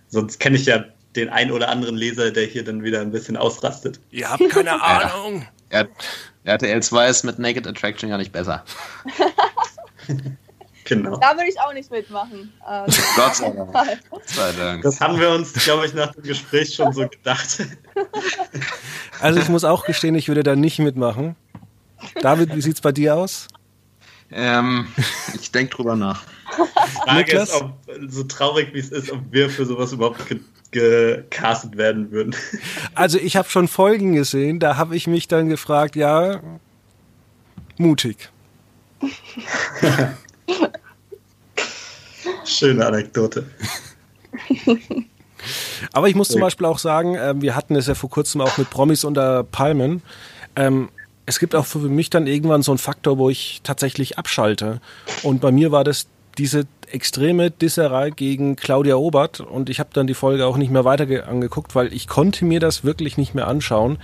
Sonst 0.08 0.38
kenne 0.38 0.56
ich 0.56 0.66
ja 0.66 0.84
den 1.16 1.30
ein 1.30 1.50
oder 1.50 1.70
anderen 1.70 1.96
Leser, 1.96 2.30
der 2.30 2.44
hier 2.44 2.64
dann 2.64 2.84
wieder 2.84 3.00
ein 3.00 3.12
bisschen 3.12 3.38
ausrastet. 3.38 3.98
Ihr 4.10 4.30
habt 4.30 4.46
keine 4.50 4.82
Ahnung. 4.82 5.46
Ja, 5.72 5.86
RTL 6.44 6.82
2 6.82 7.08
ist 7.08 7.24
mit 7.24 7.38
Naked 7.38 7.66
Attraction 7.66 8.10
ja 8.10 8.18
nicht 8.18 8.32
besser. 8.32 8.62
Genau. 10.86 11.16
Da 11.16 11.34
würde 11.34 11.48
ich 11.48 11.60
auch 11.60 11.72
nicht 11.72 11.90
mitmachen. 11.90 12.52
Also, 12.60 13.02
Gott 13.16 13.34
sei 13.34 13.50
Dank. 13.50 13.72
Gott 14.10 14.28
sei 14.28 14.52
Dank. 14.52 14.82
Das 14.82 15.00
haben 15.00 15.18
wir 15.18 15.30
uns, 15.30 15.52
glaube 15.52 15.84
ich, 15.84 15.94
nach 15.94 16.12
dem 16.12 16.22
Gespräch 16.22 16.74
schon 16.74 16.92
so 16.92 17.08
gedacht. 17.08 17.62
Also 19.18 19.40
ich 19.40 19.48
muss 19.48 19.64
auch 19.64 19.86
gestehen, 19.86 20.14
ich 20.14 20.28
würde 20.28 20.42
da 20.42 20.54
nicht 20.54 20.78
mitmachen. 20.78 21.36
David, 22.20 22.54
wie 22.54 22.60
sieht 22.60 22.74
es 22.74 22.80
bei 22.82 22.92
dir 22.92 23.16
aus? 23.16 23.48
Ähm, 24.30 24.86
ich 25.40 25.50
denke 25.50 25.74
drüber 25.74 25.96
nach. 25.96 26.22
Die 26.58 26.96
Frage 26.98 27.18
Niklas? 27.18 27.48
ist, 27.48 27.62
ob, 27.62 27.72
so 28.08 28.24
traurig 28.24 28.74
wie 28.74 28.78
es 28.78 28.90
ist, 28.90 29.10
ob 29.10 29.20
wir 29.30 29.48
für 29.48 29.64
sowas 29.64 29.92
überhaupt 29.92 30.22
gecastet 30.70 31.78
werden 31.78 32.10
würden. 32.10 32.36
Also 32.94 33.18
ich 33.18 33.36
habe 33.36 33.48
schon 33.48 33.68
Folgen 33.68 34.14
gesehen, 34.14 34.60
da 34.60 34.76
habe 34.76 34.94
ich 34.94 35.06
mich 35.06 35.28
dann 35.28 35.48
gefragt, 35.48 35.96
ja, 35.96 36.40
mutig. 37.78 38.30
Schöne 42.44 42.86
Anekdote. 42.86 43.44
Aber 45.92 46.08
ich 46.08 46.14
muss 46.14 46.28
zum 46.28 46.40
Beispiel 46.40 46.66
auch 46.66 46.78
sagen, 46.78 47.14
äh, 47.14 47.34
wir 47.40 47.54
hatten 47.54 47.76
es 47.76 47.86
ja 47.86 47.94
vor 47.94 48.10
kurzem 48.10 48.40
auch 48.40 48.58
mit 48.58 48.70
Promis 48.70 49.04
unter 49.04 49.44
Palmen. 49.44 50.02
Ähm, 50.54 50.88
es 51.26 51.38
gibt 51.38 51.54
auch 51.54 51.66
für 51.66 51.78
mich 51.78 52.10
dann 52.10 52.26
irgendwann 52.26 52.62
so 52.62 52.72
einen 52.72 52.78
Faktor, 52.78 53.18
wo 53.18 53.30
ich 53.30 53.60
tatsächlich 53.62 54.18
abschalte. 54.18 54.80
Und 55.22 55.40
bei 55.40 55.50
mir 55.50 55.72
war 55.72 55.84
das 55.84 56.06
diese 56.38 56.66
extreme 56.90 57.50
Disserei 57.50 58.10
gegen 58.10 58.56
Claudia 58.56 58.96
Obert 58.96 59.40
und 59.40 59.70
ich 59.70 59.80
habe 59.80 59.90
dann 59.92 60.06
die 60.06 60.14
Folge 60.14 60.46
auch 60.46 60.56
nicht 60.56 60.70
mehr 60.70 60.84
weiter 60.84 61.26
angeguckt, 61.26 61.74
weil 61.74 61.92
ich 61.92 62.06
konnte 62.06 62.44
mir 62.44 62.60
das 62.60 62.84
wirklich 62.84 63.16
nicht 63.16 63.34
mehr 63.34 63.48
anschauen 63.48 63.98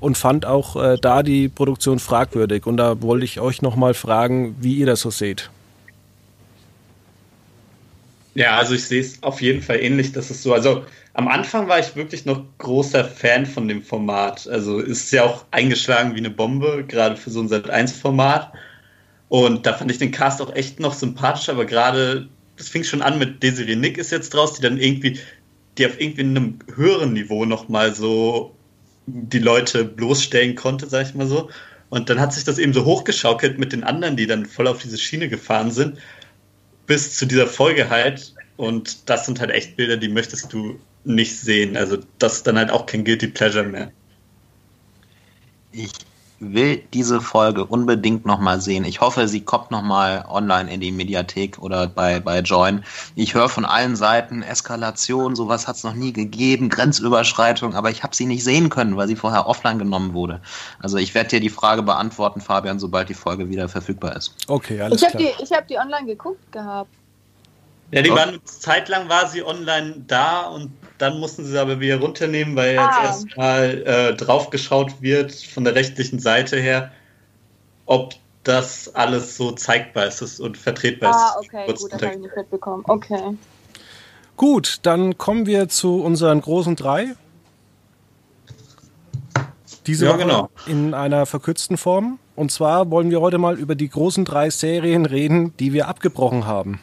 und 0.00 0.18
fand 0.18 0.46
auch 0.46 0.76
äh, 0.76 0.96
da 1.00 1.22
die 1.22 1.48
Produktion 1.48 1.98
fragwürdig. 1.98 2.66
Und 2.66 2.76
da 2.76 3.02
wollte 3.02 3.24
ich 3.24 3.40
euch 3.40 3.62
nochmal 3.62 3.94
fragen, 3.94 4.56
wie 4.60 4.74
ihr 4.74 4.86
das 4.86 5.00
so 5.00 5.10
seht. 5.10 5.50
Ja, 8.34 8.56
also 8.56 8.74
ich 8.74 8.84
sehe 8.84 9.00
es 9.00 9.22
auf 9.22 9.40
jeden 9.40 9.62
Fall 9.62 9.80
ähnlich. 9.80 10.12
Das 10.12 10.30
ist 10.30 10.42
so. 10.42 10.52
Also 10.52 10.84
am 11.14 11.28
Anfang 11.28 11.68
war 11.68 11.78
ich 11.78 11.94
wirklich 11.94 12.24
noch 12.24 12.42
großer 12.58 13.04
Fan 13.04 13.46
von 13.46 13.68
dem 13.68 13.82
Format. 13.82 14.48
Also 14.48 14.80
ist 14.80 15.12
ja 15.12 15.24
auch 15.24 15.44
eingeschlagen 15.52 16.14
wie 16.14 16.18
eine 16.18 16.30
Bombe, 16.30 16.84
gerade 16.86 17.16
für 17.16 17.30
so 17.30 17.40
ein 17.40 17.48
Sat1-Format. 17.48 18.52
Und 19.28 19.66
da 19.66 19.74
fand 19.74 19.90
ich 19.90 19.98
den 19.98 20.10
Cast 20.10 20.42
auch 20.42 20.54
echt 20.54 20.80
noch 20.80 20.94
sympathisch, 20.94 21.48
aber 21.48 21.64
gerade, 21.64 22.28
das 22.56 22.68
fing 22.68 22.84
schon 22.84 23.02
an 23.02 23.18
mit 23.18 23.42
Desiree 23.42 23.76
Nick 23.76 23.98
ist 23.98 24.12
jetzt 24.12 24.34
draus, 24.34 24.54
die 24.54 24.62
dann 24.62 24.78
irgendwie, 24.78 25.18
die 25.78 25.86
auf 25.86 26.00
irgendwie 26.00 26.22
einem 26.22 26.58
höheren 26.74 27.12
Niveau 27.12 27.44
nochmal 27.44 27.94
so 27.94 28.53
die 29.06 29.38
Leute 29.38 29.84
bloßstellen 29.84 30.54
konnte, 30.54 30.88
sag 30.88 31.06
ich 31.06 31.14
mal 31.14 31.26
so. 31.26 31.50
Und 31.90 32.10
dann 32.10 32.20
hat 32.20 32.32
sich 32.32 32.44
das 32.44 32.58
eben 32.58 32.72
so 32.72 32.84
hochgeschaukelt 32.84 33.58
mit 33.58 33.72
den 33.72 33.84
anderen, 33.84 34.16
die 34.16 34.26
dann 34.26 34.46
voll 34.46 34.66
auf 34.66 34.82
diese 34.82 34.98
Schiene 34.98 35.28
gefahren 35.28 35.70
sind, 35.70 35.98
bis 36.86 37.16
zu 37.16 37.26
dieser 37.26 37.46
Folge 37.46 37.90
halt. 37.90 38.34
Und 38.56 39.08
das 39.08 39.26
sind 39.26 39.40
halt 39.40 39.50
echt 39.50 39.76
Bilder, 39.76 39.96
die 39.96 40.08
möchtest 40.08 40.52
du 40.52 40.78
nicht 41.04 41.38
sehen. 41.38 41.76
Also 41.76 41.98
das 42.18 42.36
ist 42.36 42.46
dann 42.46 42.58
halt 42.58 42.70
auch 42.70 42.86
kein 42.86 43.04
Guilty 43.04 43.28
Pleasure 43.28 43.64
mehr. 43.64 43.92
Ich 45.72 45.92
will 46.40 46.82
diese 46.92 47.20
Folge 47.20 47.64
unbedingt 47.64 48.26
nochmal 48.26 48.60
sehen. 48.60 48.84
Ich 48.84 49.00
hoffe, 49.00 49.28
sie 49.28 49.42
kommt 49.42 49.70
nochmal 49.70 50.24
online 50.28 50.72
in 50.72 50.80
die 50.80 50.92
Mediathek 50.92 51.58
oder 51.58 51.86
bei, 51.86 52.20
bei 52.20 52.40
Join. 52.40 52.84
Ich 53.14 53.34
höre 53.34 53.48
von 53.48 53.64
allen 53.64 53.96
Seiten 53.96 54.42
Eskalation, 54.42 55.36
sowas 55.36 55.68
hat 55.68 55.76
es 55.76 55.84
noch 55.84 55.94
nie 55.94 56.12
gegeben, 56.12 56.68
Grenzüberschreitung, 56.68 57.74
aber 57.74 57.90
ich 57.90 58.02
habe 58.02 58.14
sie 58.14 58.26
nicht 58.26 58.44
sehen 58.44 58.68
können, 58.68 58.96
weil 58.96 59.08
sie 59.08 59.16
vorher 59.16 59.46
offline 59.46 59.78
genommen 59.78 60.12
wurde. 60.12 60.40
Also 60.80 60.98
ich 60.98 61.14
werde 61.14 61.30
dir 61.30 61.40
die 61.40 61.50
Frage 61.50 61.82
beantworten, 61.82 62.40
Fabian, 62.40 62.78
sobald 62.78 63.08
die 63.08 63.14
Folge 63.14 63.48
wieder 63.48 63.68
verfügbar 63.68 64.16
ist. 64.16 64.34
Okay, 64.48 64.80
alles 64.80 65.00
ich 65.00 65.08
hab 65.08 65.16
klar. 65.16 65.22
Die, 65.38 65.42
ich 65.42 65.52
habe 65.52 65.66
die 65.68 65.78
online 65.78 66.06
geguckt 66.06 66.52
gehabt. 66.52 66.90
Ja, 67.90 68.02
die 68.02 68.10
waren 68.10 68.40
zeitlang 68.44 69.08
war 69.08 69.28
sie 69.28 69.44
online 69.44 70.02
da 70.06 70.42
und 70.42 70.72
dann 71.04 71.20
mussten 71.20 71.44
sie 71.44 71.50
sie 71.52 71.60
aber 71.60 71.80
wieder 71.80 72.00
runternehmen, 72.00 72.56
weil 72.56 72.78
Ah. 72.78 72.90
jetzt 73.02 73.26
erstmal 73.26 73.82
äh, 73.86 74.14
drauf 74.14 74.48
geschaut 74.50 75.02
wird 75.02 75.32
von 75.34 75.64
der 75.64 75.74
rechtlichen 75.74 76.18
Seite 76.18 76.56
her, 76.58 76.90
ob 77.86 78.14
das 78.42 78.94
alles 78.94 79.36
so 79.36 79.52
zeigbar 79.52 80.06
ist 80.06 80.40
und 80.40 80.56
vertretbar 80.56 81.10
ist. 81.10 81.16
Ah, 81.16 81.34
okay, 81.38 81.62
Kurz 81.66 81.82
gut, 81.82 81.92
das 81.92 82.02
habe 82.02 82.14
ich 82.14 82.20
nicht 82.20 82.36
mitbekommen. 82.36 82.84
Okay. 82.86 83.36
Gut, 84.36 84.78
dann 84.82 85.16
kommen 85.18 85.46
wir 85.46 85.68
zu 85.68 86.02
unseren 86.02 86.40
großen 86.40 86.74
drei. 86.76 87.14
Diese 89.86 90.06
Ja, 90.06 90.12
Woche 90.12 90.22
genau. 90.22 90.48
in 90.66 90.94
einer 90.94 91.26
verkürzten 91.26 91.76
Form. 91.76 92.18
Und 92.36 92.50
zwar 92.50 92.90
wollen 92.90 93.10
wir 93.10 93.20
heute 93.20 93.38
mal 93.38 93.58
über 93.58 93.74
die 93.74 93.88
großen 93.88 94.24
drei 94.24 94.50
Serien 94.50 95.06
reden, 95.06 95.54
die 95.58 95.72
wir 95.72 95.88
abgebrochen 95.88 96.46
haben. 96.46 96.80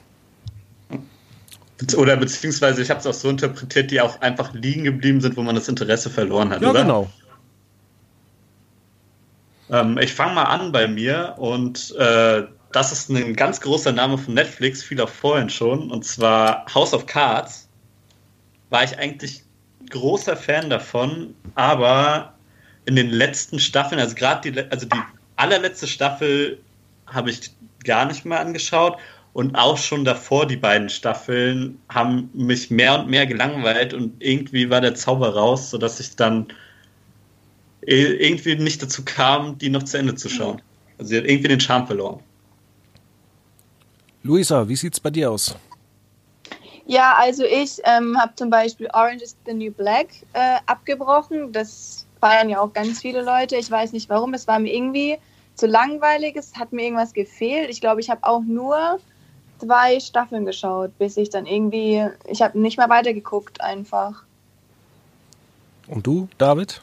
Oder 1.96 2.16
beziehungsweise, 2.18 2.82
ich 2.82 2.90
habe 2.90 3.00
es 3.00 3.08
auch 3.08 3.14
so 3.14 3.30
interpretiert, 3.30 3.92
die 3.92 4.02
auch 4.02 4.20
einfach 4.22 4.54
liegen 4.54 4.84
geblieben 4.84 5.22
sind, 5.22 5.36
wo 5.38 5.42
man 5.42 5.56
das 5.56 5.68
Interesse 5.68 6.10
verloren 6.10 6.50
hat, 6.50 6.62
Ja, 6.62 6.70
oder? 6.70 6.82
genau. 6.82 7.10
Ähm, 9.70 9.98
ich 9.98 10.14
fange 10.14 10.36
mal 10.36 10.44
an 10.44 10.72
bei 10.72 10.88
mir 10.88 11.36
und 11.38 11.96
äh, 11.98 12.44
das 12.72 12.92
ist 12.92 13.10
ein 13.10 13.36
ganz 13.36 13.60
großer 13.62 13.92
Name 13.92 14.18
von 14.18 14.34
Netflix, 14.34 14.84
viel 14.84 15.02
auch 15.02 15.10
vorhin 15.10 15.50
schon, 15.50 15.92
und 15.92 16.06
zwar 16.06 16.66
House 16.74 16.94
of 16.94 17.06
Cards. 17.06 17.68
War 18.70 18.84
ich 18.84 18.98
eigentlich 18.98 19.44
großer 19.90 20.38
Fan 20.38 20.70
davon, 20.70 21.34
aber 21.56 22.34
in 22.86 22.96
den 22.96 23.10
letzten 23.10 23.60
Staffeln, 23.60 24.00
also 24.00 24.16
gerade 24.16 24.52
die, 24.52 24.60
also 24.72 24.86
die 24.86 25.02
allerletzte 25.36 25.88
Staffel 25.88 26.60
habe 27.08 27.30
ich 27.30 27.52
gar 27.84 28.06
nicht 28.06 28.26
mehr 28.26 28.40
angeschaut 28.40 28.98
und 29.34 29.56
auch 29.56 29.78
schon 29.78 30.04
davor 30.04 30.46
die 30.46 30.58
beiden 30.58 30.90
Staffeln 30.90 31.80
haben 31.90 32.30
mich 32.34 32.70
mehr 32.70 33.00
und 33.00 33.10
mehr 33.10 33.26
gelangweilt 33.26 33.94
und 33.94 34.22
irgendwie 34.22 34.70
war 34.70 34.82
der 34.82 34.96
Zauber 34.96 35.34
raus, 35.36 35.70
sodass 35.70 36.00
ich 36.00 36.16
dann 36.16 36.48
irgendwie 37.82 38.56
nicht 38.56 38.84
dazu 38.84 39.04
kam, 39.06 39.58
die 39.58 39.70
noch 39.70 39.84
zu 39.84 39.98
Ende 39.98 40.16
zu 40.16 40.30
schauen. 40.30 40.62
Also 40.98 41.10
sie 41.10 41.18
hat 41.18 41.26
irgendwie 41.26 41.48
den 41.48 41.60
Charme 41.60 41.88
verloren. 41.88 42.20
Luisa, 44.24 44.68
wie 44.68 44.76
sieht's 44.76 45.00
bei 45.00 45.10
dir 45.10 45.32
aus? 45.32 45.56
Ja, 46.86 47.16
also 47.18 47.44
ich 47.44 47.80
ähm, 47.86 48.18
habe 48.20 48.36
zum 48.36 48.50
Beispiel 48.50 48.88
Orange 48.94 49.24
is 49.24 49.36
the 49.46 49.54
New 49.54 49.72
Black 49.72 50.08
äh, 50.34 50.58
abgebrochen. 50.66 51.52
Das 51.52 52.06
feiern 52.20 52.50
ja 52.50 52.60
auch 52.60 52.74
ganz 52.74 53.00
viele 53.00 53.24
Leute. 53.24 53.56
Ich 53.56 53.72
weiß 53.72 53.94
nicht 53.94 54.10
warum. 54.10 54.34
Es 54.34 54.48
war 54.48 54.60
mir 54.60 54.74
irgendwie 54.74 55.18
zu 55.56 55.68
langweilig. 55.68 56.36
Es 56.36 56.54
hat 56.56 56.72
mir 56.74 56.84
irgendwas 56.84 57.14
gefehlt. 57.14 57.70
Ich 57.70 57.82
glaube, 57.82 58.02
ich 58.02 58.10
habe 58.10 58.24
auch 58.24 58.42
nur 58.42 59.00
zwei 59.62 60.00
Staffeln 60.00 60.46
geschaut, 60.46 60.98
bis 60.98 61.18
ich 61.18 61.30
dann 61.30 61.46
irgendwie, 61.46 62.06
ich 62.28 62.42
habe 62.42 62.60
nicht 62.60 62.78
mehr 62.78 62.90
weitergeguckt 62.90 63.62
einfach. 63.62 64.24
Und 65.88 66.08
du, 66.08 66.28
David? 66.38 66.82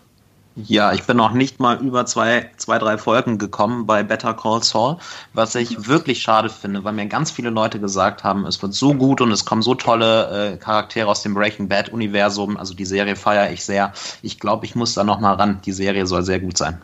Ja, 0.67 0.93
ich 0.93 1.05
bin 1.05 1.17
noch 1.17 1.33
nicht 1.33 1.61
mal 1.61 1.81
über 1.81 2.05
zwei, 2.05 2.51
zwei, 2.57 2.79
drei 2.79 2.99
Folgen 2.99 3.39
gekommen 3.39 3.87
bei 3.87 4.03
Better 4.03 4.35
Call 4.35 4.63
Saul, 4.65 4.97
was 5.33 5.55
ich 5.55 5.87
wirklich 5.87 6.21
schade 6.21 6.51
finde, 6.51 6.83
weil 6.83 6.95
mir 6.95 7.07
ganz 7.07 7.31
viele 7.31 7.51
Leute 7.51 7.79
gesagt 7.79 8.25
haben, 8.25 8.45
es 8.45 8.61
wird 8.61 8.75
so 8.75 8.93
gut 8.93 9.21
und 9.21 9.31
es 9.31 9.45
kommen 9.45 9.63
so 9.63 9.77
tolle 9.77 10.55
äh, 10.55 10.57
Charaktere 10.57 11.07
aus 11.07 11.23
dem 11.23 11.35
Breaking 11.35 11.69
Bad 11.69 11.91
Universum. 11.91 12.57
Also 12.57 12.75
die 12.75 12.85
Serie 12.85 13.15
feiere 13.15 13.53
ich 13.53 13.65
sehr. 13.65 13.93
Ich 14.23 14.41
glaube, 14.41 14.67
ich 14.67 14.75
muss 14.75 14.95
da 14.95 15.05
noch 15.05 15.21
mal 15.21 15.35
ran. 15.35 15.61
Die 15.65 15.73
Serie 15.73 16.07
soll 16.07 16.25
sehr 16.25 16.41
gut 16.41 16.59
sein. 16.59 16.83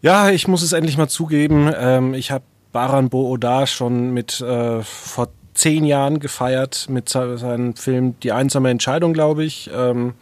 Ja, 0.00 0.30
ich 0.30 0.46
muss 0.46 0.62
es 0.62 0.72
endlich 0.72 0.96
mal 0.96 1.08
zugeben. 1.08 1.72
Ähm, 1.76 2.14
ich 2.14 2.30
habe 2.30 2.44
Baran 2.76 3.08
Bo-Odar 3.08 3.66
schon 3.66 4.10
mit 4.12 4.38
äh, 4.42 4.82
vor 4.82 5.28
zehn 5.54 5.86
Jahren 5.86 6.20
gefeiert 6.20 6.88
mit 6.90 7.08
se- 7.08 7.38
seinem 7.38 7.74
Film 7.74 8.20
Die 8.20 8.32
einsame 8.32 8.68
Entscheidung, 8.68 9.14
glaube 9.14 9.44
ich, 9.44 9.70
ähm, 9.74 10.12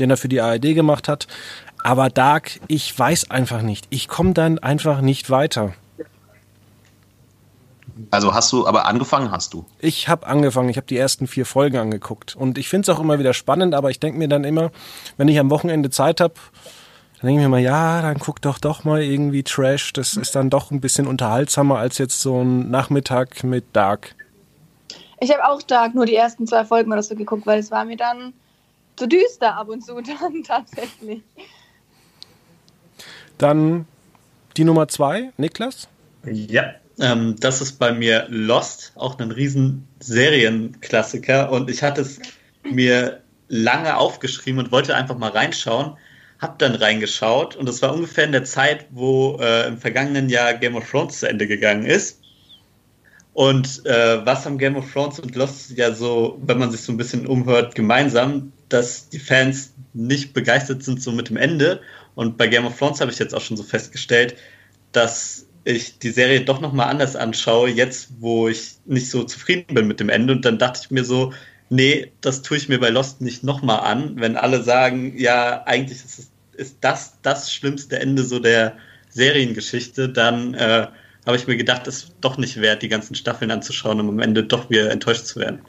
den 0.00 0.10
er 0.10 0.16
für 0.16 0.26
die 0.26 0.40
ARD 0.40 0.74
gemacht 0.74 1.06
hat. 1.06 1.28
Aber 1.84 2.08
Dark, 2.10 2.58
ich 2.66 2.98
weiß 2.98 3.30
einfach 3.30 3.62
nicht. 3.62 3.86
Ich 3.90 4.08
komme 4.08 4.32
dann 4.32 4.58
einfach 4.58 5.02
nicht 5.02 5.30
weiter. 5.30 5.72
Also 8.10 8.34
hast 8.34 8.50
du, 8.52 8.66
aber 8.66 8.86
angefangen 8.86 9.30
hast 9.30 9.54
du. 9.54 9.64
Ich 9.78 10.08
habe 10.08 10.26
angefangen, 10.26 10.70
ich 10.70 10.76
habe 10.76 10.88
die 10.88 10.98
ersten 10.98 11.28
vier 11.28 11.46
Folgen 11.46 11.76
angeguckt. 11.76 12.34
Und 12.34 12.58
ich 12.58 12.68
finde 12.68 12.90
es 12.90 12.96
auch 12.96 13.00
immer 13.00 13.20
wieder 13.20 13.34
spannend, 13.34 13.72
aber 13.72 13.90
ich 13.92 14.00
denke 14.00 14.18
mir 14.18 14.26
dann 14.26 14.42
immer, 14.42 14.72
wenn 15.16 15.28
ich 15.28 15.38
am 15.38 15.48
Wochenende 15.48 15.90
Zeit 15.90 16.20
habe, 16.20 16.34
dann 17.24 17.28
denke 17.30 17.40
ich 17.40 17.46
mir 17.46 17.52
mal, 17.52 17.60
ja, 17.62 18.02
dann 18.02 18.18
guck 18.18 18.42
doch 18.42 18.58
doch 18.58 18.84
mal 18.84 19.00
irgendwie 19.00 19.42
Trash. 19.42 19.94
Das 19.94 20.14
ist 20.14 20.34
dann 20.34 20.50
doch 20.50 20.70
ein 20.70 20.82
bisschen 20.82 21.06
unterhaltsamer 21.06 21.78
als 21.78 21.96
jetzt 21.96 22.20
so 22.20 22.42
ein 22.42 22.70
Nachmittag 22.70 23.42
mit 23.44 23.64
Dark. 23.72 24.14
Ich 25.20 25.32
habe 25.32 25.48
auch 25.48 25.62
Dark 25.62 25.94
nur 25.94 26.04
die 26.04 26.16
ersten 26.16 26.46
zwei 26.46 26.66
Folgen 26.66 26.92
oder 26.92 27.02
so 27.02 27.14
geguckt, 27.14 27.46
weil 27.46 27.58
es 27.58 27.70
war 27.70 27.86
mir 27.86 27.96
dann 27.96 28.34
zu 28.96 29.08
düster 29.08 29.56
ab 29.56 29.70
und 29.70 29.82
zu 29.82 29.94
dann 30.02 30.44
tatsächlich. 30.46 31.22
Dann 33.38 33.86
die 34.58 34.64
Nummer 34.64 34.88
zwei, 34.88 35.32
Niklas. 35.38 35.88
Ja, 36.26 36.74
ähm, 37.00 37.36
das 37.40 37.62
ist 37.62 37.78
bei 37.78 37.92
mir 37.92 38.26
Lost, 38.28 38.92
auch 38.96 39.18
ein 39.18 39.30
riesen 39.30 39.88
Serienklassiker. 40.00 41.50
Und 41.50 41.70
ich 41.70 41.82
hatte 41.82 42.02
es 42.02 42.20
mir 42.70 43.22
lange 43.48 43.96
aufgeschrieben 43.96 44.58
und 44.58 44.72
wollte 44.72 44.94
einfach 44.94 45.16
mal 45.16 45.30
reinschauen. 45.30 45.96
Hab 46.44 46.58
dann 46.58 46.74
reingeschaut 46.74 47.56
und 47.56 47.66
das 47.66 47.80
war 47.80 47.94
ungefähr 47.94 48.24
in 48.24 48.32
der 48.32 48.44
Zeit, 48.44 48.84
wo 48.90 49.38
äh, 49.40 49.66
im 49.66 49.78
vergangenen 49.78 50.28
Jahr 50.28 50.52
Game 50.52 50.76
of 50.76 50.90
Thrones 50.90 51.20
zu 51.20 51.26
Ende 51.26 51.46
gegangen 51.46 51.86
ist. 51.86 52.20
Und 53.32 53.86
äh, 53.86 54.26
was 54.26 54.44
haben 54.44 54.58
Game 54.58 54.76
of 54.76 54.92
Thrones 54.92 55.18
und 55.18 55.34
Lost 55.36 55.70
ja 55.70 55.94
so, 55.94 56.38
wenn 56.44 56.58
man 56.58 56.70
sich 56.70 56.82
so 56.82 56.92
ein 56.92 56.98
bisschen 56.98 57.26
umhört, 57.26 57.74
gemeinsam, 57.74 58.52
dass 58.68 59.08
die 59.08 59.18
Fans 59.18 59.72
nicht 59.94 60.34
begeistert 60.34 60.82
sind 60.82 61.02
so 61.02 61.12
mit 61.12 61.30
dem 61.30 61.38
Ende. 61.38 61.80
Und 62.14 62.36
bei 62.36 62.46
Game 62.46 62.66
of 62.66 62.78
Thrones 62.78 63.00
habe 63.00 63.10
ich 63.10 63.18
jetzt 63.18 63.34
auch 63.34 63.40
schon 63.40 63.56
so 63.56 63.62
festgestellt, 63.62 64.36
dass 64.92 65.46
ich 65.64 65.98
die 65.98 66.10
Serie 66.10 66.42
doch 66.42 66.60
nochmal 66.60 66.90
anders 66.90 67.16
anschaue, 67.16 67.70
jetzt 67.70 68.10
wo 68.20 68.48
ich 68.48 68.76
nicht 68.84 69.08
so 69.08 69.24
zufrieden 69.24 69.74
bin 69.74 69.88
mit 69.88 69.98
dem 69.98 70.10
Ende. 70.10 70.34
Und 70.34 70.44
dann 70.44 70.58
dachte 70.58 70.80
ich 70.84 70.90
mir 70.90 71.04
so, 71.04 71.32
nee, 71.70 72.12
das 72.20 72.42
tue 72.42 72.56
ich 72.56 72.68
mir 72.68 72.78
bei 72.78 72.90
Lost 72.90 73.20
nicht 73.20 73.42
nochmal 73.42 73.80
an, 73.80 74.20
wenn 74.20 74.36
alle 74.36 74.62
sagen, 74.62 75.18
ja, 75.18 75.64
eigentlich 75.64 76.04
ist, 76.04 76.18
es, 76.18 76.30
ist 76.54 76.78
das 76.80 77.14
das 77.22 77.52
schlimmste 77.52 77.98
Ende 77.98 78.24
so 78.24 78.38
der 78.38 78.74
Seriengeschichte, 79.10 80.08
dann 80.08 80.54
äh, 80.54 80.88
habe 81.26 81.36
ich 81.36 81.46
mir 81.46 81.56
gedacht, 81.56 81.86
es 81.86 82.04
ist 82.04 82.12
doch 82.20 82.36
nicht 82.36 82.60
wert, 82.60 82.82
die 82.82 82.88
ganzen 82.88 83.14
Staffeln 83.14 83.50
anzuschauen, 83.50 84.00
um 84.00 84.08
am 84.08 84.18
Ende 84.20 84.44
doch 84.44 84.70
wieder 84.70 84.90
enttäuscht 84.90 85.26
zu 85.26 85.40
werden. 85.40 85.60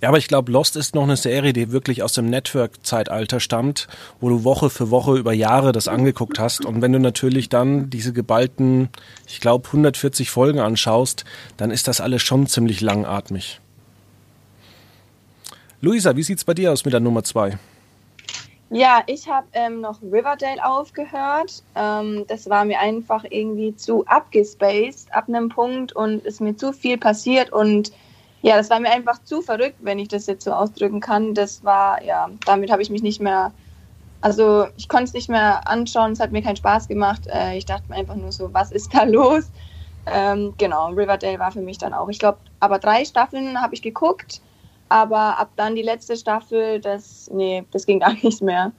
Ja, 0.00 0.08
aber 0.08 0.16
ich 0.16 0.28
glaube, 0.28 0.50
Lost 0.50 0.76
ist 0.76 0.94
noch 0.94 1.02
eine 1.02 1.16
Serie, 1.16 1.52
die 1.52 1.72
wirklich 1.72 2.02
aus 2.02 2.14
dem 2.14 2.26
Network-Zeitalter 2.30 3.38
stammt, 3.38 3.86
wo 4.18 4.30
du 4.30 4.44
Woche 4.44 4.70
für 4.70 4.90
Woche 4.90 5.18
über 5.18 5.34
Jahre 5.34 5.72
das 5.72 5.88
angeguckt 5.88 6.38
hast. 6.38 6.64
Und 6.64 6.80
wenn 6.80 6.92
du 6.92 6.98
natürlich 6.98 7.50
dann 7.50 7.90
diese 7.90 8.14
geballten, 8.14 8.88
ich 9.26 9.40
glaube, 9.40 9.66
140 9.66 10.30
Folgen 10.30 10.58
anschaust, 10.58 11.26
dann 11.58 11.70
ist 11.70 11.86
das 11.86 12.00
alles 12.00 12.22
schon 12.22 12.46
ziemlich 12.46 12.80
langatmig. 12.80 13.60
Luisa, 15.82 16.16
wie 16.16 16.22
sieht's 16.22 16.44
bei 16.44 16.54
dir 16.54 16.72
aus 16.72 16.86
mit 16.86 16.94
der 16.94 17.00
Nummer 17.00 17.22
zwei? 17.22 17.58
Ja, 18.72 19.02
ich 19.06 19.28
habe 19.28 19.48
ähm, 19.52 19.80
noch 19.80 20.00
Riverdale 20.00 20.64
aufgehört. 20.64 21.64
Ähm, 21.74 22.24
das 22.28 22.48
war 22.48 22.64
mir 22.64 22.78
einfach 22.78 23.24
irgendwie 23.28 23.74
zu 23.74 24.04
abgespaced 24.06 25.12
ab 25.12 25.24
einem 25.28 25.48
Punkt 25.48 25.92
und 25.92 26.22
ist 26.24 26.40
mir 26.40 26.56
zu 26.56 26.72
viel 26.72 26.96
passiert 26.96 27.52
und 27.52 27.90
ja, 28.42 28.56
das 28.56 28.70
war 28.70 28.78
mir 28.80 28.90
einfach 28.90 29.22
zu 29.24 29.42
verrückt, 29.42 29.76
wenn 29.80 29.98
ich 29.98 30.08
das 30.08 30.26
jetzt 30.26 30.44
so 30.44 30.52
ausdrücken 30.52 31.00
kann. 31.00 31.34
Das 31.34 31.62
war, 31.64 32.02
ja, 32.02 32.30
damit 32.46 32.70
habe 32.70 32.80
ich 32.80 32.88
mich 32.90 33.02
nicht 33.02 33.20
mehr, 33.20 33.54
also 34.20 34.66
ich 34.76 34.88
konnte 34.88 35.04
es 35.06 35.14
nicht 35.14 35.28
mehr 35.30 35.68
anschauen, 35.68 36.12
es 36.12 36.20
hat 36.20 36.32
mir 36.32 36.42
keinen 36.42 36.56
Spaß 36.56 36.88
gemacht. 36.88 37.26
Äh, 37.28 37.56
ich 37.58 37.66
dachte 37.66 37.86
mir 37.88 37.96
einfach 37.96 38.16
nur 38.16 38.32
so, 38.32 38.54
was 38.54 38.72
ist 38.72 38.94
da 38.94 39.04
los? 39.06 39.52
Ähm, 40.06 40.54
genau, 40.58 40.88
Riverdale 40.90 41.38
war 41.38 41.52
für 41.52 41.62
mich 41.62 41.78
dann 41.78 41.94
auch, 41.94 42.08
ich 42.08 42.18
glaube, 42.18 42.40
aber 42.60 42.78
drei 42.78 43.04
Staffeln 43.04 43.60
habe 43.62 43.74
ich 43.74 43.82
geguckt, 43.82 44.42
aber 44.90 45.38
ab 45.38 45.52
dann 45.56 45.74
die 45.74 45.82
letzte 45.82 46.16
Staffel, 46.16 46.80
das, 46.80 47.30
nee, 47.32 47.64
das 47.70 47.86
ging 47.86 48.00
gar 48.00 48.12
nicht 48.12 48.42
mehr. 48.42 48.72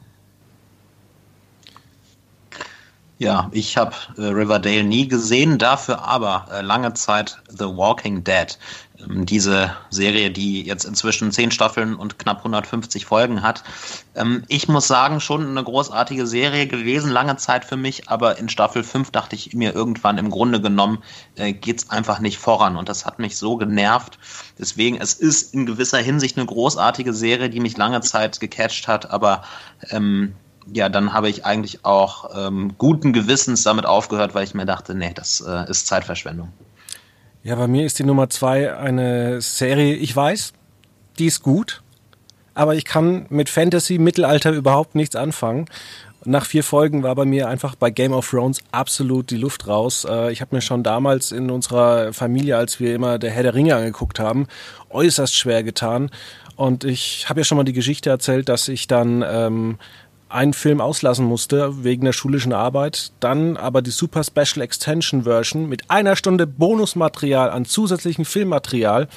Ja, 3.18 3.50
ich 3.52 3.78
habe 3.78 3.94
äh, 4.18 4.24
Riverdale 4.24 4.84
nie 4.84 5.08
gesehen, 5.08 5.60
dafür 5.60 6.04
aber 6.04 6.48
äh, 6.52 6.62
lange 6.62 6.94
Zeit 6.96 7.40
The 7.50 7.66
Walking 7.66 8.24
Dead. 8.24 8.58
Ähm, 9.10 9.26
diese 9.26 9.76
Serie, 9.90 10.32
die 10.32 10.64
jetzt 10.64 10.86
inzwischen 10.86 11.32
zehn 11.32 11.52
Staffeln 11.52 11.96
und 11.96 12.20
knapp 12.20 12.40
150 12.40 13.06
Folgen 13.06 13.42
hat. 13.42 13.64
Ähm, 14.16 14.44
ich 14.48 14.68
muss 14.68 14.88
sagen, 14.88 15.20
schon 15.20 15.48
eine 15.48 15.64
großartige 15.64 16.28
Serie 16.28 16.68
gewesen, 16.68 17.12
lange 17.12 17.38
Zeit 17.38 17.66
für 17.66 17.78
mich, 17.78 18.10
aber 18.10 18.38
in 18.38 18.50
Staffel 18.50 18.84
5 18.84 19.12
dachte 19.12 19.36
ich 19.36 19.54
mir 19.54 19.74
irgendwann 19.74 20.18
im 20.18 20.30
Grunde 20.30 20.62
genommen, 20.62 21.00
äh, 21.36 21.54
geht's 21.54 21.90
einfach 21.90 22.20
nicht 22.20 22.38
voran 22.38 22.76
und 22.76 22.90
das 22.90 23.06
hat 23.06 23.20
mich 23.20 23.38
so 23.38 23.58
genervt. 23.58 24.20
Deswegen, 24.60 24.98
es 24.98 25.14
ist 25.14 25.54
in 25.54 25.66
gewisser 25.66 26.00
Hinsicht 26.00 26.38
eine 26.38 26.46
großartige 26.46 27.14
Serie, 27.14 27.50
die 27.50 27.60
mich 27.60 27.78
lange 27.78 28.02
Zeit 28.02 28.40
gecatcht 28.40 28.88
hat, 28.88 29.12
aber 29.12 29.44
ähm, 29.90 30.34
ja, 30.72 30.90
dann 30.90 31.14
habe 31.14 31.30
ich 31.30 31.46
eigentlich 31.46 31.86
auch 31.86 32.30
ähm, 32.36 32.76
guten 32.78 33.14
Gewissens 33.14 33.64
damit 33.64 33.86
aufgehört, 33.86 34.36
weil 34.36 34.44
ich 34.44 34.54
mir 34.54 34.66
dachte, 34.66 34.94
nee, 34.94 35.12
das 35.14 35.42
äh, 35.42 35.70
ist 35.70 35.88
Zeitverschwendung. 35.88 36.54
Ja, 37.44 37.56
bei 37.56 37.68
mir 37.68 37.88
ist 37.88 37.98
die 37.98 38.04
Nummer 38.04 38.30
zwei 38.30 38.76
eine 38.76 39.42
Serie, 39.42 39.96
ich 39.96 40.16
weiß, 40.16 40.54
die 41.18 41.26
ist 41.26 41.42
gut, 41.42 41.82
aber 42.54 42.76
ich 42.76 42.86
kann 42.86 43.26
mit 43.30 43.50
Fantasy, 43.50 43.98
Mittelalter 43.98 44.52
überhaupt 44.52 44.94
nichts 44.94 45.16
anfangen. 45.16 45.66
Nach 46.24 46.46
vier 46.46 46.64
Folgen 46.64 47.02
war 47.02 47.16
bei 47.16 47.26
mir 47.26 47.48
einfach 47.48 47.74
bei 47.74 47.90
Game 47.90 48.14
of 48.14 48.30
Thrones 48.30 48.60
absolut 48.72 49.32
die 49.32 49.38
Luft 49.38 49.68
raus. 49.68 50.06
Äh, 50.08 50.32
ich 50.32 50.42
habe 50.42 50.56
mir 50.56 50.62
schon 50.62 50.84
damals 50.84 51.32
in 51.32 51.50
unserer 51.50 52.14
Familie, 52.14 52.58
als 52.58 52.80
wir 52.80 52.94
immer 52.94 53.18
der 53.18 53.32
Herr 53.32 53.42
der 53.42 53.56
Ringe 53.56 53.76
angeguckt 53.76 54.20
haben, 54.20 54.48
äußerst 54.92 55.36
schwer 55.36 55.64
getan. 55.64 56.12
Und 56.56 56.84
ich 56.84 57.28
habe 57.28 57.40
ja 57.40 57.44
schon 57.44 57.58
mal 57.58 57.64
die 57.64 57.74
Geschichte 57.74 58.12
erzählt, 58.12 58.50
dass 58.50 58.68
ich 58.68 58.86
dann 58.86 59.26
ähm, 59.28 59.80
einen 60.32 60.54
Film 60.54 60.82
auslassen 60.82 61.26
musste 61.26 61.84
wegen 61.84 62.06
der 62.06 62.14
schulischen 62.14 62.54
Arbeit, 62.54 63.12
dann 63.20 63.58
aber 63.58 63.82
die 63.82 63.92
Super 63.92 64.24
Special 64.24 64.62
Extension 64.62 65.24
Version 65.24 65.68
mit 65.68 65.90
einer 65.90 66.16
Stunde 66.16 66.48
Bonusmaterial 66.48 67.50
an 67.50 67.66
zusätzlichem 67.66 68.26
Filmmaterial 68.26 69.08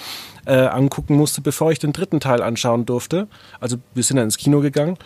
äh, 0.46 0.54
angucken 0.54 1.16
musste, 1.16 1.40
bevor 1.40 1.72
ich 1.72 1.78
den 1.78 1.92
dritten 1.92 2.20
Teil 2.20 2.42
anschauen 2.42 2.86
durfte. 2.86 3.28
Also 3.60 3.76
wir 3.94 4.02
sind 4.02 4.16
dann 4.16 4.26
ins 4.26 4.38
Kino 4.38 4.60
gegangen. 4.60 4.98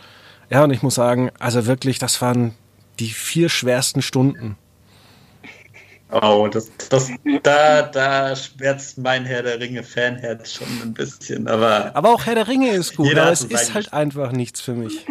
Ja, 0.51 0.65
und 0.65 0.71
ich 0.71 0.83
muss 0.83 0.95
sagen, 0.95 1.31
also 1.39 1.67
wirklich, 1.67 1.99
das 1.99 2.21
waren 2.23 2.55
die 2.99 3.11
vier 3.11 3.49
schwersten 3.49 4.03
Stunden. 4.03 4.57
Oh, 6.11 6.49
das, 6.51 6.71
das, 6.89 7.11
da, 7.43 7.83
da 7.83 8.35
schmerzt 8.35 8.97
mein 8.97 9.27
Herr 9.27 9.43
der 9.43 9.61
Ringe 9.61 9.83
Fanherz 9.83 10.55
schon 10.55 10.67
ein 10.83 10.95
bisschen, 10.95 11.49
aber. 11.49 11.95
Aber 11.95 12.15
auch 12.15 12.25
Herr 12.25 12.35
der 12.35 12.49
Ringe 12.49 12.71
ist 12.71 12.97
gut, 12.97 13.15
aber 13.15 13.31
es 13.31 13.45
ist 13.45 13.75
halt 13.75 13.93
einfach 13.93 14.33
nichts 14.33 14.63
für 14.63 14.73
mich. 14.73 15.05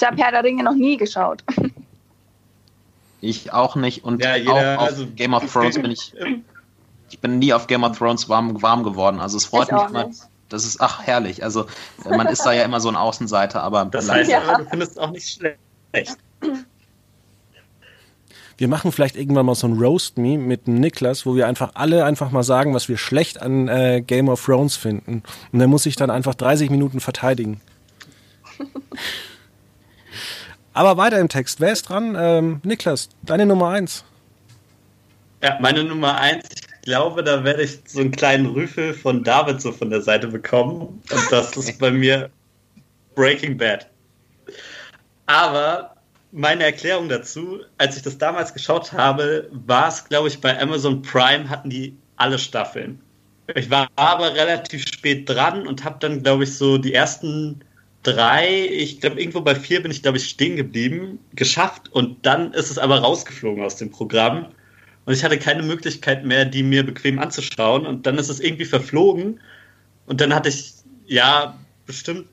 Ich 0.00 0.06
habe 0.06 0.16
Herr 0.16 0.32
der 0.32 0.44
Ringe 0.44 0.62
noch 0.62 0.74
nie 0.74 0.96
geschaut. 0.96 1.44
Ich 3.20 3.52
auch 3.52 3.76
nicht. 3.76 4.02
Und 4.02 4.24
ja, 4.24 4.36
jeder, 4.36 4.78
auch 4.78 4.82
auf 4.82 4.88
also, 4.88 5.06
Game 5.14 5.34
of 5.34 5.44
Thrones 5.52 5.74
bin 5.74 5.90
ich. 5.90 6.14
Ich 7.10 7.18
bin 7.18 7.38
nie 7.38 7.52
auf 7.52 7.66
Game 7.66 7.84
of 7.84 7.98
Thrones 7.98 8.28
warm, 8.28 8.62
warm 8.62 8.82
geworden. 8.82 9.20
Also 9.20 9.36
es 9.36 9.44
freut 9.44 9.70
mich 9.70 9.82
immer. 9.82 10.10
Das 10.48 10.64
ist 10.64 10.80
ach 10.80 11.02
herrlich. 11.02 11.44
Also 11.44 11.66
man 12.08 12.26
ist 12.28 12.44
da 12.44 12.52
ja 12.52 12.64
immer 12.64 12.80
so 12.80 12.88
ein 12.88 12.96
Außenseiter, 12.96 13.62
aber 13.62 13.84
das 13.84 14.08
heißt, 14.08 14.30
ja. 14.30 14.56
du 14.56 14.64
findest 14.64 14.98
auch 14.98 15.10
nicht 15.10 15.28
schlecht. 15.28 16.16
Wir 18.56 18.68
machen 18.68 18.92
vielleicht 18.92 19.16
irgendwann 19.16 19.46
mal 19.46 19.54
so 19.54 19.66
ein 19.66 19.78
Roast 19.78 20.16
Me 20.16 20.38
mit 20.38 20.66
dem 20.66 20.80
Niklas, 20.80 21.26
wo 21.26 21.34
wir 21.36 21.46
einfach 21.46 21.72
alle 21.74 22.04
einfach 22.04 22.30
mal 22.30 22.42
sagen, 22.42 22.74
was 22.74 22.88
wir 22.88 22.96
schlecht 22.96 23.40
an 23.42 23.68
äh, 23.68 24.02
Game 24.04 24.28
of 24.28 24.44
Thrones 24.44 24.76
finden. 24.76 25.22
Und 25.52 25.58
der 25.58 25.68
muss 25.68 25.82
sich 25.82 25.96
dann 25.96 26.10
einfach 26.10 26.34
30 26.34 26.70
Minuten 26.70 27.00
verteidigen. 27.00 27.60
Aber 30.72 30.96
weiter 30.96 31.18
im 31.18 31.28
Text. 31.28 31.60
Wer 31.60 31.72
ist 31.72 31.88
dran? 31.88 32.16
Ähm, 32.18 32.60
Niklas, 32.62 33.08
deine 33.22 33.46
Nummer 33.46 33.70
eins. 33.70 34.04
Ja, 35.42 35.58
meine 35.60 35.84
Nummer 35.84 36.20
eins. 36.20 36.48
Ich 36.52 36.82
glaube, 36.82 37.24
da 37.24 37.44
werde 37.44 37.62
ich 37.62 37.80
so 37.86 38.00
einen 38.00 38.10
kleinen 38.10 38.46
Rüffel 38.46 38.94
von 38.94 39.24
David 39.24 39.60
so 39.60 39.72
von 39.72 39.90
der 39.90 40.02
Seite 40.02 40.28
bekommen. 40.28 41.02
Und 41.10 41.32
das 41.32 41.56
ist 41.56 41.78
bei 41.78 41.90
mir 41.90 42.30
Breaking 43.14 43.56
Bad. 43.56 43.88
Aber 45.26 45.96
meine 46.32 46.64
Erklärung 46.64 47.08
dazu, 47.08 47.60
als 47.78 47.96
ich 47.96 48.02
das 48.02 48.18
damals 48.18 48.54
geschaut 48.54 48.92
habe, 48.92 49.48
war 49.52 49.88
es, 49.88 50.04
glaube 50.04 50.28
ich, 50.28 50.40
bei 50.40 50.60
Amazon 50.60 51.02
Prime 51.02 51.48
hatten 51.48 51.70
die 51.70 51.96
alle 52.16 52.38
Staffeln. 52.38 53.00
Ich 53.54 53.70
war 53.70 53.88
aber 53.96 54.34
relativ 54.34 54.86
spät 54.86 55.28
dran 55.28 55.66
und 55.66 55.84
habe 55.84 55.96
dann, 55.98 56.22
glaube 56.22 56.44
ich, 56.44 56.56
so 56.56 56.78
die 56.78 56.94
ersten 56.94 57.64
drei, 58.02 58.66
ich 58.70 59.00
glaube, 59.00 59.20
irgendwo 59.20 59.40
bei 59.40 59.54
vier 59.54 59.82
bin 59.82 59.90
ich, 59.90 60.02
glaube 60.02 60.18
ich, 60.18 60.28
stehen 60.28 60.56
geblieben, 60.56 61.18
geschafft 61.34 61.88
und 61.92 62.24
dann 62.24 62.52
ist 62.52 62.70
es 62.70 62.78
aber 62.78 63.00
rausgeflogen 63.00 63.62
aus 63.62 63.76
dem 63.76 63.90
Programm. 63.90 64.46
Und 65.04 65.14
ich 65.14 65.24
hatte 65.24 65.38
keine 65.38 65.62
Möglichkeit 65.62 66.24
mehr, 66.24 66.44
die 66.44 66.62
mir 66.62 66.84
bequem 66.84 67.18
anzuschauen. 67.18 67.86
Und 67.86 68.06
dann 68.06 68.18
ist 68.18 68.28
es 68.28 68.38
irgendwie 68.38 68.64
verflogen. 68.64 69.40
Und 70.06 70.20
dann 70.20 70.34
hatte 70.34 70.50
ich, 70.50 70.74
ja, 71.06 71.58
bestimmt 71.86 72.26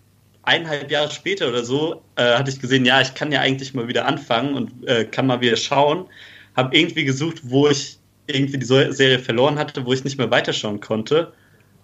eineinhalb 0.43 0.91
Jahre 0.91 1.11
später 1.11 1.49
oder 1.49 1.63
so, 1.63 2.01
äh, 2.15 2.35
hatte 2.35 2.51
ich 2.51 2.59
gesehen, 2.59 2.85
ja, 2.85 3.01
ich 3.01 3.13
kann 3.13 3.31
ja 3.31 3.41
eigentlich 3.41 3.73
mal 3.73 3.87
wieder 3.87 4.05
anfangen 4.05 4.55
und 4.55 4.87
äh, 4.87 5.05
kann 5.05 5.27
mal 5.27 5.41
wieder 5.41 5.57
schauen. 5.57 6.07
Habe 6.55 6.77
irgendwie 6.77 7.03
gesucht, 7.05 7.41
wo 7.43 7.67
ich 7.67 7.97
irgendwie 8.27 8.57
die 8.57 8.65
Serie 8.65 9.19
verloren 9.19 9.57
hatte, 9.57 9.85
wo 9.85 9.93
ich 9.93 10.03
nicht 10.03 10.17
mehr 10.17 10.31
weiterschauen 10.31 10.79
konnte 10.79 11.33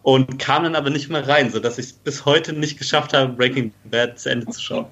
und 0.04 0.38
kam 0.38 0.64
dann 0.64 0.76
aber 0.76 0.90
nicht 0.90 1.10
mehr 1.10 1.28
rein, 1.28 1.50
sodass 1.52 1.78
ich 1.78 1.88
es 1.88 1.94
bis 1.94 2.24
heute 2.26 2.54
nicht 2.54 2.78
geschafft 2.78 3.14
habe, 3.14 3.34
Breaking 3.34 3.74
Bad 3.86 4.20
zu 4.20 4.30
Ende 4.30 4.46
zu 4.48 4.62
schauen. 4.62 4.86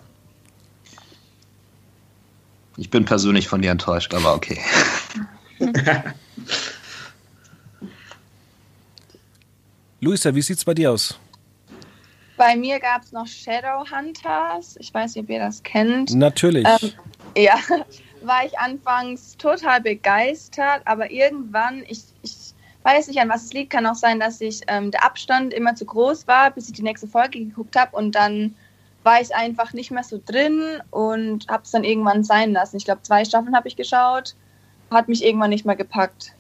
Ich 2.78 2.90
bin 2.90 3.06
persönlich 3.06 3.48
von 3.48 3.62
dir 3.62 3.70
enttäuscht, 3.72 4.14
aber 4.14 4.34
okay. 4.34 4.60
Luisa, 10.00 10.34
wie 10.34 10.42
sieht's 10.42 10.66
bei 10.66 10.74
dir 10.74 10.92
aus? 10.92 11.20
Bei 12.38 12.56
mir 12.56 12.80
gab 12.80 13.04
es 13.04 13.12
noch 13.12 13.28
Shadowhunters. 13.28 14.78
Ich 14.80 14.92
weiß 14.92 15.14
nicht, 15.14 15.26
ob 15.26 15.30
ihr 15.30 15.40
das 15.40 15.62
kennt. 15.62 16.16
Natürlich. 16.16 16.66
Ähm, 16.66 16.94
ja, 17.38 17.60
war 18.24 18.46
ich 18.46 18.58
anfangs 18.58 19.38
total 19.38 19.82
begeistert, 19.82 20.82
aber 20.86 21.12
irgendwann, 21.12 21.84
ich, 21.88 22.02
ich 22.24 22.36
weiß 22.84 23.08
nicht, 23.08 23.20
an 23.20 23.30
was 23.30 23.44
es 23.44 23.54
liegt. 23.54 23.72
Kann 23.72 23.86
auch 23.86 23.96
sein, 23.96 24.20
dass 24.20 24.42
ich 24.42 24.62
ähm, 24.68 24.92
der 24.92 25.04
Abstand 25.04 25.54
immer 25.54 25.76
zu 25.76 25.86
groß 25.86 26.28
war, 26.28 26.52
bis 26.52 26.68
ich 26.68 26.74
die 26.74 26.84
nächste 26.84 27.08
Folge 27.08 27.40
geguckt 27.40 27.76
habe 27.76 27.96
und 27.96 28.16
dann 28.16 28.56
war 29.04 29.20
ich 29.20 29.34
einfach 29.36 29.74
nicht 29.74 29.92
mehr 29.92 30.04
so 30.04 30.20
drin 30.24 30.82
und 30.92 31.48
habe 31.48 31.64
es 31.64 31.72
dann 31.72 31.84
irgendwann 31.84 32.24
sein 32.24 32.54
lassen. 32.54 32.78
Ich 32.78 32.86
glaube, 32.86 33.02
zwei 33.02 33.26
Staffeln 33.26 33.56
habe 33.56 33.68
ich 33.68 33.76
geschaut, 33.76 34.36
hat 34.92 35.08
mich 35.08 35.26
irgendwann 35.26 35.50
nicht 35.50 35.66
mehr 35.66 35.76
gepackt. 35.76 36.34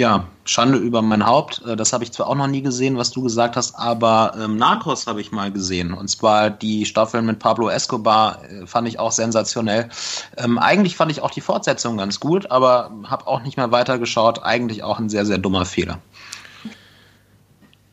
Ja, 0.00 0.24
Schande 0.46 0.78
über 0.78 1.02
mein 1.02 1.26
Haupt. 1.26 1.60
Äh, 1.66 1.76
das 1.76 1.92
habe 1.92 2.04
ich 2.04 2.12
zwar 2.12 2.28
auch 2.28 2.34
noch 2.34 2.46
nie 2.46 2.62
gesehen, 2.62 2.96
was 2.96 3.10
du 3.10 3.22
gesagt 3.22 3.54
hast, 3.54 3.74
aber 3.74 4.32
ähm, 4.42 4.56
Narcos 4.56 5.06
habe 5.06 5.20
ich 5.20 5.30
mal 5.30 5.52
gesehen. 5.52 5.92
Und 5.92 6.08
zwar 6.08 6.48
die 6.48 6.86
Staffeln 6.86 7.26
mit 7.26 7.38
Pablo 7.38 7.68
Escobar 7.68 8.42
äh, 8.44 8.66
fand 8.66 8.88
ich 8.88 8.98
auch 8.98 9.12
sensationell. 9.12 9.90
Ähm, 10.38 10.56
eigentlich 10.56 10.96
fand 10.96 11.12
ich 11.12 11.20
auch 11.20 11.30
die 11.30 11.42
Fortsetzung 11.42 11.98
ganz 11.98 12.18
gut, 12.18 12.50
aber 12.50 12.90
habe 13.04 13.26
auch 13.26 13.42
nicht 13.42 13.58
mehr 13.58 13.72
weitergeschaut. 13.72 14.42
Eigentlich 14.42 14.82
auch 14.82 14.98
ein 14.98 15.10
sehr, 15.10 15.26
sehr 15.26 15.36
dummer 15.36 15.66
Fehler. 15.66 15.98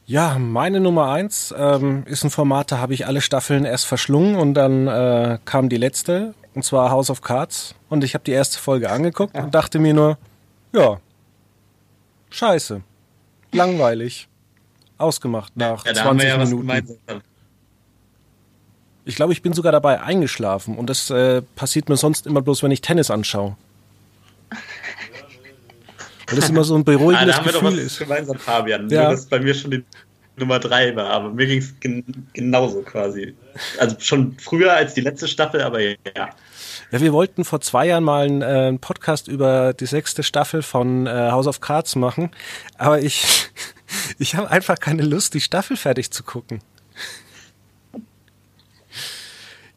Ja, 0.06 0.38
meine 0.40 0.80
Nummer 0.80 1.12
eins 1.12 1.54
ähm, 1.58 2.04
ist 2.06 2.24
ein 2.24 2.30
Format, 2.30 2.72
da 2.72 2.78
habe 2.78 2.94
ich 2.94 3.06
alle 3.06 3.20
Staffeln 3.20 3.66
erst 3.66 3.86
verschlungen 3.86 4.38
und 4.38 4.54
dann 4.54 4.88
äh, 4.88 5.40
kam 5.44 5.68
die 5.68 5.76
letzte, 5.76 6.36
und 6.56 6.64
zwar 6.64 6.90
House 6.90 7.10
of 7.10 7.20
Cards. 7.20 7.76
Und 7.90 8.06
ich 8.06 8.14
habe 8.14 8.24
die 8.24 8.32
erste 8.32 8.60
Folge 8.60 8.90
angeguckt 8.90 9.38
und 9.38 9.54
dachte 9.54 9.80
mir 9.80 9.94
nur, 9.94 10.18
ja, 10.72 11.02
scheiße. 12.30 12.82
langweilig. 13.52 14.28
Ausgemacht 14.98 15.56
nach 15.56 15.86
ja, 15.86 15.94
20 15.94 16.28
ja 16.28 16.38
Minuten. 16.38 16.92
Ich 19.06 19.16
glaube, 19.16 19.32
ich 19.32 19.42
bin 19.42 19.54
sogar 19.54 19.72
dabei 19.72 20.02
eingeschlafen 20.02 20.78
und 20.78 20.90
das 20.90 21.10
äh, 21.10 21.42
passiert 21.56 21.88
mir 21.88 21.98
sonst 21.98 22.28
immer 22.28 22.42
bloß, 22.42 22.64
wenn 22.64 22.72
ich 22.72 22.82
Tennis 22.82 23.10
anschaue. 23.10 23.56
Weil 26.28 26.36
das 26.36 26.50
immer 26.50 26.64
so 26.64 26.76
ein 26.76 26.84
beruhigendes 26.84 27.36
ah, 27.38 27.44
da 27.44 27.46
haben 27.46 27.46
Gefühl 27.46 27.62
wir 27.62 27.70
doch 27.72 27.78
was 27.78 27.86
ist. 27.86 28.00
gemeinsam, 28.00 28.38
Fabian. 28.38 28.90
Ja. 28.90 29.04
Nur, 29.04 29.12
dass 29.12 29.26
bei 29.28 29.40
mir 29.40 29.54
schon 29.54 29.72
die 29.72 29.86
Nummer 30.36 30.60
drei 30.60 30.96
war, 30.96 31.10
aber 31.10 31.30
mir 31.30 31.48
ging 31.48 31.60
es 31.60 31.80
gen 31.80 32.04
genauso 32.34 32.82
quasi. 32.82 33.34
Also 33.80 33.96
schon 34.00 34.38
früher 34.40 34.74
als 34.74 34.94
die 34.94 35.02
letzte 35.02 35.28
Staffel, 35.28 35.62
aber 35.62 35.82
ja. 35.82 35.96
Ja, 36.92 37.02
wir 37.02 37.12
wollten 37.12 37.44
vor 37.44 37.60
zwei 37.60 37.88
Jahren 37.88 38.04
mal 38.04 38.26
einen, 38.26 38.42
äh, 38.42 38.46
einen 38.46 38.80
Podcast 38.80 39.28
über 39.28 39.74
die 39.74 39.86
sechste 39.86 40.24
Staffel 40.24 40.62
von 40.62 41.06
äh, 41.06 41.32
House 41.32 41.48
of 41.48 41.60
Cards 41.60 41.96
machen, 41.96 42.32
aber 42.78 43.02
ich, 43.02 43.50
ich 44.20 44.36
habe 44.36 44.50
einfach 44.50 44.80
keine 44.80 45.04
Lust, 45.04 45.34
die 45.34 45.42
Staffel 45.42 45.76
fertig 45.76 46.12
zu 46.12 46.24
gucken. 46.24 46.62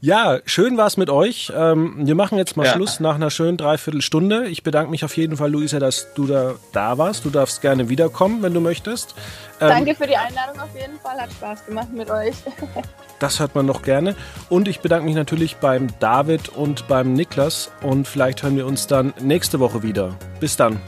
Ja, 0.03 0.39
schön 0.47 0.79
war 0.79 0.87
es 0.87 0.97
mit 0.97 1.11
euch. 1.11 1.53
Ähm, 1.55 1.95
wir 1.99 2.15
machen 2.15 2.39
jetzt 2.39 2.57
mal 2.57 2.65
ja. 2.65 2.73
Schluss 2.73 3.01
nach 3.01 3.17
einer 3.17 3.31
schönen 3.31 3.59
Dreiviertelstunde. 3.59 4.49
Ich 4.49 4.63
bedanke 4.63 4.91
mich 4.91 5.05
auf 5.05 5.15
jeden 5.17 5.37
Fall, 5.37 5.51
Luisa, 5.51 5.79
dass 5.79 6.15
du 6.15 6.27
da, 6.27 6.55
da 6.73 6.97
warst. 6.97 7.27
Du 7.27 7.31
darfst 7.31 7.61
gerne 7.61 7.91
wiederkommen, 7.91 8.43
wenn 8.43 8.55
du 8.55 8.61
möchtest. 8.61 9.15
Ähm, 9.61 9.69
Danke 9.69 9.95
für 9.95 10.07
die 10.07 10.17
Einladung 10.17 10.59
auf 10.59 10.75
jeden 10.75 10.99
Fall. 11.01 11.21
Hat 11.21 11.31
Spaß 11.33 11.67
gemacht 11.67 11.93
mit 11.93 12.09
euch. 12.11 12.35
das 13.19 13.41
hört 13.41 13.55
man 13.55 13.67
noch 13.67 13.83
gerne. 13.83 14.17
Und 14.49 14.69
ich 14.69 14.81
bedanke 14.81 15.05
mich 15.05 15.17
natürlich 15.17 15.57
beim 15.57 15.89
David 16.01 16.49
und 16.49 16.89
beim 16.89 17.13
Niklas. 17.13 17.71
Und 17.83 18.09
vielleicht 18.09 18.43
hören 18.43 18.57
wir 18.57 18.67
uns 18.67 18.87
dann 18.87 19.13
nächste 19.21 19.61
Woche 19.61 19.83
wieder. 19.83 20.17
Bis 20.41 20.57
dann. 20.57 20.81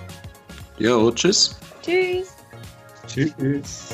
Jo, 0.78 1.10
tschüss. 1.10 1.58
Tschüss. 1.82 2.28
Tschüss. 3.06 3.88